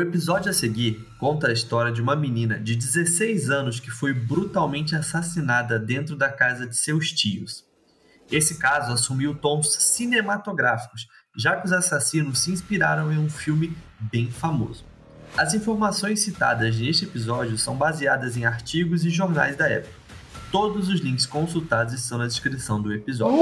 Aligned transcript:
O 0.00 0.02
episódio 0.02 0.48
a 0.48 0.54
seguir 0.54 1.06
conta 1.18 1.48
a 1.48 1.52
história 1.52 1.92
de 1.92 2.00
uma 2.00 2.16
menina 2.16 2.58
de 2.58 2.74
16 2.74 3.50
anos 3.50 3.78
que 3.78 3.90
foi 3.90 4.14
brutalmente 4.14 4.96
assassinada 4.96 5.78
dentro 5.78 6.16
da 6.16 6.30
casa 6.30 6.66
de 6.66 6.74
seus 6.74 7.12
tios. 7.12 7.66
Esse 8.32 8.56
caso 8.56 8.94
assumiu 8.94 9.34
tons 9.34 9.74
cinematográficos, 9.74 11.06
já 11.36 11.54
que 11.54 11.66
os 11.66 11.72
assassinos 11.74 12.38
se 12.38 12.50
inspiraram 12.50 13.12
em 13.12 13.18
um 13.18 13.28
filme 13.28 13.76
bem 14.10 14.30
famoso. 14.30 14.86
As 15.36 15.52
informações 15.52 16.20
citadas 16.20 16.78
neste 16.78 17.04
episódio 17.04 17.58
são 17.58 17.76
baseadas 17.76 18.38
em 18.38 18.46
artigos 18.46 19.04
e 19.04 19.10
jornais 19.10 19.54
da 19.54 19.68
época. 19.68 19.92
Todos 20.50 20.88
os 20.88 21.00
links 21.00 21.26
consultados 21.26 21.92
estão 21.92 22.16
na 22.16 22.26
descrição 22.26 22.80
do 22.80 22.90
episódio. 22.90 23.36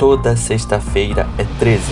Toda 0.00 0.34
sexta-feira 0.34 1.26
é 1.36 1.44
13. 1.58 1.82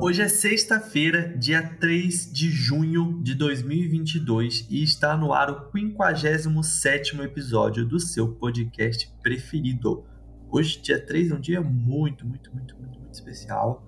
Hoje 0.00 0.22
é 0.22 0.28
sexta-feira, 0.28 1.36
dia 1.36 1.62
3 1.78 2.32
de 2.32 2.50
junho 2.50 3.20
de 3.22 3.34
2022 3.34 4.66
e 4.70 4.82
está 4.82 5.18
no 5.18 5.34
ar 5.34 5.50
o 5.50 5.70
57º 5.70 7.22
episódio 7.22 7.84
do 7.84 8.00
seu 8.00 8.26
podcast 8.26 9.12
preferido. 9.22 10.02
Hoje, 10.50 10.80
dia 10.80 10.98
3, 10.98 11.30
é 11.30 11.34
um 11.34 11.40
dia 11.40 11.60
muito, 11.60 12.26
muito, 12.26 12.50
muito, 12.54 12.74
muito, 12.78 12.98
muito 12.98 13.12
especial. 13.12 13.86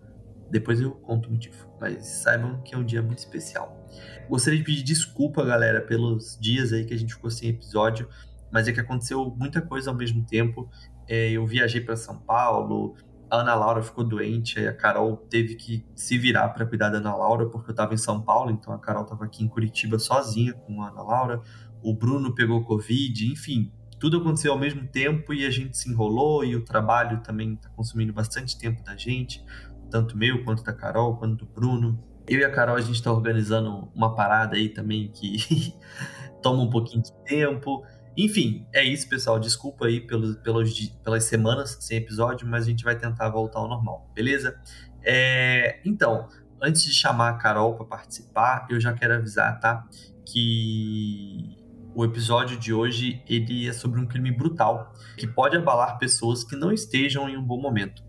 Depois 0.50 0.78
eu 0.78 0.90
conto 0.90 1.30
o 1.30 1.32
motivo, 1.32 1.74
mas 1.80 2.06
saibam 2.06 2.60
que 2.60 2.74
é 2.74 2.78
um 2.78 2.84
dia 2.84 3.00
muito 3.00 3.20
especial. 3.20 3.88
Gostaria 4.28 4.58
de 4.58 4.64
pedir 4.66 4.82
desculpa, 4.82 5.42
galera, 5.42 5.80
pelos 5.80 6.36
dias 6.38 6.70
aí 6.70 6.84
que 6.84 6.92
a 6.92 6.98
gente 6.98 7.14
ficou 7.14 7.30
sem 7.30 7.48
episódio 7.48 8.06
mas 8.52 8.68
é 8.68 8.72
que 8.72 8.80
aconteceu 8.80 9.34
muita 9.36 9.62
coisa 9.62 9.90
ao 9.90 9.96
mesmo 9.96 10.24
tempo. 10.24 10.68
É, 11.08 11.30
eu 11.30 11.46
viajei 11.46 11.80
para 11.80 11.96
São 11.96 12.18
Paulo, 12.18 12.94
a 13.30 13.38
Ana 13.38 13.54
Laura 13.54 13.82
ficou 13.82 14.04
doente, 14.04 14.60
a 14.66 14.74
Carol 14.74 15.16
teve 15.16 15.54
que 15.54 15.86
se 15.96 16.18
virar 16.18 16.50
para 16.50 16.66
cuidar 16.66 16.90
da 16.90 16.98
Ana 16.98 17.16
Laura, 17.16 17.46
porque 17.48 17.70
eu 17.70 17.72
estava 17.72 17.94
em 17.94 17.96
São 17.96 18.20
Paulo, 18.20 18.50
então 18.50 18.74
a 18.74 18.78
Carol 18.78 19.04
estava 19.04 19.24
aqui 19.24 19.42
em 19.42 19.48
Curitiba 19.48 19.98
sozinha 19.98 20.52
com 20.52 20.82
a 20.82 20.88
Ana 20.88 21.02
Laura. 21.02 21.40
O 21.82 21.94
Bruno 21.94 22.34
pegou 22.34 22.62
Covid, 22.62 23.32
enfim, 23.32 23.72
tudo 23.98 24.18
aconteceu 24.18 24.52
ao 24.52 24.58
mesmo 24.58 24.86
tempo 24.86 25.32
e 25.32 25.46
a 25.46 25.50
gente 25.50 25.78
se 25.78 25.88
enrolou 25.90 26.44
e 26.44 26.54
o 26.54 26.64
trabalho 26.64 27.22
também 27.22 27.54
está 27.54 27.70
consumindo 27.70 28.12
bastante 28.12 28.58
tempo 28.58 28.84
da 28.84 28.96
gente, 28.96 29.42
tanto 29.90 30.14
meu 30.14 30.44
quanto 30.44 30.62
da 30.62 30.72
Carol, 30.72 31.16
quanto 31.16 31.46
do 31.46 31.50
Bruno. 31.50 31.98
Eu 32.28 32.40
e 32.40 32.44
a 32.44 32.50
Carol 32.50 32.76
a 32.76 32.80
gente 32.80 32.96
está 32.96 33.10
organizando 33.10 33.88
uma 33.94 34.14
parada 34.14 34.56
aí 34.56 34.68
também 34.68 35.10
que 35.10 35.72
toma 36.42 36.62
um 36.64 36.68
pouquinho 36.68 37.02
de 37.02 37.12
tempo. 37.24 37.82
Enfim, 38.16 38.66
é 38.72 38.84
isso, 38.84 39.08
pessoal. 39.08 39.38
Desculpa 39.38 39.86
aí 39.86 40.00
pelos, 40.00 40.36
pelos, 40.36 40.88
pelas 41.02 41.24
semanas 41.24 41.78
sem 41.80 41.98
episódio, 41.98 42.46
mas 42.46 42.64
a 42.64 42.70
gente 42.70 42.84
vai 42.84 42.96
tentar 42.96 43.28
voltar 43.30 43.60
ao 43.60 43.68
normal, 43.68 44.10
beleza? 44.14 44.60
É, 45.02 45.80
então, 45.84 46.28
antes 46.60 46.84
de 46.84 46.92
chamar 46.92 47.30
a 47.30 47.34
Carol 47.34 47.74
para 47.74 47.86
participar, 47.86 48.66
eu 48.70 48.80
já 48.80 48.92
quero 48.92 49.14
avisar, 49.14 49.58
tá? 49.58 49.86
Que 50.26 51.56
o 51.94 52.04
episódio 52.04 52.58
de 52.58 52.72
hoje 52.72 53.22
ele 53.28 53.68
é 53.68 53.72
sobre 53.72 54.00
um 54.00 54.06
crime 54.06 54.30
brutal 54.30 54.92
que 55.16 55.26
pode 55.26 55.56
abalar 55.56 55.98
pessoas 55.98 56.44
que 56.44 56.56
não 56.56 56.72
estejam 56.72 57.28
em 57.28 57.36
um 57.36 57.42
bom 57.42 57.60
momento. 57.60 58.02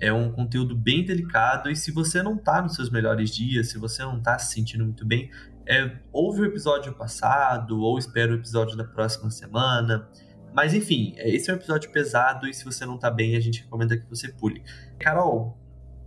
É 0.00 0.12
um 0.12 0.32
conteúdo 0.32 0.76
bem 0.76 1.04
delicado 1.04 1.70
e 1.70 1.76
se 1.76 1.92
você 1.92 2.22
não 2.22 2.36
tá 2.36 2.60
nos 2.60 2.74
seus 2.74 2.90
melhores 2.90 3.32
dias, 3.32 3.70
se 3.70 3.78
você 3.78 4.02
não 4.02 4.20
tá 4.20 4.36
se 4.36 4.52
sentindo 4.52 4.84
muito 4.84 5.06
bem, 5.06 5.30
é, 5.66 5.98
ouve 6.12 6.42
o 6.42 6.44
episódio 6.44 6.92
passado 6.94 7.80
ou 7.80 7.98
espera 7.98 8.32
o 8.32 8.36
episódio 8.36 8.76
da 8.76 8.84
próxima 8.84 9.30
semana. 9.30 10.08
Mas 10.54 10.74
enfim, 10.74 11.14
é, 11.16 11.30
esse 11.30 11.50
é 11.50 11.54
um 11.54 11.56
episódio 11.56 11.90
pesado 11.90 12.46
e 12.46 12.54
se 12.54 12.64
você 12.64 12.84
não 12.84 12.98
tá 12.98 13.10
bem, 13.10 13.36
a 13.36 13.40
gente 13.40 13.62
recomenda 13.62 13.96
que 13.96 14.08
você 14.08 14.28
pule. 14.28 14.62
Carol, 14.98 15.56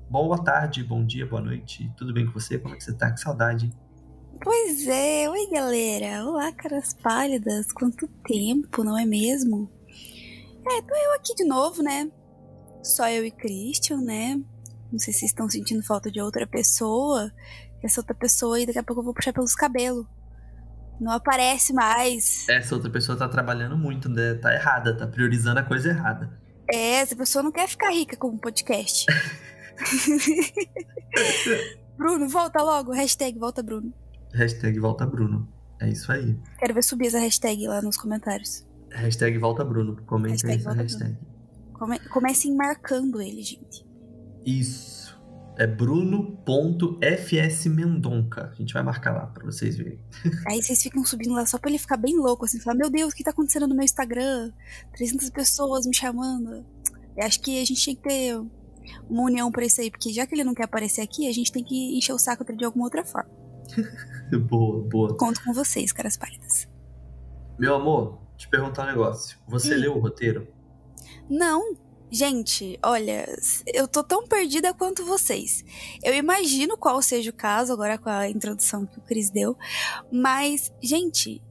boa 0.09 0.43
tarde, 0.43 0.83
bom 0.83 1.05
dia, 1.05 1.25
boa 1.25 1.41
noite. 1.41 1.91
Tudo 1.97 2.13
bem 2.13 2.25
com 2.25 2.33
você? 2.33 2.59
Como 2.59 2.73
é 2.73 2.77
que 2.77 2.83
você 2.83 2.93
tá? 2.93 3.11
Que 3.11 3.19
saudade. 3.19 3.71
Pois 4.43 4.87
é, 4.87 5.29
oi 5.29 5.49
galera. 5.49 6.25
Olá, 6.25 6.51
caras 6.51 6.93
pálidas. 6.93 7.71
Quanto 7.71 8.07
tempo, 8.27 8.83
não 8.83 8.97
é 8.97 9.05
mesmo? 9.05 9.69
É, 10.67 10.81
tô 10.81 10.95
eu 10.95 11.13
aqui 11.15 11.33
de 11.35 11.45
novo, 11.45 11.81
né? 11.81 12.11
Só 12.83 13.07
eu 13.07 13.25
e 13.25 13.31
Christian, 13.31 14.01
né? 14.01 14.39
Não 14.91 14.99
sei 14.99 15.13
se 15.13 15.25
estão 15.25 15.49
sentindo 15.49 15.83
falta 15.83 16.11
de 16.11 16.21
outra 16.21 16.45
pessoa 16.45 17.31
essa 17.83 18.01
outra 18.01 18.15
pessoa 18.15 18.59
e 18.59 18.65
daqui 18.65 18.79
a 18.79 18.83
pouco 18.83 19.01
eu 19.01 19.05
vou 19.05 19.13
puxar 19.13 19.33
pelos 19.33 19.55
cabelos. 19.55 20.05
Não 20.99 21.11
aparece 21.11 21.73
mais. 21.73 22.47
Essa 22.47 22.75
outra 22.75 22.89
pessoa 22.89 23.17
tá 23.17 23.27
trabalhando 23.27 23.77
muito, 23.77 24.07
né? 24.07 24.35
Tá 24.35 24.53
errada, 24.53 24.95
tá 24.95 25.05
priorizando 25.05 25.59
a 25.59 25.63
coisa 25.63 25.89
errada. 25.89 26.31
É, 26.71 27.01
essa 27.01 27.15
pessoa 27.15 27.43
não 27.43 27.51
quer 27.51 27.67
ficar 27.67 27.91
rica 27.91 28.15
com 28.15 28.29
um 28.29 28.37
podcast. 28.37 29.05
Bruno, 31.97 32.27
volta 32.29 32.61
logo. 32.61 32.91
Hashtag 32.91 33.37
volta 33.37 33.61
Bruno. 33.61 33.93
Hashtag 34.33 34.79
volta 34.79 35.05
Bruno. 35.05 35.47
É 35.79 35.89
isso 35.89 36.11
aí. 36.11 36.37
Quero 36.57 36.73
ver 36.73 36.83
subir 36.83 37.07
essa 37.07 37.19
hashtag 37.19 37.67
lá 37.67 37.81
nos 37.81 37.97
comentários. 37.97 38.65
Hashtag 38.91 39.37
volta 39.37 39.63
Bruno. 39.63 40.01
Comenta 40.05 40.47
aí 40.47 40.55
essa 40.55 40.73
hashtag. 40.73 41.17
Come 41.73 41.99
comecem 42.09 42.55
marcando 42.55 43.21
ele, 43.21 43.43
gente. 43.43 43.85
Isso 44.45 45.14
é 45.57 45.67
bruno.fsmendonca. 45.67 48.49
A 48.51 48.55
gente 48.55 48.73
vai 48.73 48.83
marcar 48.83 49.13
lá 49.13 49.27
pra 49.27 49.45
vocês 49.45 49.77
verem. 49.77 49.99
Aí 50.47 50.61
vocês 50.61 50.81
ficam 50.81 51.05
subindo 51.05 51.33
lá 51.33 51.45
só 51.45 51.57
pra 51.57 51.69
ele 51.69 51.77
ficar 51.77 51.97
bem 51.97 52.17
louco, 52.17 52.45
assim, 52.45 52.59
falar, 52.59 52.77
meu 52.77 52.89
Deus, 52.89 53.13
o 53.13 53.15
que 53.15 53.23
tá 53.23 53.31
acontecendo 53.31 53.67
no 53.67 53.75
meu 53.75 53.83
Instagram? 53.83 54.51
300 54.95 55.29
pessoas 55.29 55.85
me 55.85 55.95
chamando. 55.95 56.65
Eu 57.15 57.25
acho 57.25 57.39
que 57.41 57.61
a 57.61 57.65
gente 57.65 57.81
tinha 57.81 57.95
que 57.95 58.01
ter 58.01 58.35
uma 59.09 59.23
união 59.23 59.51
pra 59.51 59.65
isso 59.65 59.81
aí, 59.81 59.89
porque 59.89 60.11
já 60.11 60.27
que 60.27 60.35
ele 60.35 60.43
não 60.43 60.53
quer 60.53 60.63
aparecer 60.63 61.01
aqui, 61.01 61.27
a 61.27 61.31
gente 61.31 61.51
tem 61.51 61.63
que 61.63 61.97
encher 61.97 62.13
o 62.13 62.19
saco 62.19 62.43
de 62.43 62.65
alguma 62.65 62.85
outra 62.85 63.05
forma. 63.05 63.29
boa, 64.47 64.87
boa. 64.87 65.17
Conto 65.17 65.43
com 65.43 65.53
vocês, 65.53 65.91
caras 65.91 66.17
pálidas. 66.17 66.67
Meu 67.57 67.75
amor, 67.75 68.19
te 68.37 68.47
perguntar 68.49 68.83
um 68.83 68.87
negócio. 68.87 69.37
Você 69.47 69.75
hum. 69.75 69.79
leu 69.79 69.95
o 69.95 69.99
roteiro? 69.99 70.47
Não, 71.29 71.75
Gente, 72.15 72.79
olha, 72.81 73.27
eu 73.73 73.89
tô 73.89 74.01
tão 74.01 74.25
perdida 74.25 74.73
quanto 74.73 75.03
vocês. 75.03 75.65
Eu 76.01 76.13
imagino 76.13 76.77
qual 76.77 77.01
seja 77.01 77.29
o 77.29 77.33
caso 77.33 77.73
agora 77.73 77.97
com 77.97 78.09
a 78.09 78.29
introdução 78.29 78.85
que 78.85 78.97
o 78.97 79.01
Cris 79.01 79.29
deu, 79.29 79.57
mas, 80.09 80.71
gente, 80.81 81.43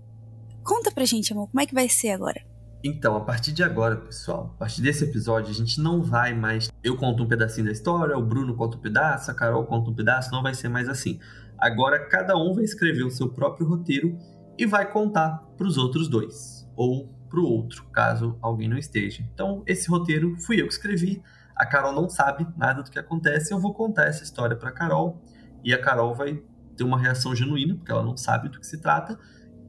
conta 0.63 0.91
pra 0.91 1.05
gente, 1.05 1.35
amor, 1.35 1.51
como 1.51 1.61
é 1.61 1.67
que 1.67 1.75
vai 1.75 1.87
ser 1.87 2.13
agora? 2.13 2.41
Então, 2.83 3.15
a 3.15 3.21
partir 3.21 3.53
de 3.53 3.63
agora, 3.63 3.97
pessoal, 3.97 4.53
a 4.55 4.59
partir 4.61 4.81
desse 4.81 5.05
episódio, 5.05 5.51
a 5.51 5.55
gente 5.55 5.79
não 5.83 6.03
vai 6.03 6.33
mais. 6.33 6.71
Eu 6.83 6.97
conto 6.97 7.23
um 7.23 7.29
pedacinho 7.29 7.67
da 7.67 7.73
história, 7.73 8.17
o 8.17 8.25
Bruno 8.25 8.57
conta 8.57 8.79
um 8.79 8.81
pedaço, 8.81 9.31
a 9.31 9.35
Carol 9.35 9.67
conta 9.67 9.91
um 9.91 9.95
pedaço, 9.95 10.33
não 10.33 10.43
vai 10.43 10.55
ser 10.55 10.71
mais 10.71 10.89
assim. 10.89 11.21
Agora, 11.59 12.09
cada 12.09 12.39
um 12.39 12.55
vai 12.55 12.65
escrever 12.65 13.05
o 13.05 13.11
seu 13.11 13.29
próprio 13.29 13.69
roteiro 13.69 14.17
e 14.57 14.65
vai 14.65 14.91
contar 14.91 15.45
para 15.59 15.67
os 15.67 15.77
outros 15.77 16.09
dois. 16.09 16.67
Ou 16.75 17.14
para 17.35 17.43
o 17.43 17.45
outro, 17.45 17.85
caso 17.93 18.39
alguém 18.41 18.69
não 18.69 18.79
esteja. 18.79 19.25
Então, 19.35 19.65
esse 19.67 19.91
roteiro 19.91 20.37
fui 20.39 20.61
eu 20.61 20.69
que 20.69 20.73
escrevi. 20.73 21.21
A 21.57 21.67
Carol 21.67 21.93
não 21.93 22.09
sabe 22.09 22.47
nada 22.57 22.83
do 22.83 22.91
que 22.91 22.99
acontece. 22.99 23.53
Eu 23.53 23.59
vou 23.59 23.75
contar 23.75 24.05
essa 24.05 24.23
história 24.23 24.57
para 24.57 24.69
a 24.69 24.73
Carol 24.73 25.21
e 25.65 25.75
a 25.75 25.81
Carol 25.81 26.15
vai 26.15 26.41
ter 26.77 26.85
uma 26.85 26.99
reação 26.99 27.35
genuína, 27.35 27.75
porque 27.75 27.91
ela 27.91 28.05
não 28.05 28.17
sabe 28.17 28.49
do 28.49 28.61
que 28.61 28.67
se 28.67 28.81
trata. 28.81 29.19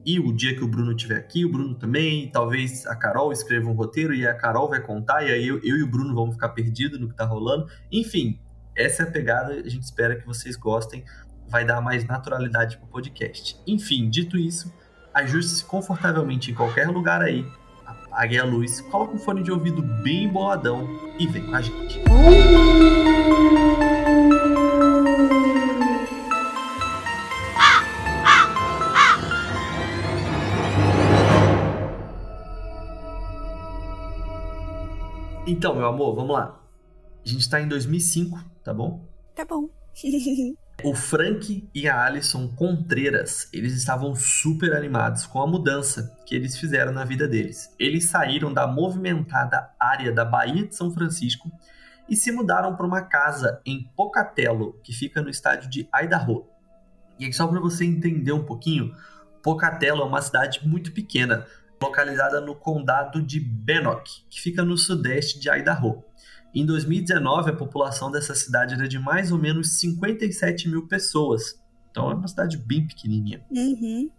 E 0.04 0.20
o 0.20 0.32
dia 0.32 0.54
que 0.54 0.62
o 0.62 0.68
Bruno 0.68 0.92
estiver 0.92 1.16
aqui, 1.16 1.44
o 1.44 1.50
Bruno 1.50 1.74
também, 1.74 2.30
talvez 2.30 2.86
a 2.86 2.94
Carol 2.94 3.32
escreva 3.32 3.68
um 3.68 3.72
roteiro 3.72 4.14
e 4.14 4.24
a 4.24 4.34
Carol 4.34 4.68
vai 4.68 4.80
contar, 4.80 5.24
e 5.24 5.32
aí 5.32 5.48
eu, 5.48 5.56
eu 5.64 5.76
e 5.76 5.82
o 5.82 5.90
Bruno 5.90 6.14
vamos 6.14 6.36
ficar 6.36 6.50
perdidos 6.50 7.00
no 7.00 7.08
que 7.08 7.14
está 7.14 7.24
rolando. 7.24 7.66
Enfim, 7.90 8.38
essa 8.76 9.02
é 9.02 9.08
a 9.08 9.10
pegada, 9.10 9.54
a 9.54 9.68
gente 9.68 9.82
espera 9.82 10.14
que 10.14 10.24
vocês 10.24 10.54
gostem, 10.54 11.04
vai 11.48 11.64
dar 11.64 11.80
mais 11.80 12.04
naturalidade 12.04 12.76
para 12.76 12.86
o 12.86 12.88
podcast. 12.88 13.60
Enfim, 13.66 14.08
dito 14.08 14.36
isso, 14.36 14.72
ajuste-se 15.16 15.64
confortavelmente 15.64 16.50
em 16.50 16.54
qualquer 16.54 16.88
lugar 16.88 17.22
aí, 17.22 17.46
apague 17.86 18.38
a 18.38 18.44
luz, 18.44 18.82
coloque 18.82 19.16
um 19.16 19.18
fone 19.18 19.42
de 19.42 19.50
ouvido 19.50 19.80
bem 19.80 20.28
boladão 20.28 20.86
e 21.18 21.26
vem 21.26 21.46
com 21.46 21.54
a 21.54 21.62
gente. 21.62 22.02
Então, 35.46 35.76
meu 35.76 35.86
amor, 35.86 36.14
vamos 36.14 36.32
lá. 36.32 36.60
A 37.24 37.28
gente 37.28 37.48
tá 37.48 37.58
em 37.58 37.68
2005, 37.68 38.38
tá 38.62 38.74
bom? 38.74 39.00
Tá 39.34 39.46
bom. 39.46 39.70
O 40.84 40.94
Frank 40.94 41.68
e 41.74 41.88
a 41.88 42.04
Alison 42.04 42.48
Contreras, 42.48 43.48
eles 43.50 43.72
estavam 43.72 44.14
super 44.14 44.74
animados 44.74 45.24
com 45.24 45.40
a 45.40 45.46
mudança 45.46 46.14
que 46.26 46.34
eles 46.34 46.58
fizeram 46.58 46.92
na 46.92 47.02
vida 47.02 47.26
deles. 47.26 47.74
Eles 47.78 48.04
saíram 48.04 48.52
da 48.52 48.66
movimentada 48.66 49.70
área 49.80 50.12
da 50.12 50.24
Baía 50.24 50.66
de 50.66 50.76
São 50.76 50.92
Francisco 50.92 51.50
e 52.08 52.14
se 52.14 52.30
mudaram 52.30 52.76
para 52.76 52.86
uma 52.86 53.00
casa 53.00 53.60
em 53.64 53.90
Pocatello, 53.96 54.78
que 54.84 54.92
fica 54.92 55.22
no 55.22 55.30
estádio 55.30 55.70
de 55.70 55.88
Idaho. 55.94 56.46
E 57.18 57.24
aí, 57.24 57.32
só 57.32 57.46
para 57.46 57.58
você 57.58 57.86
entender 57.86 58.32
um 58.32 58.44
pouquinho, 58.44 58.94
Pocatello 59.42 60.02
é 60.02 60.04
uma 60.04 60.20
cidade 60.20 60.60
muito 60.68 60.92
pequena, 60.92 61.46
localizada 61.82 62.40
no 62.40 62.54
condado 62.54 63.22
de 63.22 63.40
Bannock, 63.40 64.26
que 64.28 64.40
fica 64.40 64.62
no 64.62 64.76
sudeste 64.76 65.40
de 65.40 65.48
Idaho. 65.48 66.04
Em 66.56 66.64
2019, 66.64 67.50
a 67.50 67.52
população 67.52 68.10
dessa 68.10 68.34
cidade 68.34 68.72
era 68.72 68.88
de 68.88 68.98
mais 68.98 69.30
ou 69.30 69.36
menos 69.38 69.78
57 69.78 70.70
mil 70.70 70.86
pessoas. 70.86 71.62
Então 71.90 72.10
é 72.10 72.14
uma 72.14 72.26
cidade 72.26 72.56
bem 72.56 72.86
pequenininha. 72.86 73.44
Uhum. 73.50 74.10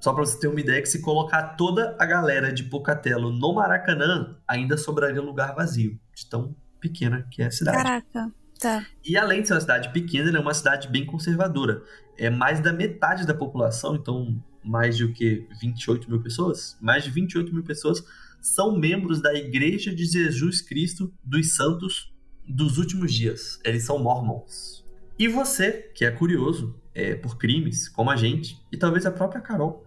Só 0.00 0.12
para 0.12 0.26
você 0.26 0.40
ter 0.40 0.48
uma 0.48 0.58
ideia 0.58 0.82
que 0.82 0.88
se 0.88 1.00
colocar 1.00 1.50
toda 1.50 1.96
a 1.96 2.04
galera 2.04 2.52
de 2.52 2.64
Pocatello 2.64 3.30
no 3.30 3.54
Maracanã, 3.54 4.36
ainda 4.48 4.76
sobraria 4.76 5.22
lugar 5.22 5.54
vazio, 5.54 5.96
de 6.12 6.28
tão 6.28 6.56
pequena 6.80 7.24
que 7.30 7.40
é 7.40 7.46
a 7.46 7.50
cidade. 7.52 7.76
Caraca, 7.76 8.32
tá. 8.58 8.84
E 9.04 9.16
além 9.16 9.42
de 9.42 9.46
ser 9.46 9.54
uma 9.54 9.60
cidade 9.60 9.92
pequena, 9.92 10.28
ela 10.28 10.38
é 10.38 10.40
uma 10.40 10.54
cidade 10.54 10.88
bem 10.88 11.06
conservadora. 11.06 11.84
É 12.18 12.28
mais 12.28 12.58
da 12.58 12.72
metade 12.72 13.24
da 13.24 13.34
população, 13.34 13.94
então 13.94 14.42
mais 14.64 14.96
de 14.96 15.04
o 15.04 15.12
que? 15.12 15.46
28 15.60 16.10
mil 16.10 16.20
pessoas? 16.20 16.76
Mais 16.80 17.04
de 17.04 17.10
28 17.10 17.54
mil 17.54 17.62
pessoas 17.62 18.02
são 18.40 18.78
membros 18.78 19.20
da 19.20 19.34
Igreja 19.34 19.94
de 19.94 20.04
Jesus 20.04 20.60
Cristo 20.60 21.12
dos 21.22 21.54
Santos 21.54 22.12
dos 22.46 22.78
Últimos 22.78 23.12
Dias. 23.12 23.60
Eles 23.64 23.84
são 23.84 23.98
mormons. 23.98 24.84
E 25.18 25.28
você, 25.28 25.90
que 25.94 26.04
é 26.04 26.10
curioso 26.10 26.80
é, 26.94 27.14
por 27.14 27.36
crimes, 27.36 27.88
como 27.88 28.10
a 28.10 28.16
gente, 28.16 28.58
e 28.72 28.76
talvez 28.76 29.04
a 29.06 29.10
própria 29.10 29.40
Carol, 29.40 29.86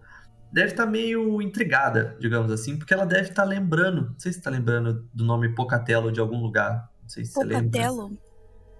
deve 0.52 0.70
estar 0.70 0.84
tá 0.84 0.90
meio 0.90 1.42
intrigada, 1.42 2.16
digamos 2.20 2.52
assim, 2.52 2.76
porque 2.76 2.94
ela 2.94 3.04
deve 3.04 3.30
estar 3.30 3.42
tá 3.42 3.48
lembrando, 3.48 4.10
não 4.10 4.18
sei 4.18 4.32
se 4.32 4.38
está 4.38 4.50
lembrando 4.50 5.08
do 5.12 5.24
nome 5.24 5.48
Pocatello 5.54 6.12
de 6.12 6.20
algum 6.20 6.40
lugar, 6.40 6.88
não 7.02 7.08
sei 7.08 7.24
se 7.24 7.34
Pocatello? 7.34 7.68
você 7.68 8.02
lembra. 8.02 8.24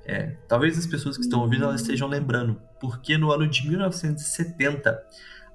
É, 0.06 0.36
talvez 0.46 0.78
as 0.78 0.86
pessoas 0.86 1.16
que 1.16 1.24
estão 1.24 1.40
ouvindo 1.40 1.64
elas 1.64 1.80
estejam 1.80 2.06
lembrando, 2.06 2.60
porque 2.80 3.18
no 3.18 3.32
ano 3.32 3.48
de 3.48 3.66
1970, 3.66 5.02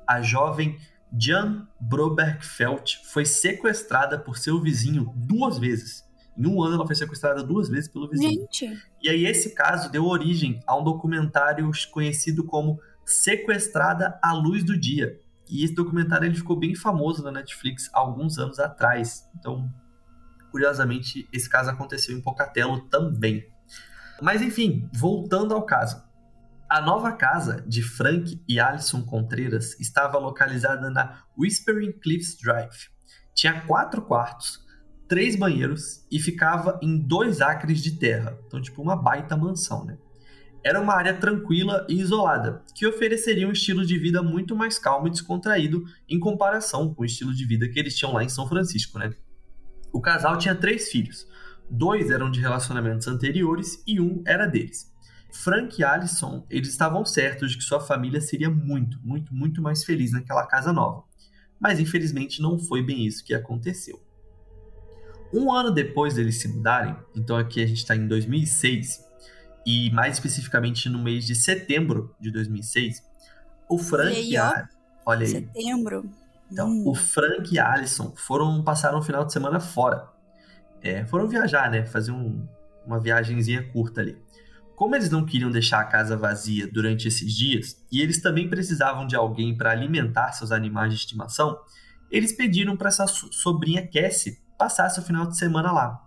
a 0.05 0.21
jovem 0.21 0.77
Jan 1.11 1.67
Brobergfeld 1.79 2.99
foi 3.05 3.25
sequestrada 3.25 4.19
por 4.19 4.37
seu 4.37 4.61
vizinho 4.61 5.13
duas 5.15 5.57
vezes. 5.57 6.07
Em 6.37 6.45
um 6.45 6.61
ano 6.63 6.75
ela 6.75 6.85
foi 6.85 6.95
sequestrada 6.95 7.43
duas 7.43 7.67
vezes 7.67 7.89
pelo 7.89 8.09
vizinho. 8.09 8.47
Gente. 8.51 8.81
E 9.01 9.09
aí 9.09 9.25
esse 9.25 9.53
caso 9.53 9.91
deu 9.91 10.05
origem 10.05 10.61
a 10.65 10.77
um 10.77 10.83
documentário 10.83 11.69
conhecido 11.91 12.43
como 12.43 12.79
Sequestrada 13.05 14.19
à 14.21 14.33
Luz 14.33 14.63
do 14.63 14.77
Dia, 14.77 15.19
e 15.49 15.63
esse 15.63 15.73
documentário 15.73 16.27
ele 16.27 16.35
ficou 16.35 16.55
bem 16.55 16.75
famoso 16.75 17.23
na 17.23 17.31
Netflix 17.31 17.89
alguns 17.91 18.37
anos 18.37 18.59
atrás. 18.59 19.27
Então, 19.37 19.67
curiosamente, 20.51 21.27
esse 21.33 21.49
caso 21.49 21.71
aconteceu 21.71 22.15
em 22.15 22.21
Pocatello 22.21 22.81
também. 22.81 23.47
Mas 24.21 24.43
enfim, 24.43 24.87
voltando 24.93 25.55
ao 25.55 25.65
caso. 25.65 26.03
A 26.69 26.81
nova 26.81 27.11
casa 27.13 27.63
de 27.67 27.81
Frank 27.81 28.39
e 28.47 28.59
Alison 28.59 29.01
Contreras 29.01 29.75
estava 29.79 30.19
localizada 30.19 30.91
na 30.91 31.23
Whispering 31.35 31.93
Cliffs 31.93 32.37
Drive. 32.39 32.89
Tinha 33.33 33.61
quatro 33.61 34.03
quartos, 34.03 34.59
três 35.07 35.35
banheiros 35.35 36.05
e 36.11 36.19
ficava 36.19 36.79
em 36.83 36.99
dois 36.99 37.41
acres 37.41 37.81
de 37.81 37.97
terra. 37.97 38.37
Então, 38.45 38.61
tipo, 38.61 38.83
uma 38.83 38.95
baita 38.95 39.35
mansão, 39.35 39.83
né? 39.83 39.97
Era 40.63 40.79
uma 40.79 40.93
área 40.93 41.15
tranquila 41.15 41.87
e 41.89 41.99
isolada, 41.99 42.63
que 42.75 42.85
ofereceria 42.85 43.47
um 43.47 43.51
estilo 43.51 43.83
de 43.83 43.97
vida 43.97 44.21
muito 44.21 44.55
mais 44.55 44.77
calmo 44.77 45.07
e 45.07 45.11
descontraído 45.11 45.83
em 46.07 46.19
comparação 46.19 46.93
com 46.93 47.01
o 47.01 47.05
estilo 47.05 47.33
de 47.33 47.45
vida 47.47 47.67
que 47.67 47.79
eles 47.79 47.97
tinham 47.97 48.13
lá 48.13 48.23
em 48.23 48.29
São 48.29 48.47
Francisco, 48.47 48.99
né? 48.99 49.11
O 49.91 49.99
casal 49.99 50.37
tinha 50.37 50.53
três 50.53 50.89
filhos. 50.91 51.25
Dois 51.67 52.11
eram 52.11 52.29
de 52.29 52.39
relacionamentos 52.39 53.07
anteriores 53.07 53.81
e 53.87 53.99
um 53.99 54.21
era 54.27 54.45
deles. 54.45 54.87
Frank 55.31 55.79
e 55.79 55.83
Alison, 55.83 56.45
eles 56.49 56.69
estavam 56.69 57.05
certos 57.05 57.51
de 57.51 57.57
que 57.57 57.63
sua 57.63 57.79
família 57.79 58.19
seria 58.21 58.49
muito, 58.49 58.99
muito, 59.03 59.33
muito 59.33 59.61
mais 59.61 59.83
feliz 59.83 60.11
naquela 60.11 60.45
casa 60.47 60.73
nova. 60.73 61.03
Mas 61.59 61.79
infelizmente 61.79 62.41
não 62.41 62.57
foi 62.57 62.81
bem 62.83 63.05
isso 63.05 63.23
que 63.23 63.33
aconteceu. 63.33 64.01
Um 65.33 65.51
ano 65.51 65.71
depois 65.71 66.15
deles 66.15 66.39
se 66.41 66.47
mudarem, 66.47 66.95
então 67.15 67.37
aqui 67.37 67.61
a 67.63 67.67
gente 67.67 67.77
está 67.77 67.95
em 67.95 68.07
2006, 68.07 69.07
e 69.65 69.91
mais 69.91 70.15
especificamente 70.15 70.89
no 70.89 70.97
mês 70.97 71.25
de 71.25 71.35
setembro 71.35 72.15
de 72.19 72.31
2006, 72.31 73.03
o 73.69 73.77
Frank 73.77 74.15
aí, 74.15 74.31
e 74.31 74.37
a... 74.37 74.67
Olha 75.05 75.25
aí. 75.25 75.31
Setembro. 75.31 76.09
Então, 76.51 76.67
Hum. 76.67 76.83
o 76.87 76.95
Frank 76.95 77.53
e 77.53 77.59
a 77.59 77.71
Alison 77.71 78.11
foram 78.15 78.63
passar 78.63 78.95
um 78.95 79.01
final 79.03 79.23
de 79.23 79.31
semana 79.31 79.59
fora. 79.59 80.07
É, 80.81 81.05
foram 81.05 81.27
viajar, 81.27 81.69
né? 81.69 81.85
Fazer 81.85 82.11
um- 82.11 82.47
uma 82.87 82.99
viagenzinha 82.99 83.61
curta 83.71 84.01
ali. 84.01 84.17
Como 84.79 84.95
eles 84.95 85.09
não 85.09 85.25
queriam 85.25 85.51
deixar 85.51 85.81
a 85.81 85.83
casa 85.83 86.15
vazia 86.15 86.65
durante 86.65 87.05
esses 87.05 87.35
dias, 87.35 87.75
e 87.91 87.99
eles 87.99 88.21
também 88.21 88.49
precisavam 88.49 89.05
de 89.05 89.13
alguém 89.13 89.53
para 89.53 89.71
alimentar 89.71 90.31
seus 90.31 90.53
animais 90.53 90.93
de 90.93 90.99
estimação, 91.01 91.59
eles 92.09 92.31
pediram 92.31 92.77
para 92.77 92.87
essa 92.87 93.05
so- 93.05 93.29
sobrinha 93.29 93.85
Cassie 93.85 94.37
passasse 94.57 94.97
o 94.97 95.03
final 95.03 95.27
de 95.27 95.37
semana 95.37 95.73
lá. 95.73 96.01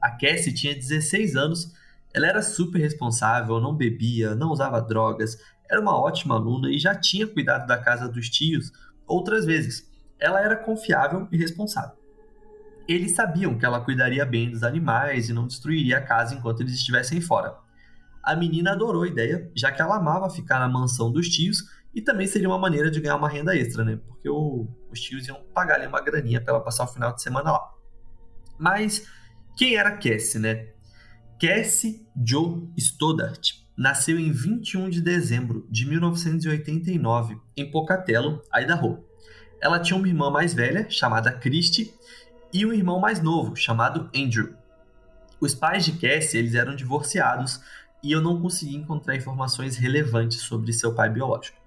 A 0.00 0.12
Cassie 0.12 0.54
tinha 0.54 0.74
16 0.74 1.36
anos, 1.36 1.74
ela 2.14 2.26
era 2.26 2.40
super 2.40 2.78
responsável, 2.78 3.60
não 3.60 3.76
bebia, 3.76 4.34
não 4.34 4.48
usava 4.48 4.80
drogas, 4.80 5.36
era 5.70 5.78
uma 5.78 5.94
ótima 5.94 6.36
aluna 6.36 6.70
e 6.70 6.78
já 6.78 6.94
tinha 6.94 7.26
cuidado 7.26 7.66
da 7.66 7.76
casa 7.76 8.08
dos 8.08 8.30
tios 8.30 8.72
outras 9.06 9.44
vezes. 9.44 9.86
Ela 10.18 10.40
era 10.40 10.56
confiável 10.56 11.28
e 11.30 11.36
responsável. 11.36 11.98
Eles 12.88 13.14
sabiam 13.14 13.58
que 13.58 13.66
ela 13.66 13.84
cuidaria 13.84 14.24
bem 14.24 14.50
dos 14.50 14.62
animais 14.62 15.28
e 15.28 15.34
não 15.34 15.46
destruiria 15.46 15.98
a 15.98 16.02
casa 16.02 16.34
enquanto 16.34 16.62
eles 16.62 16.72
estivessem 16.72 17.20
fora. 17.20 17.68
A 18.22 18.36
menina 18.36 18.72
adorou 18.72 19.02
a 19.02 19.08
ideia, 19.08 19.50
já 19.54 19.70
que 19.72 19.80
ela 19.80 19.96
amava 19.96 20.28
ficar 20.30 20.58
na 20.58 20.68
mansão 20.68 21.10
dos 21.10 21.28
tios 21.28 21.64
e 21.94 22.00
também 22.02 22.26
seria 22.26 22.48
uma 22.48 22.58
maneira 22.58 22.90
de 22.90 23.00
ganhar 23.00 23.16
uma 23.16 23.28
renda 23.28 23.56
extra, 23.56 23.84
né? 23.84 23.98
Porque 24.06 24.28
o- 24.28 24.68
os 24.90 25.00
tios 25.00 25.26
iam 25.26 25.42
pagar 25.54 25.76
ali 25.76 25.86
uma 25.86 26.00
graninha 26.00 26.40
para 26.40 26.54
ela 26.54 26.62
passar 26.62 26.84
o 26.84 26.88
final 26.88 27.14
de 27.14 27.22
semana 27.22 27.50
lá. 27.52 27.70
Mas 28.58 29.06
quem 29.56 29.74
era 29.76 29.96
Cassie, 29.96 30.38
né? 30.38 30.68
Cassie 31.40 32.06
Joe 32.22 32.68
Stoddart 32.76 33.52
nasceu 33.76 34.18
em 34.18 34.30
21 34.30 34.90
de 34.90 35.00
dezembro 35.00 35.66
de 35.70 35.86
1989 35.86 37.40
em 37.56 37.70
Pocatello, 37.70 38.42
Idaho. 38.54 39.02
Ela 39.60 39.78
tinha 39.80 39.96
uma 39.98 40.08
irmã 40.08 40.30
mais 40.30 40.52
velha, 40.54 40.86
chamada 40.90 41.32
Christy, 41.32 41.94
e 42.52 42.66
um 42.66 42.72
irmão 42.72 43.00
mais 43.00 43.22
novo, 43.22 43.56
chamado 43.56 44.10
Andrew. 44.14 44.54
Os 45.40 45.54
pais 45.54 45.84
de 45.84 45.92
Cassie 45.92 46.38
eles 46.38 46.54
eram 46.54 46.76
divorciados 46.76 47.60
e 48.02 48.12
eu 48.12 48.20
não 48.20 48.40
consegui 48.40 48.76
encontrar 48.76 49.16
informações 49.16 49.76
relevantes 49.76 50.40
sobre 50.40 50.72
seu 50.72 50.94
pai 50.94 51.10
biológico. 51.10 51.58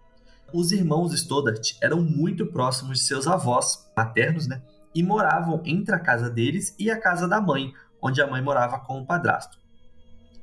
Os 0.54 0.72
irmãos 0.72 1.13
Stoddart 1.13 1.75
eram 1.82 2.02
muito 2.02 2.46
próximos 2.46 3.00
de 3.00 3.06
seus 3.06 3.28
avós 3.28 3.90
maternos, 3.98 4.48
né? 4.48 4.62
E 4.94 5.02
moravam 5.02 5.62
entre 5.66 5.96
a 5.96 6.00
casa 6.00 6.30
deles 6.30 6.75
e 6.78 6.92
a 6.92 7.00
casa 7.00 7.28
da 7.28 7.42
mãe, 7.42 7.74
onde 8.02 8.22
a 8.22 8.28
mãe 8.28 8.42
morava 8.42 8.80
com 8.80 9.00
o 9.00 9.06
padrasto. 9.06 9.58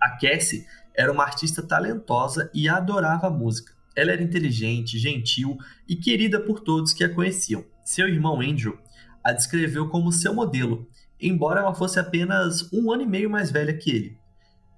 A 0.01 0.11
Cassie 0.19 0.67
era 0.97 1.13
uma 1.13 1.23
artista 1.23 1.63
talentosa 1.63 2.51
e 2.53 2.69
adorava 2.69 3.31
música. 3.31 3.73
Ela 3.95 4.13
era 4.13 4.23
inteligente, 4.23 4.99
gentil 4.99 5.57
e 5.89 5.95
querida 5.95 6.41
por 6.41 6.61
todos 6.61 6.93
que 6.93 7.05
a 7.05 7.15
conheciam. 7.15 7.65
Seu 7.85 8.09
irmão 8.09 8.41
Andrew 8.41 8.79
a 9.23 9.33
descreveu 9.33 9.89
como 9.89 10.13
seu 10.13 10.35
modelo, 10.35 10.89
embora 11.21 11.61
ela 11.61 11.75
fosse 11.75 11.99
apenas 11.99 12.73
um 12.73 12.91
ano 12.91 13.03
e 13.03 13.07
meio 13.07 13.31
mais 13.31 13.51
velha 13.51 13.77
que 13.77 13.91
ele. 13.91 14.20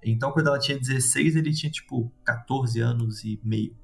Então, 0.05 0.31
quando 0.31 0.47
ela 0.47 0.59
tinha 0.59 0.77
16, 0.77 1.35
ele 1.35 1.53
tinha 1.53 1.71
tipo 1.71 2.11
14 2.23 2.79
anos 2.79 3.23
e 3.23 3.39
meio. 3.43 3.75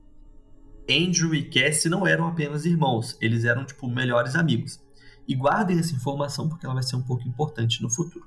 Andrew 0.89 1.35
e 1.35 1.43
Cassie 1.43 1.89
não 1.89 2.07
eram 2.07 2.27
apenas 2.27 2.65
irmãos, 2.65 3.15
eles 3.21 3.45
eram 3.45 3.63
tipo 3.63 3.87
melhores 3.87 4.35
amigos. 4.35 4.79
E 5.27 5.35
guardem 5.35 5.77
essa 5.77 5.93
informação 5.93 6.49
porque 6.49 6.65
ela 6.65 6.73
vai 6.73 6.83
ser 6.83 6.95
um 6.95 7.03
pouco 7.03 7.27
importante 7.27 7.81
no 7.83 7.89
futuro. 7.89 8.25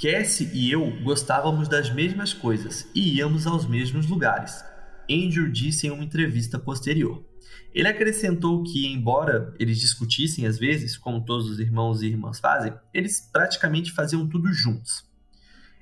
Cassie 0.00 0.50
e 0.52 0.70
eu 0.70 1.00
gostávamos 1.02 1.68
das 1.68 1.92
mesmas 1.92 2.32
coisas 2.32 2.88
e 2.94 3.16
íamos 3.16 3.46
aos 3.46 3.66
mesmos 3.66 4.06
lugares. 4.06 4.64
Andrew 5.10 5.50
disse 5.50 5.86
em 5.86 5.90
uma 5.90 6.04
entrevista 6.04 6.58
posterior. 6.58 7.24
Ele 7.72 7.88
acrescentou 7.88 8.62
que, 8.62 8.86
embora 8.86 9.54
eles 9.58 9.78
discutissem 9.78 10.46
às 10.46 10.58
vezes, 10.58 10.96
como 10.96 11.24
todos 11.24 11.48
os 11.48 11.60
irmãos 11.60 12.02
e 12.02 12.06
irmãs 12.06 12.40
fazem, 12.40 12.74
eles 12.92 13.20
praticamente 13.32 13.92
faziam 13.92 14.28
tudo 14.28 14.52
juntos. 14.52 15.07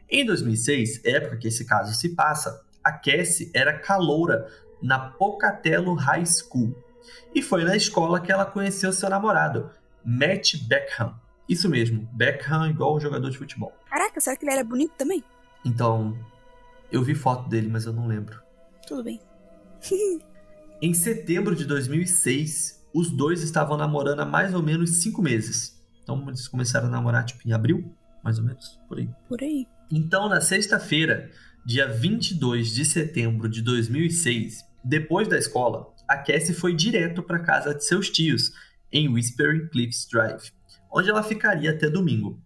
Em 0.09 0.25
2006, 0.25 1.05
época 1.05 1.37
que 1.37 1.49
esse 1.49 1.65
caso 1.65 1.95
se 1.95 2.11
passa, 2.11 2.65
a 2.83 2.93
Cassie 2.93 3.51
era 3.53 3.77
caloura 3.77 4.47
na 4.81 4.99
Pocatello 4.99 5.95
High 5.95 6.25
School 6.27 6.75
e 7.35 7.43
foi 7.43 7.65
na 7.65 7.77
escola 7.77 8.21
que 8.21 8.31
ela 8.31 8.45
conheceu 8.45 8.93
seu 8.93 9.11
namorado, 9.11 9.71
Matt 10.05 10.57
Beckham. 10.69 11.15
Isso 11.49 11.69
mesmo, 11.69 12.09
Beckham 12.13 12.69
igual 12.69 12.95
o 12.95 13.01
jogador 13.01 13.31
de 13.31 13.39
futebol. 13.39 13.73
Caraca, 13.89 14.21
será 14.21 14.37
que 14.37 14.45
ele 14.45 14.53
era 14.53 14.65
bonito 14.65 14.93
também? 14.97 15.23
Então, 15.65 16.17
eu 16.91 17.03
vi 17.03 17.15
foto 17.15 17.49
dele, 17.49 17.69
mas 17.69 17.85
eu 17.85 17.93
não 17.93 18.07
lembro. 18.07 18.41
Tudo 18.87 19.03
bem. 19.03 19.21
Em 20.81 20.93
setembro 20.93 21.57
de 21.57 21.65
2006, 21.65 22.87
os 22.93 23.11
dois 23.11 23.43
estavam 23.43 23.77
namorando 23.77 24.21
há 24.21 24.27
mais 24.27 24.55
ou 24.55 24.63
menos 24.63 25.03
cinco 25.03 25.23
meses. 25.23 25.83
Então 26.03 26.23
eles 26.29 26.47
começaram 26.47 26.87
a 26.87 26.91
namorar 26.91 27.25
tipo 27.25 27.49
em 27.49 27.53
abril, 27.53 27.93
mais 28.27 28.41
ou 28.41 28.45
menos, 28.45 28.81
por 28.89 28.99
aí. 28.99 29.09
Por 29.29 29.41
aí. 29.41 29.69
Então, 29.89 30.29
na 30.29 30.41
sexta-feira, 30.41 31.31
dia 31.65 31.87
22 31.87 32.75
de 32.75 32.85
setembro 32.85 33.49
de 33.49 33.63
2006, 33.63 34.65
depois 34.83 35.29
da 35.29 35.39
escola, 35.39 35.95
a 36.09 36.17
Cassie 36.17 36.53
foi 36.53 36.75
direto 36.75 37.23
para 37.23 37.39
casa 37.39 37.73
de 37.73 37.85
seus 37.85 38.11
tios, 38.11 38.51
em 38.91 39.09
Whispering 39.09 39.69
Cliffs 39.69 40.09
Drive, 40.11 40.51
onde 40.93 41.09
ela 41.09 41.23
ficaria 41.23 41.71
até 41.71 41.89
domingo. 41.89 42.43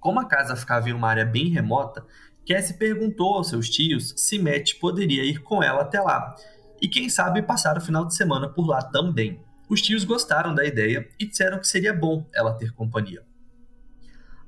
Como 0.00 0.18
a 0.18 0.24
casa 0.24 0.56
ficava 0.56 0.90
em 0.90 0.92
uma 0.92 1.08
área 1.08 1.24
bem 1.24 1.50
remota, 1.50 2.04
Cassie 2.44 2.76
perguntou 2.76 3.34
aos 3.34 3.48
seus 3.48 3.70
tios 3.70 4.12
se 4.16 4.40
Matt 4.40 4.74
poderia 4.80 5.22
ir 5.22 5.38
com 5.38 5.62
ela 5.62 5.82
até 5.82 6.00
lá, 6.00 6.34
e 6.82 6.88
quem 6.88 7.08
sabe 7.08 7.42
passar 7.42 7.78
o 7.78 7.80
final 7.80 8.04
de 8.04 8.16
semana 8.16 8.48
por 8.48 8.66
lá 8.66 8.82
também. 8.82 9.40
Os 9.68 9.80
tios 9.80 10.02
gostaram 10.02 10.52
da 10.52 10.64
ideia 10.64 11.08
e 11.16 11.26
disseram 11.26 11.60
que 11.60 11.68
seria 11.68 11.94
bom 11.94 12.28
ela 12.34 12.54
ter 12.54 12.72
companhia. 12.72 13.24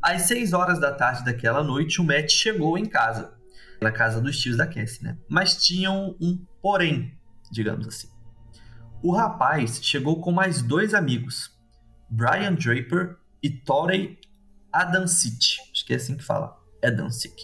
Às 0.02 0.22
6 0.22 0.52
horas 0.52 0.78
da 0.78 0.92
tarde 0.92 1.24
daquela 1.24 1.62
noite, 1.62 2.00
o 2.00 2.04
Matt 2.04 2.30
chegou 2.30 2.78
em 2.78 2.86
casa, 2.86 3.34
na 3.80 3.90
casa 3.90 4.20
dos 4.20 4.38
tios 4.38 4.56
da 4.56 4.66
Cassie, 4.66 5.02
né? 5.02 5.18
Mas 5.28 5.56
tinham 5.56 6.16
um 6.20 6.38
porém, 6.62 7.12
digamos 7.50 7.86
assim. 7.86 8.08
O 9.02 9.12
rapaz 9.12 9.80
chegou 9.82 10.20
com 10.20 10.30
mais 10.32 10.62
dois 10.62 10.94
amigos, 10.94 11.56
Brian 12.08 12.54
Draper 12.54 13.16
e 13.42 13.50
Torrey 13.50 14.18
Adamsic. 14.72 15.58
Acho 15.72 15.86
que 15.86 15.92
é 15.92 15.96
assim 15.96 16.16
que 16.16 16.24
fala, 16.24 16.56
Adamsic. 16.84 17.34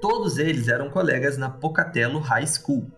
Todos 0.00 0.38
eles 0.38 0.68
eram 0.68 0.90
colegas 0.90 1.38
na 1.38 1.48
Pocatello 1.48 2.18
High 2.18 2.46
School. 2.46 2.90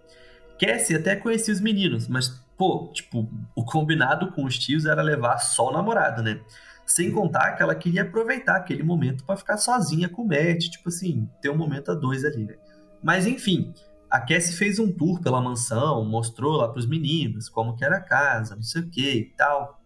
Cassie 0.59 0.97
até 0.97 1.17
conhecia 1.17 1.53
os 1.53 1.61
meninos, 1.61 2.09
mas, 2.09 2.29
pô, 2.57 2.91
tipo, 2.93 3.29
o 3.55 3.65
combinado 3.65 4.33
com 4.33 4.45
os 4.45 4.59
tios 4.59 4.87
era 4.87 5.03
levar 5.03 5.39
só 5.39 5.69
o 5.69 5.73
namorado, 5.73 6.23
né? 6.23 6.41
Sem 6.87 7.11
contar 7.11 7.53
que 7.53 7.63
ela 7.63 7.75
queria 7.75 8.03
aproveitar 8.03 8.57
aquele 8.57 8.83
momento 8.83 9.25
para 9.25 9.37
ficar 9.37 9.57
sozinha 9.57 10.09
com 10.09 10.23
o 10.23 10.29
Matt, 10.29 10.69
tipo 10.69 10.89
assim, 10.89 11.29
ter 11.41 11.51
um 11.51 11.57
momento 11.57 11.91
a 11.91 11.95
dois 11.95 12.25
ali, 12.25 12.45
né? 12.45 12.57
Mas 13.03 13.27
enfim, 13.27 13.73
a 14.11 14.21
Cassie 14.21 14.55
fez 14.57 14.79
um 14.79 14.93
tour 14.93 15.21
pela 15.21 15.41
mansão, 15.41 16.05
mostrou 16.05 16.57
lá 16.57 16.69
pros 16.69 16.87
meninos 16.87 17.49
como 17.49 17.77
que 17.77 17.85
era 17.85 17.97
a 17.97 18.01
casa, 18.01 18.55
não 18.55 18.63
sei 18.63 18.83
o 18.83 18.89
que 18.89 19.13
e 19.13 19.25
tal. 19.37 19.81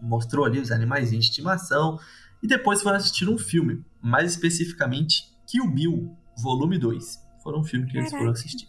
Mostrou 0.00 0.44
ali 0.44 0.60
os 0.60 0.70
animais 0.70 1.10
de 1.10 1.18
estimação. 1.18 1.98
E 2.42 2.46
depois 2.46 2.82
foram 2.82 2.98
assistir 2.98 3.28
um 3.28 3.38
filme, 3.38 3.82
mais 4.00 4.32
especificamente 4.32 5.34
Kill 5.46 5.66
Bill, 5.70 6.16
volume 6.36 6.78
2. 6.78 7.18
Foram 7.42 7.60
um 7.60 7.64
filme 7.64 7.86
que 7.86 7.98
eles 7.98 8.10
foram 8.10 8.30
assistir. 8.30 8.68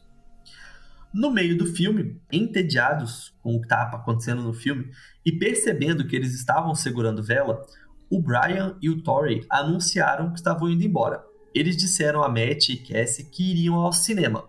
No 1.15 1.31
meio 1.31 1.57
do 1.57 1.65
filme, 1.65 2.21
entediados 2.29 3.33
com 3.41 3.55
o 3.55 3.59
que 3.61 3.67
estava 3.67 3.95
acontecendo 3.95 4.43
no 4.43 4.51
filme 4.51 4.91
e 5.25 5.31
percebendo 5.31 6.05
que 6.05 6.13
eles 6.13 6.33
estavam 6.33 6.75
segurando 6.75 7.23
vela, 7.23 7.65
o 8.09 8.21
Brian 8.21 8.77
e 8.81 8.89
o 8.89 9.01
Tori 9.01 9.45
anunciaram 9.49 10.31
que 10.31 10.35
estavam 10.35 10.69
indo 10.69 10.83
embora. 10.83 11.23
Eles 11.53 11.77
disseram 11.77 12.21
a 12.21 12.27
Matt 12.27 12.67
e 12.67 12.75
Cassie 12.75 13.29
que 13.29 13.49
iriam 13.49 13.75
ao 13.75 13.93
cinema. 13.93 14.43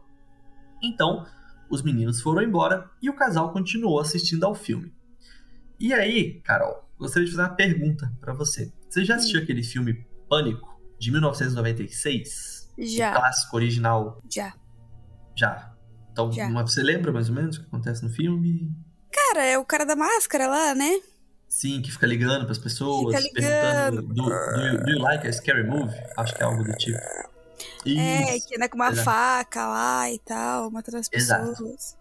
Então, 0.83 1.25
os 1.71 1.83
meninos 1.83 2.21
foram 2.21 2.43
embora 2.43 2.91
e 3.01 3.09
o 3.09 3.15
casal 3.15 3.53
continuou 3.53 4.01
assistindo 4.01 4.43
ao 4.43 4.57
filme. 4.57 4.93
E 5.79 5.95
aí, 5.95 6.41
Carol, 6.41 6.91
gostaria 6.99 7.27
de 7.27 7.31
fazer 7.31 7.49
uma 7.49 7.55
pergunta 7.55 8.13
para 8.21 8.35
você. 8.35 8.73
Você 8.91 9.05
já 9.05 9.15
assistiu 9.15 9.41
aquele 9.41 9.63
filme 9.63 10.05
Pânico, 10.29 10.77
de 10.99 11.13
1996? 11.13 12.73
Já. 12.77 13.13
O 13.13 13.15
clássico 13.15 13.55
original? 13.55 14.21
Já. 14.29 14.53
Já. 15.37 15.76
Então, 16.17 16.33
Já. 16.33 16.49
mas 16.49 16.73
você 16.73 16.83
lembra 16.83 17.13
mais 17.13 17.29
ou 17.29 17.35
menos 17.35 17.59
o 17.59 17.61
que 17.61 17.67
acontece 17.67 18.03
no 18.03 18.09
filme? 18.09 18.75
Cara, 19.13 19.45
é 19.45 19.59
o 19.59 19.67
cara 19.67 19.85
da 19.85 19.95
máscara 19.95 20.47
lá, 20.47 20.75
né? 20.75 20.99
Sim, 21.47 21.83
que 21.83 21.93
fica 21.93 22.07
ligando 22.07 22.47
pras 22.47 22.57
pessoas, 22.57 23.15
Fica 23.23 23.35
perguntando 23.35 24.01
ligando. 24.01 24.15
do, 24.15 24.25
do, 24.25 24.85
do 24.85 24.91
you 24.93 24.99
like 24.99 25.29
a 25.29 25.33
scary 25.33 25.63
movie? 25.63 25.95
Acho 26.17 26.35
que 26.35 26.43
é 26.43 26.47
algo 26.47 26.65
do 26.65 26.73
tipo. 26.73 26.97
É, 27.87 28.35
Isso, 28.37 28.49
que 28.49 28.57
anda 28.57 28.67
com 28.67 28.77
uma 28.77 28.89
exato. 28.89 29.05
faca 29.05 29.67
lá 29.67 30.11
e 30.11 30.19
tal, 30.21 30.71
matando 30.71 30.97
as 30.97 31.09
Exato. 31.13 31.51
pessoas. 31.51 31.97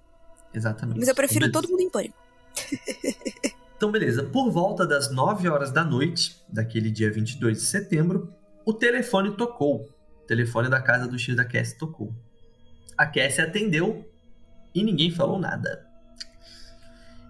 exatamente. 0.53 0.99
Mas 0.99 1.09
eu 1.09 1.15
prefiro 1.15 1.45
Então, 1.47 1.61
todo 1.61 1.69
mundo 1.69 1.81
em 1.81 1.89
pânico. 1.89 2.15
Então, 3.77 3.91
beleza. 3.91 4.23
Por 4.23 4.49
volta 4.49 4.87
das 4.87 5.11
9 5.11 5.49
horas 5.49 5.69
da 5.69 5.83
noite, 5.83 6.41
daquele 6.47 6.89
dia 6.89 7.11
22 7.11 7.57
de 7.57 7.63
setembro, 7.65 8.33
o 8.65 8.73
telefone 8.73 9.35
tocou. 9.35 9.81
O 10.23 10.25
telefone 10.25 10.69
da 10.69 10.81
casa 10.81 11.05
do 11.09 11.19
X 11.19 11.35
da 11.35 11.43
Cassie 11.43 11.77
tocou. 11.77 12.15
A 12.97 13.05
Cassie 13.05 13.41
atendeu 13.41 14.09
e 14.73 14.83
ninguém 14.83 15.11
falou 15.11 15.39
nada. 15.39 15.85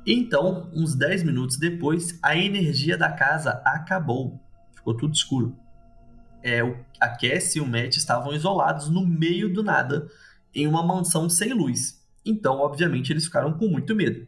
Então, 0.06 0.70
uns 0.74 0.96
10 0.96 1.24
minutos 1.24 1.58
depois, 1.58 2.20
a 2.22 2.36
energia 2.36 2.98
da 2.98 3.12
casa 3.12 3.62
acabou. 3.66 4.40
Ficou 4.76 4.96
tudo 4.96 5.16
escuro. 5.16 5.58
É, 6.44 6.62
a 7.00 7.10
Cassie 7.10 7.58
e 7.58 7.62
o 7.62 7.66
Matt 7.66 7.98
estavam 7.98 8.34
isolados 8.34 8.88
no 8.88 9.06
meio 9.06 9.52
do 9.52 9.64
nada, 9.64 10.08
em 10.54 10.68
uma 10.68 10.84
mansão 10.84 11.28
sem 11.28 11.54
luz. 11.54 12.06
Então, 12.24 12.60
obviamente, 12.60 13.12
eles 13.12 13.26
ficaram 13.26 13.54
com 13.54 13.68
muito 13.68 13.96
medo. 13.96 14.28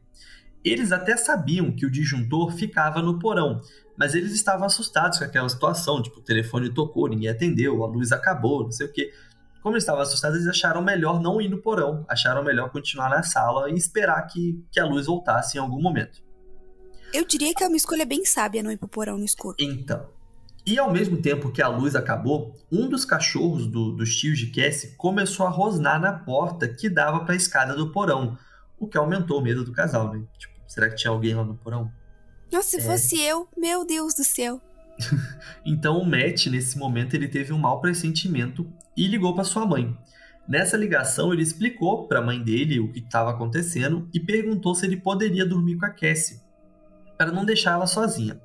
Eles 0.64 0.92
até 0.92 1.16
sabiam 1.16 1.72
que 1.72 1.86
o 1.86 1.92
disjuntor 1.92 2.52
ficava 2.52 3.02
no 3.02 3.20
porão, 3.20 3.62
mas 3.96 4.16
eles 4.16 4.34
estavam 4.34 4.66
assustados 4.66 5.20
com 5.20 5.26
aquela 5.26 5.48
situação, 5.48 6.02
tipo, 6.02 6.20
o 6.20 6.24
telefone 6.24 6.74
tocou, 6.74 7.08
ninguém 7.08 7.30
atendeu, 7.30 7.84
a 7.84 7.88
luz 7.88 8.12
acabou, 8.12 8.64
não 8.64 8.72
sei 8.72 8.88
o 8.88 8.92
quê. 8.92 9.14
Como 9.62 9.74
eles 9.76 9.84
estavam 9.84 10.02
assustados, 10.02 10.38
eles 10.38 10.48
acharam 10.50 10.82
melhor 10.82 11.22
não 11.22 11.42
ir 11.42 11.50
no 11.50 11.58
porão, 11.62 12.06
acharam 12.08 12.44
melhor 12.44 12.70
continuar 12.72 13.10
na 13.10 13.24
sala 13.24 13.70
e 13.70 13.74
esperar 13.74 14.22
que, 14.28 14.64
que 14.72 14.80
a 14.80 14.86
luz 14.86 15.06
voltasse 15.08 15.58
em 15.58 15.62
algum 15.62 15.82
momento. 15.82 16.22
Eu 17.14 17.26
diria 17.26 17.54
que 17.54 17.64
é 17.64 17.68
uma 17.68 17.78
escolha 17.78 18.06
bem 18.06 18.26
sábia 18.26 18.62
não 18.64 18.72
ir 18.72 18.78
pro 18.78 18.88
porão 18.88 19.18
no 19.18 19.26
escuro. 19.26 19.56
Então, 19.60 20.10
e 20.66 20.78
ao 20.78 20.92
mesmo 20.92 21.22
tempo 21.22 21.52
que 21.52 21.62
a 21.62 21.68
luz 21.68 21.96
acabou, 21.96 22.54
um 22.72 22.88
dos 22.90 23.06
cachorros 23.06 23.66
do- 23.68 23.94
dos 23.94 24.16
tios 24.16 24.38
de 24.38 24.48
Cassie 24.48 24.96
começou 24.98 25.46
a 25.46 25.50
rosnar 25.50 26.00
na 26.00 26.12
porta 26.14 26.68
que 26.68 26.90
dava 26.90 27.22
para 27.24 27.34
a 27.34 27.38
escada 27.38 27.74
do 27.76 27.92
porão, 27.92 28.38
o 28.80 28.88
que 28.88 28.98
aumentou 28.98 29.40
o 29.40 29.42
medo 29.42 29.64
do 29.64 29.72
casal, 29.72 30.14
né? 30.14 30.24
Tipo, 30.38 30.54
será 30.68 30.90
que 30.90 30.96
tinha 30.96 31.12
alguém 31.12 31.34
lá 31.34 31.44
no 31.44 31.56
porão? 31.56 31.92
Nossa, 32.52 32.70
se 32.72 32.78
É. 32.78 32.82
fosse 32.82 33.20
eu, 33.22 33.48
meu 33.58 33.86
Deus 33.86 34.14
do 34.14 34.24
céu. 34.24 34.62
Então 35.66 36.00
o 36.00 36.06
Matt, 36.06 36.48
nesse 36.48 36.78
momento, 36.78 37.14
ele 37.14 37.28
teve 37.28 37.52
um 37.52 37.60
mau 37.60 37.82
pressentimento 37.82 38.72
e 38.96 39.08
ligou 39.08 39.36
para 39.36 39.44
sua 39.44 39.66
mãe. 39.66 39.98
Nessa 40.48 40.78
ligação, 40.78 41.34
ele 41.34 41.44
explicou 41.44 42.08
para 42.08 42.20
a 42.20 42.22
mãe 42.22 42.42
dele 42.42 42.80
o 42.80 42.92
que 42.92 43.00
estava 43.00 43.32
acontecendo 43.32 44.10
e 44.14 44.20
perguntou 44.20 44.74
se 44.74 44.86
ele 44.86 44.96
poderia 44.96 45.46
dormir 45.46 45.78
com 45.78 45.86
a 45.86 45.90
Cassie, 45.90 46.40
para 47.18 47.32
não 47.32 47.44
deixar 47.44 47.74
ela 47.74 47.86
sozinha. 47.86 48.40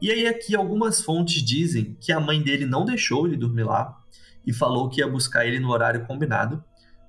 E 0.00 0.10
aí 0.10 0.26
aqui 0.26 0.56
algumas 0.56 1.02
fontes 1.02 1.42
dizem 1.42 1.96
que 2.00 2.10
a 2.10 2.18
mãe 2.18 2.42
dele 2.42 2.64
não 2.64 2.84
deixou 2.84 3.26
ele 3.26 3.36
dormir 3.36 3.64
lá 3.64 3.96
e 4.46 4.52
falou 4.52 4.88
que 4.88 5.00
ia 5.00 5.08
buscar 5.08 5.46
ele 5.46 5.60
no 5.60 5.70
horário 5.70 6.06
combinado. 6.06 6.64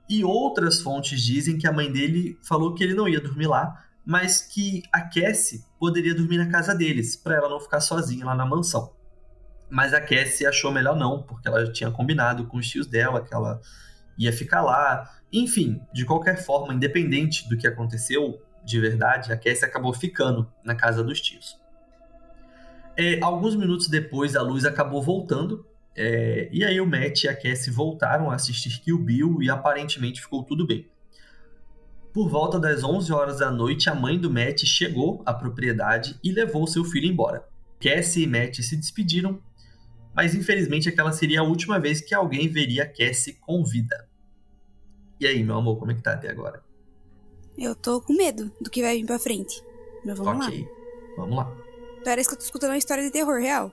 E 0.10 0.24
outras 0.24 0.82
fontes 0.82 1.22
dizem 1.22 1.58
que 1.58 1.68
a 1.68 1.72
mãe 1.72 1.92
dele 1.92 2.38
falou 2.44 2.74
que 2.74 2.84
ele 2.84 2.94
não 2.94 3.08
ia 3.08 3.20
dormir 3.20 3.48
lá, 3.48 3.87
mas 4.08 4.42
que 4.42 4.84
a 4.90 5.02
Cassie 5.02 5.66
poderia 5.78 6.16
dormir 6.16 6.38
na 6.38 6.50
casa 6.50 6.74
deles, 6.74 7.18
para 7.18 7.36
ela 7.36 7.50
não 7.50 7.60
ficar 7.60 7.82
sozinha 7.82 8.26
lá 8.26 8.34
na 8.34 8.46
mansão. 8.46 8.94
Mas 9.70 9.94
a 9.94 10.00
Cassie 10.00 10.48
achou 10.48 10.72
melhor 10.72 10.96
não, 10.96 11.24
porque 11.24 11.46
ela 11.46 11.70
tinha 11.74 11.92
combinado 11.92 12.48
com 12.48 12.56
os 12.56 12.70
tios 12.70 12.88
dela 12.88 13.22
que 13.22 13.34
ela 13.34 13.60
ia 14.18 14.32
ficar 14.32 14.62
lá. 14.62 15.14
Enfim, 15.32 15.82
de 15.92 16.06
qualquer 16.06 16.42
forma, 16.42 16.74
independente 16.74 17.50
do 17.50 17.58
que 17.58 17.68
aconteceu 17.68 18.42
de 18.64 18.80
verdade, 18.80 19.34
a 19.34 19.36
Cassie 19.36 19.66
acabou 19.66 19.94
ficando 19.94 20.50
na 20.64 20.74
casa 20.74 21.04
dos 21.04 21.20
tios. 21.20 21.60
É, 22.96 23.20
alguns 23.22 23.58
minutos 23.58 23.90
depois, 23.90 24.38
a 24.38 24.42
luz 24.42 24.64
acabou 24.64 25.04
voltando. 25.04 25.68
é, 25.94 26.48
e 26.50 26.64
aí 26.64 26.80
o 26.80 26.86
Matt 26.86 27.26
e 27.26 27.28
a 27.28 27.36
Cassie 27.36 27.74
voltaram 27.74 28.32
a 28.32 28.36
assistir 28.36 28.80
Kill 28.80 29.00
Bill 29.00 29.42
e 29.42 29.50
aparentemente 29.50 30.22
ficou 30.22 30.44
tudo 30.44 30.66
bem. 30.66 30.88
Por 32.18 32.30
volta 32.30 32.60
das 32.60 32.84
11 32.84 33.14
horas 33.14 33.38
da 33.38 33.52
noite, 33.52 33.92
a 33.92 33.94
mãe 33.94 34.20
do 34.20 34.28
Matt 34.28 34.66
chegou 34.66 35.22
à 35.24 35.32
propriedade 35.32 36.20
e 36.24 36.32
levou 36.32 36.66
seu 36.66 36.84
filho 36.84 37.06
embora. 37.06 37.48
Cassie 37.80 38.24
e 38.24 38.28
Matt 38.28 38.60
se 38.64 38.76
despediram, 38.76 39.40
mas 40.16 40.34
infelizmente 40.34 40.90
aquela 40.90 41.12
seria 41.12 41.42
a 41.42 41.44
última 41.44 41.80
vez 41.80 42.02
que 42.02 42.16
alguém 42.16 42.48
veria 42.48 42.92
Cassie 42.92 43.34
com 43.34 43.64
vida. 43.64 44.10
E 45.20 45.28
aí, 45.28 45.44
meu 45.44 45.58
amor, 45.58 45.78
como 45.78 45.92
é 45.92 45.94
que 45.94 46.02
tá 46.02 46.14
até 46.14 46.32
agora? 46.32 46.64
Eu 47.56 47.76
tô 47.76 48.02
com 48.02 48.14
medo 48.14 48.52
do 48.60 48.72
que 48.72 48.82
vai 48.82 48.98
vir 48.98 49.06
pra 49.06 49.20
frente. 49.20 49.64
Mas 50.04 50.18
vamos 50.18 50.40
lá. 50.40 50.48
ok, 50.48 50.68
vamos 51.18 51.38
lá. 51.38 51.56
Parece 52.04 52.30
que 52.30 52.34
eu 52.34 52.40
tô 52.40 52.46
escutando 52.46 52.72
uma 52.72 52.80
história 52.80 53.04
de 53.04 53.12
terror 53.12 53.40
real. 53.40 53.72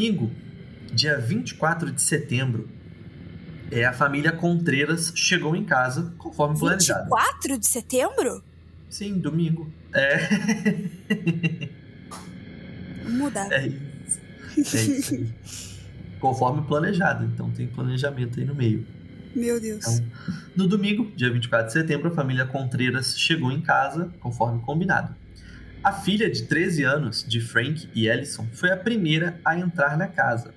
Domingo, 0.00 0.30
dia 0.92 1.18
24 1.18 1.92
de 1.92 2.00
setembro, 2.00 2.70
é, 3.70 3.84
a 3.84 3.92
família 3.92 4.32
Contreiras 4.32 5.12
chegou 5.14 5.54
em 5.54 5.64
casa 5.64 6.14
conforme 6.16 6.58
planejado. 6.58 7.10
24 7.10 7.58
de 7.58 7.66
setembro? 7.66 8.42
Sim, 8.88 9.18
domingo. 9.18 9.70
É. 9.94 10.26
Vamos 13.04 13.18
mudar. 13.18 13.52
É 13.52 13.66
isso. 13.66 14.20
É 14.56 14.60
isso 14.80 15.14
aí. 15.14 15.28
conforme 16.18 16.66
planejado. 16.66 17.26
Então 17.26 17.50
tem 17.50 17.66
planejamento 17.66 18.40
aí 18.40 18.46
no 18.46 18.54
meio. 18.54 18.86
Meu 19.36 19.60
Deus. 19.60 19.86
Então, 19.86 20.06
no 20.56 20.66
domingo, 20.66 21.12
dia 21.14 21.30
24 21.30 21.66
de 21.68 21.72
setembro, 21.74 22.08
a 22.08 22.10
família 22.10 22.46
Contreras 22.46 23.16
chegou 23.16 23.52
em 23.52 23.60
casa, 23.60 24.10
conforme 24.18 24.60
combinado. 24.62 25.14
A 25.82 25.92
filha 25.92 26.30
de 26.30 26.42
13 26.42 26.84
anos, 26.84 27.24
de 27.26 27.40
Frank 27.40 27.88
e 27.94 28.06
Ellison, 28.06 28.46
foi 28.52 28.70
a 28.70 28.76
primeira 28.76 29.40
a 29.42 29.58
entrar 29.58 29.96
na 29.96 30.06
casa. 30.06 30.52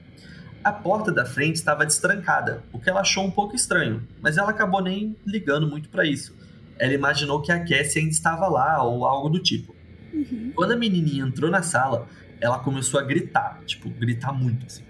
A 0.61 0.71
porta 0.71 1.13
da 1.13 1.25
frente 1.25 1.55
estava 1.55 1.85
destrancada, 1.85 2.61
o 2.73 2.79
que 2.79 2.89
ela 2.89 2.99
achou 2.99 3.23
um 3.23 3.31
pouco 3.31 3.55
estranho, 3.55 4.05
mas 4.21 4.37
ela 4.37 4.49
acabou 4.49 4.81
nem 4.81 5.15
ligando 5.25 5.65
muito 5.65 5.87
para 5.87 6.05
isso. 6.05 6.35
Ela 6.77 6.93
imaginou 6.93 7.41
que 7.41 7.53
a 7.53 7.59
Cassie 7.59 7.99
ainda 7.99 8.11
estava 8.11 8.47
lá 8.47 8.83
ou 8.83 9.05
algo 9.05 9.29
do 9.29 9.39
tipo. 9.39 9.73
Uhum. 10.13 10.51
Quando 10.53 10.73
a 10.73 10.75
menininha 10.75 11.23
entrou 11.23 11.49
na 11.49 11.63
sala, 11.63 12.05
ela 12.41 12.59
começou 12.59 12.99
a 12.99 13.03
gritar, 13.03 13.61
tipo, 13.65 13.89
gritar 13.89 14.33
muito 14.33 14.65
assim. 14.65 14.83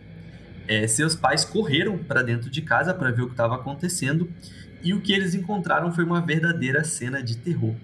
É, 0.68 0.88
seus 0.88 1.16
pais 1.16 1.46
correram 1.46 1.96
para 2.00 2.24
dentro 2.24 2.50
de 2.50 2.62
casa 2.64 2.92
para 2.92 3.12
ver 3.12 3.22
o 3.22 3.28
que 3.28 3.34
estava 3.34 3.54
acontecendo 3.54 4.28
e 4.82 4.96
o 4.96 5.02
que 5.02 5.14
eles 5.14 5.36
encontraram 5.36 5.92
foi 5.92 6.04
uma 6.04 6.22
verdadeira 6.22 6.84
cena 6.84 7.22
de 7.22 7.38
terror. 7.38 7.76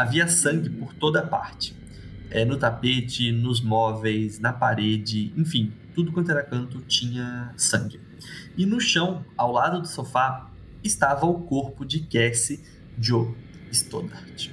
Havia 0.00 0.26
sangue 0.26 0.70
por 0.70 0.94
toda 0.94 1.20
parte. 1.20 1.76
É, 2.30 2.42
no 2.42 2.56
tapete, 2.56 3.30
nos 3.32 3.60
móveis, 3.60 4.38
na 4.38 4.50
parede, 4.50 5.30
enfim, 5.36 5.74
tudo 5.94 6.10
quanto 6.10 6.30
era 6.30 6.42
canto 6.42 6.80
tinha 6.80 7.52
sangue. 7.54 8.00
E 8.56 8.64
no 8.64 8.80
chão, 8.80 9.22
ao 9.36 9.52
lado 9.52 9.82
do 9.82 9.86
sofá, 9.86 10.50
estava 10.82 11.26
o 11.26 11.42
corpo 11.42 11.84
de 11.84 12.00
Cassie 12.00 12.64
Joe 12.98 13.34
Stoddart. 13.70 14.48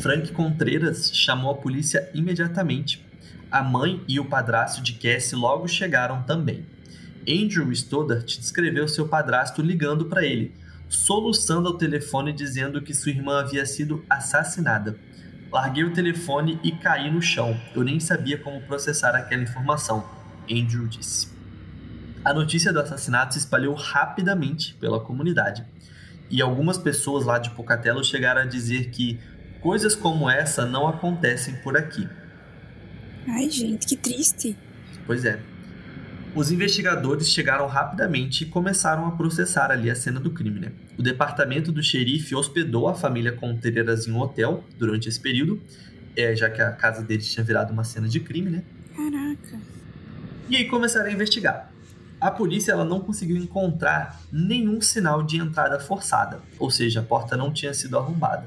Frank 0.00 0.32
Contreras 0.32 1.14
chamou 1.14 1.50
a 1.50 1.56
polícia 1.56 2.08
imediatamente. 2.14 3.04
A 3.50 3.62
mãe 3.62 4.02
e 4.08 4.18
o 4.18 4.24
padrasto 4.24 4.82
de 4.82 4.94
Cassie 4.94 5.36
logo 5.36 5.68
chegaram 5.68 6.22
também. 6.22 6.64
Andrew 7.28 7.70
Stoddart 7.72 8.38
descreveu 8.38 8.88
seu 8.88 9.06
padrasto 9.06 9.60
ligando 9.60 10.06
para 10.06 10.24
ele, 10.24 10.54
soluçando 10.88 11.68
ao 11.68 11.76
telefone 11.76 12.32
dizendo 12.32 12.82
que 12.82 12.94
sua 12.94 13.12
irmã 13.12 13.40
havia 13.40 13.64
sido 13.66 14.04
assassinada. 14.08 14.98
Larguei 15.50 15.84
o 15.84 15.92
telefone 15.92 16.58
e 16.62 16.72
caí 16.72 17.10
no 17.10 17.22
chão. 17.22 17.58
Eu 17.74 17.82
nem 17.82 17.98
sabia 17.98 18.38
como 18.38 18.60
processar 18.62 19.14
aquela 19.14 19.42
informação, 19.42 20.04
Andrew 20.50 20.86
disse. 20.86 21.28
A 22.24 22.34
notícia 22.34 22.72
do 22.72 22.80
assassinato 22.80 23.34
se 23.34 23.40
espalhou 23.40 23.74
rapidamente 23.74 24.74
pela 24.74 25.00
comunidade, 25.00 25.64
e 26.30 26.42
algumas 26.42 26.76
pessoas 26.76 27.24
lá 27.24 27.38
de 27.38 27.50
Pocatello 27.50 28.04
chegaram 28.04 28.42
a 28.42 28.44
dizer 28.44 28.90
que 28.90 29.18
coisas 29.60 29.94
como 29.94 30.28
essa 30.28 30.66
não 30.66 30.86
acontecem 30.86 31.56
por 31.56 31.76
aqui. 31.76 32.06
Ai, 33.26 33.48
gente, 33.48 33.86
que 33.86 33.96
triste. 33.96 34.56
Pois 35.06 35.24
é. 35.24 35.40
Os 36.38 36.52
investigadores 36.52 37.28
chegaram 37.28 37.66
rapidamente 37.66 38.44
e 38.44 38.46
começaram 38.46 39.08
a 39.08 39.10
processar 39.10 39.72
ali 39.72 39.90
a 39.90 39.94
cena 39.96 40.20
do 40.20 40.30
crime, 40.30 40.60
né? 40.60 40.70
O 40.96 41.02
departamento 41.02 41.72
do 41.72 41.82
xerife 41.82 42.32
hospedou 42.32 42.86
a 42.86 42.94
família 42.94 43.32
Contreiras 43.32 44.06
em 44.06 44.12
um 44.12 44.20
hotel 44.20 44.62
durante 44.78 45.08
esse 45.08 45.18
período, 45.18 45.60
é, 46.14 46.36
já 46.36 46.48
que 46.48 46.62
a 46.62 46.70
casa 46.70 47.02
deles 47.02 47.28
tinha 47.28 47.42
virado 47.42 47.72
uma 47.72 47.82
cena 47.82 48.06
de 48.06 48.20
crime, 48.20 48.50
né? 48.50 48.62
Caraca. 48.94 49.60
E 50.48 50.54
aí 50.54 50.66
começaram 50.66 51.06
a 51.06 51.12
investigar. 51.12 51.72
A 52.20 52.30
polícia 52.30 52.70
ela 52.70 52.84
não 52.84 53.00
conseguiu 53.00 53.36
encontrar 53.36 54.22
nenhum 54.30 54.80
sinal 54.80 55.24
de 55.24 55.38
entrada 55.38 55.80
forçada, 55.80 56.40
ou 56.56 56.70
seja, 56.70 57.00
a 57.00 57.02
porta 57.02 57.36
não 57.36 57.52
tinha 57.52 57.74
sido 57.74 57.98
arrombada, 57.98 58.46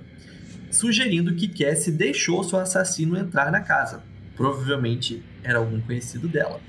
sugerindo 0.71 1.36
que 1.36 1.49
Cassie 1.49 1.91
deixou 1.91 2.41
seu 2.41 2.58
assassino 2.58 3.17
entrar 3.17 3.51
na 3.51 3.60
casa. 3.60 4.01
Provavelmente 4.38 5.21
era 5.43 5.60
algum 5.60 5.82
conhecido 5.82 6.30
dela. 6.30 6.62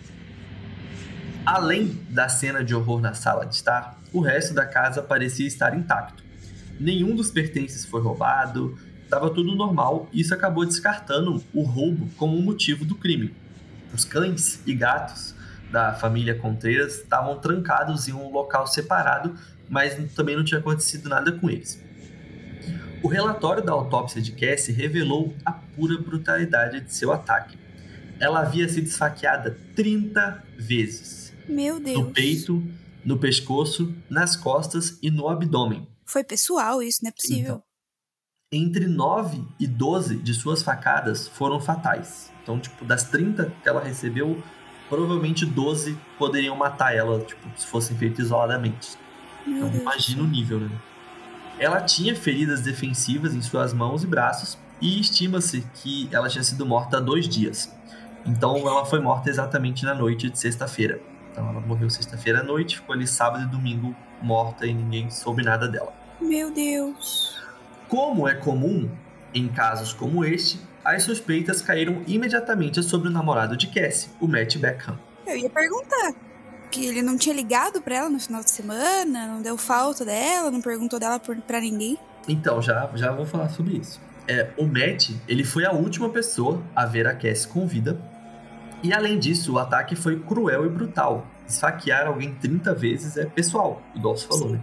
Além 1.45 1.99
da 2.09 2.29
cena 2.29 2.63
de 2.63 2.73
horror 2.75 3.01
na 3.01 3.15
sala 3.15 3.45
de 3.45 3.57
estar, 3.57 3.99
o 4.13 4.21
resto 4.21 4.55
da 4.55 4.65
casa 4.65 5.03
parecia 5.03 5.47
estar 5.47 5.77
intacto. 5.77 6.23
Nenhum 6.79 7.17
dos 7.17 7.31
pertences 7.31 7.85
foi 7.85 8.01
roubado, 8.01 8.79
estava 9.03 9.29
tudo 9.29 9.55
normal 9.57 10.09
e 10.13 10.21
isso 10.21 10.33
acabou 10.33 10.65
descartando 10.65 11.43
o 11.53 11.63
roubo 11.63 12.09
como 12.17 12.41
motivo 12.41 12.85
do 12.85 12.95
crime. 12.95 13.35
Os 13.93 14.05
cães 14.05 14.61
e 14.67 14.73
gatos 14.73 15.35
da 15.71 15.93
família 15.95 16.35
Contreiras 16.35 16.99
estavam 16.99 17.39
trancados 17.39 18.07
em 18.07 18.13
um 18.13 18.31
local 18.31 18.67
separado, 18.67 19.35
mas 19.69 19.95
também 20.15 20.37
não 20.37 20.45
tinha 20.45 20.61
acontecido 20.61 21.09
nada 21.09 21.33
com 21.33 21.51
eles. 21.51 21.83
O 23.03 23.09
relatório 23.09 23.65
da 23.65 23.73
autópsia 23.73 24.23
de 24.23 24.31
Cassie 24.31 24.73
revelou 24.73 25.35
a 25.45 25.51
pura 25.51 25.99
brutalidade 25.99 26.81
de 26.81 26.95
seu 26.95 27.13
ataque. 27.13 27.59
Ela 28.21 28.41
havia 28.41 28.69
sido 28.69 28.87
esfaqueada 28.87 29.59
30 29.75 30.45
vezes. 30.57 31.22
Meu 31.49 31.81
Deus. 31.81 31.99
No 31.99 32.13
peito, 32.13 32.63
no 33.05 33.19
pescoço, 33.19 33.95
nas 34.09 34.37
costas 34.37 34.99
e 35.03 35.11
no 35.11 35.29
abdômen. 35.29 35.87
Foi 36.05 36.23
pessoal 36.23 36.83
isso, 36.83 37.01
não 37.03 37.09
é 37.09 37.13
possível. 37.13 37.55
Então, 37.55 37.65
entre 38.53 38.87
9 38.87 39.43
e 39.59 39.67
12 39.67 40.17
de 40.17 40.35
suas 40.35 40.63
facadas 40.63 41.27
foram 41.27 41.59
fatais. 41.59 42.31
Então, 42.43 42.61
tipo, 42.61 42.85
das 42.85 43.05
30 43.05 43.53
que 43.63 43.69
ela 43.69 43.83
recebeu, 43.83 44.43
provavelmente 44.89 45.47
12 45.47 45.99
poderiam 46.19 46.55
matar 46.55 46.95
ela, 46.95 47.21
tipo, 47.21 47.49
se 47.57 47.67
fossem 47.67 47.97
feitas 47.97 48.27
isoladamente. 48.27 48.91
Meu 49.47 49.69
Então, 49.69 49.81
imagina 49.81 50.23
o 50.23 50.27
nível, 50.27 50.61
né? 50.61 50.71
Ela 51.59 51.81
tinha 51.81 52.15
feridas 52.15 52.61
defensivas 52.61 53.35
em 53.35 53.41
suas 53.41 53.73
mãos 53.73 54.05
e 54.05 54.07
braços 54.07 54.59
e 54.81 55.01
estima-se 55.01 55.63
que 55.75 56.09
ela 56.13 56.29
tinha 56.29 56.45
sido 56.45 56.67
morta 56.67 56.99
há 56.99 57.01
dois 57.01 57.29
dias. 57.29 57.73
Então, 58.27 58.57
ela 58.59 58.85
foi 58.85 59.01
morta 59.01 59.31
exatamente 59.31 59.85
na 59.85 59.95
noite 59.95 60.29
de 60.29 60.39
sexta-feira. 60.39 61.01
Então, 61.33 61.49
ela 61.49 61.61
morreu 61.61 61.89
sexta-feira 61.89 62.41
à 62.41 62.43
noite, 62.43 62.77
ficou 62.77 62.95
ali 62.95 63.07
sábado 63.07 63.45
e 63.45 63.47
domingo 63.47 63.97
morta 64.21 64.67
e 64.67 64.73
ninguém 64.73 65.11
soube 65.11 65.43
nada 65.43 65.67
dela. 65.67 65.93
Meu 66.21 66.53
Deus. 66.53 67.43
Como 67.89 68.29
é 68.29 68.35
comum 68.35 68.89
em 69.35 69.49
casos 69.49 69.93
como 69.93 70.25
este, 70.25 70.61
as 70.85 71.03
suspeitas 71.05 71.63
caíram 71.63 72.03
imediatamente 72.07 72.83
sobre 72.83 73.09
o 73.09 73.11
namorado 73.11 73.57
de 73.57 73.67
Cassie, 73.69 74.11
o 74.21 74.29
Matt 74.29 74.57
Beckham. 74.57 74.99
Eu 75.27 75.37
ia 75.37 75.51
perguntar. 75.51 76.15
Que 76.71 76.87
ele 76.87 77.03
não 77.03 77.19
tinha 77.19 77.35
ligado 77.35 77.83
pra 77.83 77.97
ela 77.97 78.09
no 78.09 78.19
final 78.19 78.43
de 78.43 78.51
semana, 78.51 79.27
não 79.27 79.43
deu 79.43 79.59
falta 79.59 80.05
dela, 80.05 80.51
não 80.51 80.61
perguntou 80.61 80.99
dela 80.99 81.19
por, 81.19 81.37
pra 81.37 81.61
ninguém. 81.61 81.99
Então, 82.27 82.63
já, 82.63 82.91
já 82.95 83.13
vou 83.13 83.27
falar 83.27 83.49
sobre 83.51 83.77
isso. 83.77 84.01
É, 84.27 84.51
o 84.57 84.65
Matt, 84.65 85.11
ele 85.29 85.45
foi 85.45 85.67
a 85.67 85.73
última 85.73 86.09
pessoa 86.09 86.63
a 86.75 86.87
ver 86.87 87.07
a 87.07 87.15
Cassie 87.15 87.49
com 87.49 87.67
vida. 87.67 88.01
E 88.83 88.93
além 88.93 89.19
disso, 89.19 89.55
o 89.55 89.59
ataque 89.59 89.95
foi 89.95 90.19
cruel 90.19 90.67
e 90.67 90.69
brutal. 90.69 91.27
Esfaquear 91.47 92.07
alguém 92.07 92.35
30 92.35 92.75
vezes 92.75 93.17
é 93.17 93.25
pessoal, 93.25 93.81
igual 93.95 94.17
você 94.17 94.27
falou, 94.27 94.51
né? 94.51 94.61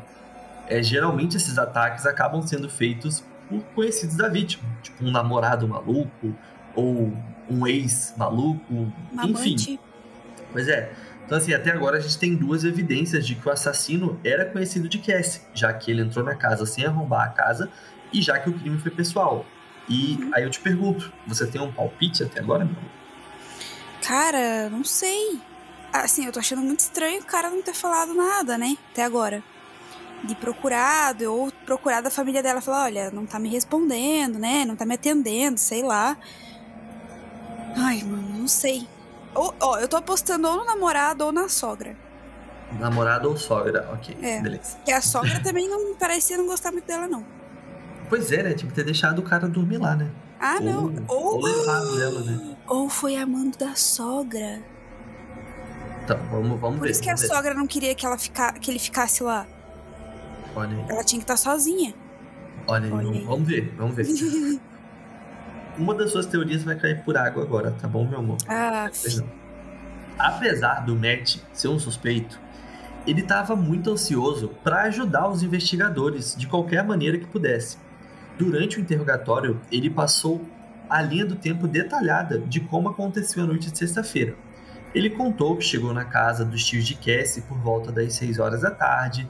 É, 0.67 0.83
geralmente 0.83 1.37
esses 1.37 1.57
ataques 1.57 2.05
acabam 2.05 2.41
sendo 2.45 2.69
feitos 2.69 3.23
por 3.47 3.61
conhecidos 3.73 4.15
da 4.15 4.27
vítima, 4.27 4.63
tipo 4.83 5.03
um 5.03 5.11
namorado 5.11 5.67
maluco 5.67 6.35
ou 6.75 7.11
um 7.49 7.65
ex 7.65 8.13
maluco, 8.15 8.91
enfim. 9.23 9.79
Pois 10.51 10.67
é. 10.67 10.91
Então, 11.25 11.37
assim, 11.37 11.53
até 11.53 11.71
agora 11.71 11.97
a 11.97 11.99
gente 11.99 12.17
tem 12.17 12.35
duas 12.35 12.63
evidências 12.63 13.25
de 13.25 13.35
que 13.35 13.47
o 13.47 13.51
assassino 13.51 14.19
era 14.23 14.45
conhecido 14.45 14.89
de 14.89 14.97
Cassie, 14.97 15.41
já 15.53 15.71
que 15.71 15.91
ele 15.91 16.01
entrou 16.01 16.25
na 16.25 16.35
casa 16.35 16.65
sem 16.65 16.85
arrombar 16.85 17.27
a 17.27 17.29
casa 17.29 17.69
e 18.11 18.21
já 18.21 18.39
que 18.39 18.49
o 18.49 18.53
crime 18.53 18.77
foi 18.79 18.91
pessoal. 18.91 19.45
E 19.87 20.29
aí 20.33 20.43
eu 20.43 20.49
te 20.49 20.59
pergunto, 20.59 21.11
você 21.27 21.47
tem 21.47 21.61
um 21.61 21.71
palpite 21.71 22.23
até 22.23 22.39
agora, 22.39 22.65
meu? 22.65 22.75
Cara, 24.05 24.69
não 24.69 24.83
sei. 24.83 25.39
Assim, 25.91 26.25
eu 26.25 26.31
tô 26.31 26.39
achando 26.39 26.61
muito 26.61 26.79
estranho 26.81 27.21
o 27.21 27.25
cara 27.25 27.49
não 27.49 27.61
ter 27.61 27.73
falado 27.73 28.13
nada, 28.13 28.57
né? 28.57 28.77
Até 28.91 29.03
agora. 29.03 29.43
De 30.23 30.35
procurado, 30.35 31.33
ou 31.33 31.51
procurar 31.65 32.01
da 32.01 32.09
família 32.09 32.43
dela 32.43 32.61
falar, 32.61 32.83
olha, 32.85 33.09
não 33.11 33.25
tá 33.25 33.39
me 33.39 33.49
respondendo, 33.49 34.37
né? 34.37 34.65
Não 34.65 34.75
tá 34.75 34.85
me 34.85 34.95
atendendo, 34.95 35.57
sei 35.57 35.81
lá. 35.81 36.17
Ai, 37.77 38.03
mano, 38.03 38.39
não 38.39 38.47
sei. 38.47 38.87
Ou, 39.33 39.53
ó, 39.59 39.79
eu 39.79 39.87
tô 39.87 39.95
apostando 39.95 40.47
ou 40.47 40.57
no 40.57 40.65
namorado 40.65 41.25
ou 41.25 41.31
na 41.31 41.47
sogra. 41.47 41.95
Namorado 42.79 43.29
ou 43.29 43.37
sogra? 43.37 43.89
Ok, 43.93 44.15
É. 44.21 44.41
beleza. 44.41 44.77
Que 44.83 44.91
a 44.91 45.01
sogra 45.01 45.39
também 45.41 45.67
não 45.69 45.95
parecia 45.95 46.37
não 46.37 46.45
gostar 46.47 46.71
muito 46.71 46.85
dela, 46.85 47.07
não. 47.07 47.25
Pois 48.09 48.31
é, 48.31 48.43
né? 48.43 48.53
Tinha 48.53 48.69
que 48.69 48.75
ter 48.75 48.83
deixado 48.83 49.19
o 49.19 49.23
cara 49.23 49.47
dormir 49.47 49.77
lá, 49.77 49.95
né? 49.95 50.09
Ah, 50.39 50.59
não. 50.59 50.93
Ou, 51.07 51.17
ou 51.17 51.35
Ou, 51.35 51.41
levar 51.43 51.79
dela, 51.97 52.21
né? 52.21 52.55
Ou 52.69 52.89
foi 52.89 53.15
amando 53.15 53.57
da 53.57 53.75
sogra. 53.75 54.61
Então, 56.03 56.17
vamos, 56.31 56.59
vamos 56.59 56.77
Por 56.79 56.85
ver. 56.85 56.91
isso 56.91 57.01
que 57.01 57.09
a 57.09 57.15
ver. 57.15 57.27
sogra 57.27 57.53
não 57.53 57.67
queria 57.67 57.93
que, 57.93 58.05
ela 58.05 58.17
fica, 58.17 58.53
que 58.53 58.71
ele 58.71 58.79
ficasse 58.79 59.21
lá. 59.23 59.45
Olha 60.55 60.75
aí, 60.77 60.85
Ela 60.89 61.03
tinha 61.03 61.19
que 61.19 61.23
estar 61.23 61.37
sozinha. 61.37 61.93
olha 62.67 62.85
aí, 62.85 62.91
Olha 62.91 63.03
vamos, 63.03 63.17
aí. 63.17 63.25
vamos 63.25 63.47
ver, 63.47 63.73
vamos 63.77 63.95
ver. 63.95 64.05
Uma 65.77 65.93
das 65.95 66.11
suas 66.11 66.25
teorias 66.25 66.63
vai 66.63 66.75
cair 66.75 67.03
por 67.03 67.15
água 67.17 67.43
agora, 67.43 67.71
tá 67.71 67.87
bom, 67.87 68.05
meu 68.07 68.19
amor? 68.19 68.37
Ah. 68.47 68.89
Apesar 70.17 70.81
do 70.85 70.95
Matt 70.95 71.37
ser 71.53 71.69
um 71.69 71.79
suspeito, 71.79 72.39
ele 73.07 73.21
estava 73.21 73.55
muito 73.55 73.89
ansioso 73.89 74.49
para 74.63 74.81
ajudar 74.83 75.29
os 75.29 75.41
investigadores 75.41 76.35
de 76.35 76.47
qualquer 76.47 76.83
maneira 76.83 77.17
que 77.17 77.25
pudesse. 77.25 77.77
Durante 78.37 78.77
o 78.77 78.81
interrogatório, 78.81 79.59
ele 79.71 79.89
passou 79.89 80.41
a 80.89 81.01
linha 81.01 81.25
do 81.25 81.35
tempo 81.35 81.67
detalhada 81.67 82.39
de 82.39 82.59
como 82.59 82.89
aconteceu 82.89 83.43
a 83.43 83.47
noite 83.47 83.71
de 83.71 83.77
sexta-feira. 83.77 84.35
Ele 84.93 85.09
contou 85.09 85.55
que 85.55 85.63
chegou 85.63 85.93
na 85.93 86.03
casa 86.03 86.43
dos 86.43 86.65
tios 86.65 86.85
de 86.85 86.95
Cassie 86.95 87.43
por 87.43 87.57
volta 87.59 87.91
das 87.91 88.13
6 88.13 88.39
horas 88.39 88.61
da 88.61 88.71
tarde, 88.71 89.29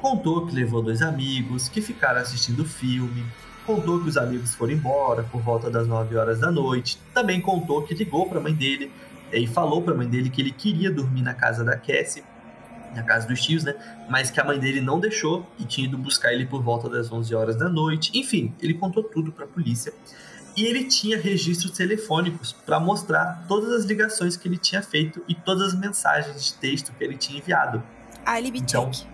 contou 0.00 0.46
que 0.46 0.54
levou 0.54 0.82
dois 0.82 1.00
amigos, 1.00 1.68
que 1.68 1.80
ficaram 1.80 2.20
assistindo 2.20 2.60
o 2.60 2.66
filme, 2.66 3.24
contou 3.64 4.02
que 4.02 4.08
os 4.08 4.16
amigos 4.16 4.54
foram 4.54 4.72
embora 4.72 5.22
por 5.22 5.40
volta 5.40 5.70
das 5.70 5.86
9 5.86 6.16
horas 6.16 6.40
da 6.40 6.50
noite, 6.50 6.98
também 7.14 7.40
contou 7.40 7.82
que 7.82 7.94
ligou 7.94 8.28
para 8.28 8.38
a 8.38 8.42
mãe 8.42 8.54
dele 8.54 8.90
e 9.32 9.46
falou 9.46 9.82
para 9.82 9.94
a 9.94 9.96
mãe 9.96 10.08
dele 10.08 10.28
que 10.28 10.40
ele 10.40 10.52
queria 10.52 10.90
dormir 10.90 11.22
na 11.22 11.34
casa 11.34 11.64
da 11.64 11.76
Cassie, 11.76 12.24
na 12.94 13.02
casa 13.02 13.28
dos 13.28 13.40
tios, 13.42 13.62
né? 13.62 13.74
Mas 14.08 14.30
que 14.30 14.40
a 14.40 14.44
mãe 14.44 14.58
dele 14.58 14.80
não 14.80 14.98
deixou 14.98 15.46
e 15.58 15.64
tinha 15.64 15.86
ido 15.86 15.98
buscar 15.98 16.32
ele 16.32 16.46
por 16.46 16.62
volta 16.62 16.88
das 16.88 17.12
11 17.12 17.34
horas 17.34 17.56
da 17.56 17.68
noite. 17.68 18.10
Enfim, 18.14 18.54
ele 18.60 18.74
contou 18.74 19.02
tudo 19.02 19.30
para 19.30 19.44
a 19.44 19.48
polícia. 19.48 19.92
E 20.56 20.64
ele 20.64 20.84
tinha 20.84 21.20
registros 21.20 21.70
telefônicos 21.72 22.52
para 22.52 22.80
mostrar 22.80 23.44
todas 23.46 23.70
as 23.72 23.84
ligações 23.84 24.36
que 24.36 24.48
ele 24.48 24.56
tinha 24.56 24.82
feito 24.82 25.22
e 25.28 25.34
todas 25.34 25.74
as 25.74 25.78
mensagens 25.78 26.44
de 26.44 26.54
texto 26.54 26.92
que 26.96 27.04
ele 27.04 27.16
tinha 27.16 27.38
enviado. 27.38 27.82
Alibi 28.24 28.60
então, 28.60 28.90
check. 28.90 29.06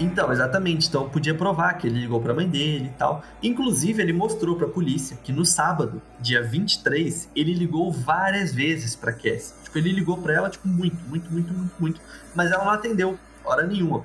Então, 0.00 0.32
exatamente. 0.32 0.88
Então, 0.88 1.08
podia 1.08 1.34
provar 1.34 1.74
que 1.74 1.88
ele 1.88 1.98
ligou 1.98 2.20
para 2.20 2.32
a 2.32 2.36
mãe 2.36 2.48
dele 2.48 2.86
e 2.86 2.96
tal. 2.98 3.22
Inclusive, 3.42 4.00
ele 4.00 4.12
mostrou 4.12 4.54
para 4.54 4.66
a 4.66 4.70
polícia 4.70 5.18
que 5.24 5.32
no 5.32 5.44
sábado, 5.44 6.00
dia 6.20 6.42
23, 6.42 7.28
ele 7.34 7.52
ligou 7.52 7.90
várias 7.92 8.54
vezes 8.54 8.94
para 8.94 9.12
Cassie. 9.12 9.54
Tipo, 9.64 9.78
ele 9.78 9.90
ligou 9.90 10.16
para 10.18 10.34
ela, 10.34 10.48
tipo, 10.48 10.68
muito, 10.68 10.96
muito, 11.08 11.30
muito, 11.30 11.52
muito, 11.52 11.74
muito. 11.80 12.00
Mas 12.34 12.52
ela 12.52 12.64
não 12.64 12.70
atendeu, 12.70 13.18
hora 13.44 13.66
nenhuma. 13.66 14.04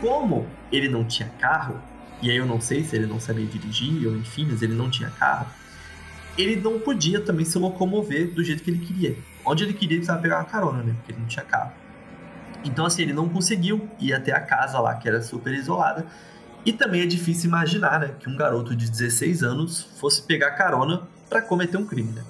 Como 0.00 0.46
ele 0.70 0.88
não 0.88 1.04
tinha 1.04 1.28
carro, 1.40 1.82
e 2.22 2.30
aí 2.30 2.36
eu 2.36 2.46
não 2.46 2.60
sei 2.60 2.84
se 2.84 2.96
ele 2.96 3.06
não 3.06 3.18
sabia 3.18 3.46
dirigir, 3.46 4.06
ou 4.06 4.16
enfim, 4.16 4.46
mas 4.50 4.62
ele 4.62 4.74
não 4.74 4.90
tinha 4.90 5.10
carro, 5.10 5.46
ele 6.36 6.56
não 6.56 6.78
podia 6.78 7.20
também 7.20 7.44
se 7.44 7.58
locomover 7.58 8.32
do 8.32 8.42
jeito 8.42 8.62
que 8.62 8.70
ele 8.70 8.84
queria. 8.84 9.16
Onde 9.44 9.64
ele 9.64 9.72
queria, 9.72 9.96
ele 9.96 10.00
precisava 10.00 10.20
pegar 10.20 10.38
uma 10.38 10.44
carona, 10.44 10.82
né? 10.82 10.94
Porque 10.96 11.12
ele 11.12 11.20
não 11.20 11.26
tinha 11.26 11.44
carro. 11.44 11.72
Então, 12.64 12.84
assim, 12.84 13.02
ele 13.02 13.12
não 13.12 13.28
conseguiu 13.28 13.88
ir 13.98 14.12
até 14.12 14.32
a 14.32 14.40
casa 14.40 14.78
lá, 14.80 14.94
que 14.94 15.08
era 15.08 15.22
super 15.22 15.52
isolada. 15.54 16.06
E 16.64 16.72
também 16.72 17.00
é 17.00 17.06
difícil 17.06 17.48
imaginar, 17.48 18.00
né, 18.00 18.14
que 18.20 18.28
um 18.28 18.36
garoto 18.36 18.76
de 18.76 18.90
16 18.90 19.42
anos 19.42 19.80
fosse 19.98 20.22
pegar 20.22 20.50
carona 20.52 21.08
para 21.28 21.40
cometer 21.40 21.78
um 21.78 21.86
crime, 21.86 22.12
né? 22.12 22.22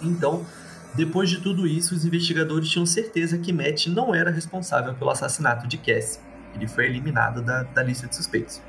Então, 0.00 0.46
depois 0.94 1.28
de 1.28 1.40
tudo 1.40 1.66
isso, 1.66 1.94
os 1.94 2.04
investigadores 2.04 2.68
tinham 2.68 2.86
certeza 2.86 3.38
que 3.38 3.52
Matt 3.52 3.86
não 3.86 4.14
era 4.14 4.30
responsável 4.30 4.94
pelo 4.94 5.10
assassinato 5.10 5.66
de 5.66 5.76
Cassie. 5.76 6.20
Ele 6.54 6.68
foi 6.68 6.86
eliminado 6.86 7.42
da, 7.42 7.62
da 7.62 7.82
lista 7.82 8.06
de 8.06 8.14
suspeitos. 8.14 8.60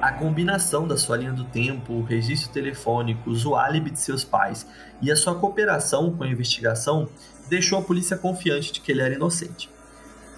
A 0.00 0.12
combinação 0.12 0.86
da 0.86 0.96
sua 0.96 1.16
linha 1.16 1.32
do 1.32 1.44
tempo, 1.44 1.92
o 1.92 2.04
registro 2.04 2.52
telefônico, 2.52 3.30
o 3.32 3.56
álibi 3.56 3.90
de 3.90 3.98
seus 3.98 4.22
pais 4.22 4.64
e 5.02 5.10
a 5.10 5.16
sua 5.16 5.34
cooperação 5.34 6.16
com 6.16 6.22
a 6.22 6.28
investigação 6.28 7.08
deixou 7.48 7.80
a 7.80 7.82
polícia 7.82 8.16
confiante 8.16 8.72
de 8.72 8.80
que 8.80 8.92
ele 8.92 9.02
era 9.02 9.14
inocente. 9.14 9.68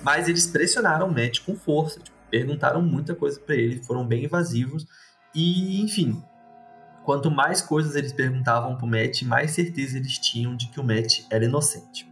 Mas 0.03 0.29
eles 0.29 0.47
pressionaram 0.47 1.09
o 1.09 1.13
Matt 1.13 1.41
com 1.41 1.55
força, 1.55 2.01
tipo, 2.01 2.17
perguntaram 2.31 2.81
muita 2.81 3.15
coisa 3.15 3.39
para 3.39 3.55
ele, 3.55 3.83
foram 3.83 4.07
bem 4.07 4.25
invasivos 4.25 4.87
e, 5.35 5.83
enfim, 5.83 6.23
quanto 7.05 7.31
mais 7.31 7.61
coisas 7.61 7.97
eles 7.97 8.15
perguntavam 8.15 8.79
pro 8.79 8.87
Matt, 8.87 9.23
mais 9.25 9.51
certeza 9.51 9.99
eles 9.99 10.17
tinham 10.19 10.57
de 10.57 10.69
que 10.69 10.81
o 10.81 10.85
Matt 10.85 11.27
era 11.31 11.45
inocente. 11.45 12.11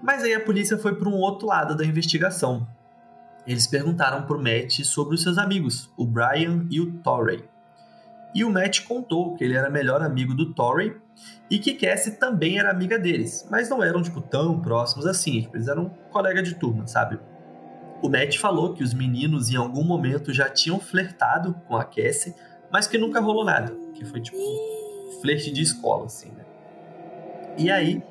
Mas 0.00 0.22
aí 0.22 0.32
a 0.32 0.40
polícia 0.40 0.78
foi 0.78 0.94
para 0.94 1.08
um 1.08 1.14
outro 1.14 1.48
lado 1.48 1.76
da 1.76 1.84
investigação. 1.84 2.68
Eles 3.46 3.66
perguntaram 3.66 4.22
pro 4.26 4.38
Matt 4.38 4.84
sobre 4.84 5.14
os 5.14 5.22
seus 5.22 5.38
amigos, 5.38 5.90
o 5.96 6.06
Brian 6.06 6.66
e 6.70 6.80
o 6.80 6.92
Torrey. 7.00 7.44
E 8.34 8.44
o 8.44 8.50
Matt 8.50 8.82
contou 8.84 9.34
que 9.34 9.44
ele 9.44 9.54
era 9.54 9.68
melhor 9.68 10.02
amigo 10.02 10.34
do 10.34 10.54
Torrey 10.54 10.96
e 11.50 11.58
que 11.58 11.74
Cassie 11.74 12.12
também 12.12 12.58
era 12.58 12.70
amiga 12.70 12.98
deles, 12.98 13.46
mas 13.50 13.68
não 13.68 13.82
eram 13.82 14.02
tipo 14.02 14.20
tão 14.20 14.60
próximos 14.60 15.06
assim, 15.06 15.42
tipo, 15.42 15.56
eles 15.56 15.68
eram 15.68 15.90
colega 16.10 16.42
de 16.42 16.54
turma, 16.54 16.86
sabe? 16.86 17.18
O 18.00 18.08
Matt 18.08 18.38
falou 18.38 18.72
que 18.72 18.82
os 18.82 18.94
meninos 18.94 19.50
em 19.50 19.56
algum 19.56 19.84
momento 19.84 20.32
já 20.32 20.48
tinham 20.48 20.80
flertado 20.80 21.54
com 21.68 21.76
a 21.76 21.84
Cassie, 21.84 22.34
mas 22.70 22.86
que 22.86 22.96
nunca 22.96 23.20
rolou 23.20 23.44
nada, 23.44 23.76
que 23.94 24.04
foi 24.04 24.20
tipo 24.20 24.36
flerte 25.20 25.52
de 25.52 25.62
escola 25.62 26.06
assim, 26.06 26.30
né? 26.30 26.44
E 27.58 27.70
aí, 27.70 28.02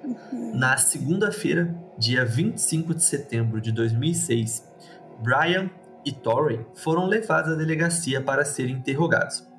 na 0.54 0.78
segunda-feira, 0.78 1.76
dia 1.98 2.24
25 2.24 2.94
de 2.94 3.04
setembro 3.04 3.60
de 3.60 3.72
2006, 3.72 4.71
Brian 5.22 5.70
e 6.06 6.12
Torrey 6.12 6.66
foram 6.76 7.06
levados 7.06 7.54
à 7.54 7.56
delegacia 7.56 8.22
para 8.22 8.44
serem 8.44 8.76
interrogados 8.76 9.52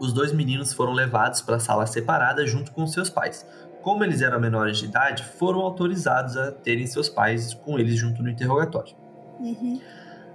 os 0.00 0.14
dois 0.14 0.32
meninos 0.32 0.72
foram 0.72 0.94
levados 0.94 1.42
para 1.42 1.56
a 1.56 1.60
sala 1.60 1.86
separada 1.86 2.46
junto 2.46 2.72
com 2.72 2.86
seus 2.86 3.10
pais. 3.10 3.46
Como 3.82 4.02
eles 4.02 4.22
eram 4.22 4.40
menores 4.40 4.78
de 4.78 4.86
idade, 4.86 5.22
foram 5.22 5.60
autorizados 5.60 6.38
a 6.38 6.50
terem 6.50 6.86
seus 6.86 7.08
pais 7.08 7.52
com 7.52 7.78
eles 7.78 7.96
junto 7.96 8.22
no 8.22 8.30
interrogatório. 8.30 8.94
Uhum. 9.38 9.78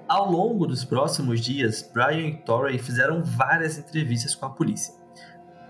Ao 0.07 0.31
longo 0.31 0.67
dos 0.67 0.85
próximos 0.85 1.41
dias, 1.41 1.89
Brian 1.91 2.27
e 2.27 2.37
Torrey 2.37 2.77
fizeram 2.77 3.23
várias 3.23 3.77
entrevistas 3.77 4.35
com 4.35 4.45
a 4.45 4.49
polícia. 4.51 4.93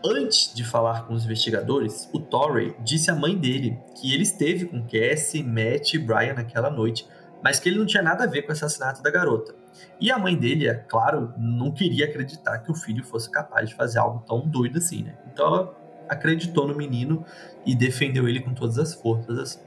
Antes 0.06 0.54
de 0.54 0.64
falar 0.66 1.08
com 1.08 1.14
os 1.14 1.24
investigadores, 1.24 2.10
o 2.14 2.20
Torrey 2.20 2.76
disse 2.84 3.10
à 3.10 3.16
mãe 3.16 3.36
dele 3.38 3.80
que 3.96 4.14
ele 4.14 4.24
esteve 4.24 4.66
com 4.66 4.86
Cassie, 4.86 5.42
Matt 5.42 5.94
e 5.94 5.98
Brian 5.98 6.34
naquela 6.34 6.70
noite, 6.70 7.08
mas 7.46 7.60
que 7.60 7.70
ele 7.70 7.78
não 7.78 7.86
tinha 7.86 8.02
nada 8.02 8.24
a 8.24 8.28
ver 8.28 8.42
com 8.42 8.50
o 8.50 8.54
assassinato 8.54 9.04
da 9.04 9.12
garota. 9.12 9.54
E 10.02 10.10
a 10.10 10.18
mãe 10.18 10.36
dele, 10.36 10.68
é 10.68 10.74
claro, 10.74 11.32
não 11.38 11.72
queria 11.72 12.06
acreditar 12.06 12.58
que 12.58 12.72
o 12.72 12.74
filho 12.74 13.04
fosse 13.04 13.30
capaz 13.30 13.70
de 13.70 13.76
fazer 13.76 14.00
algo 14.00 14.26
tão 14.28 14.48
doido 14.48 14.80
assim, 14.80 15.04
né? 15.04 15.16
Então 15.32 15.46
ela 15.46 15.78
acreditou 16.10 16.68
no 16.68 16.76
menino 16.76 17.24
e 17.64 17.76
defendeu 17.76 18.28
ele 18.28 18.40
com 18.40 18.52
todas 18.52 18.80
as 18.80 18.96
forças 18.96 19.38
assim. 19.38 19.60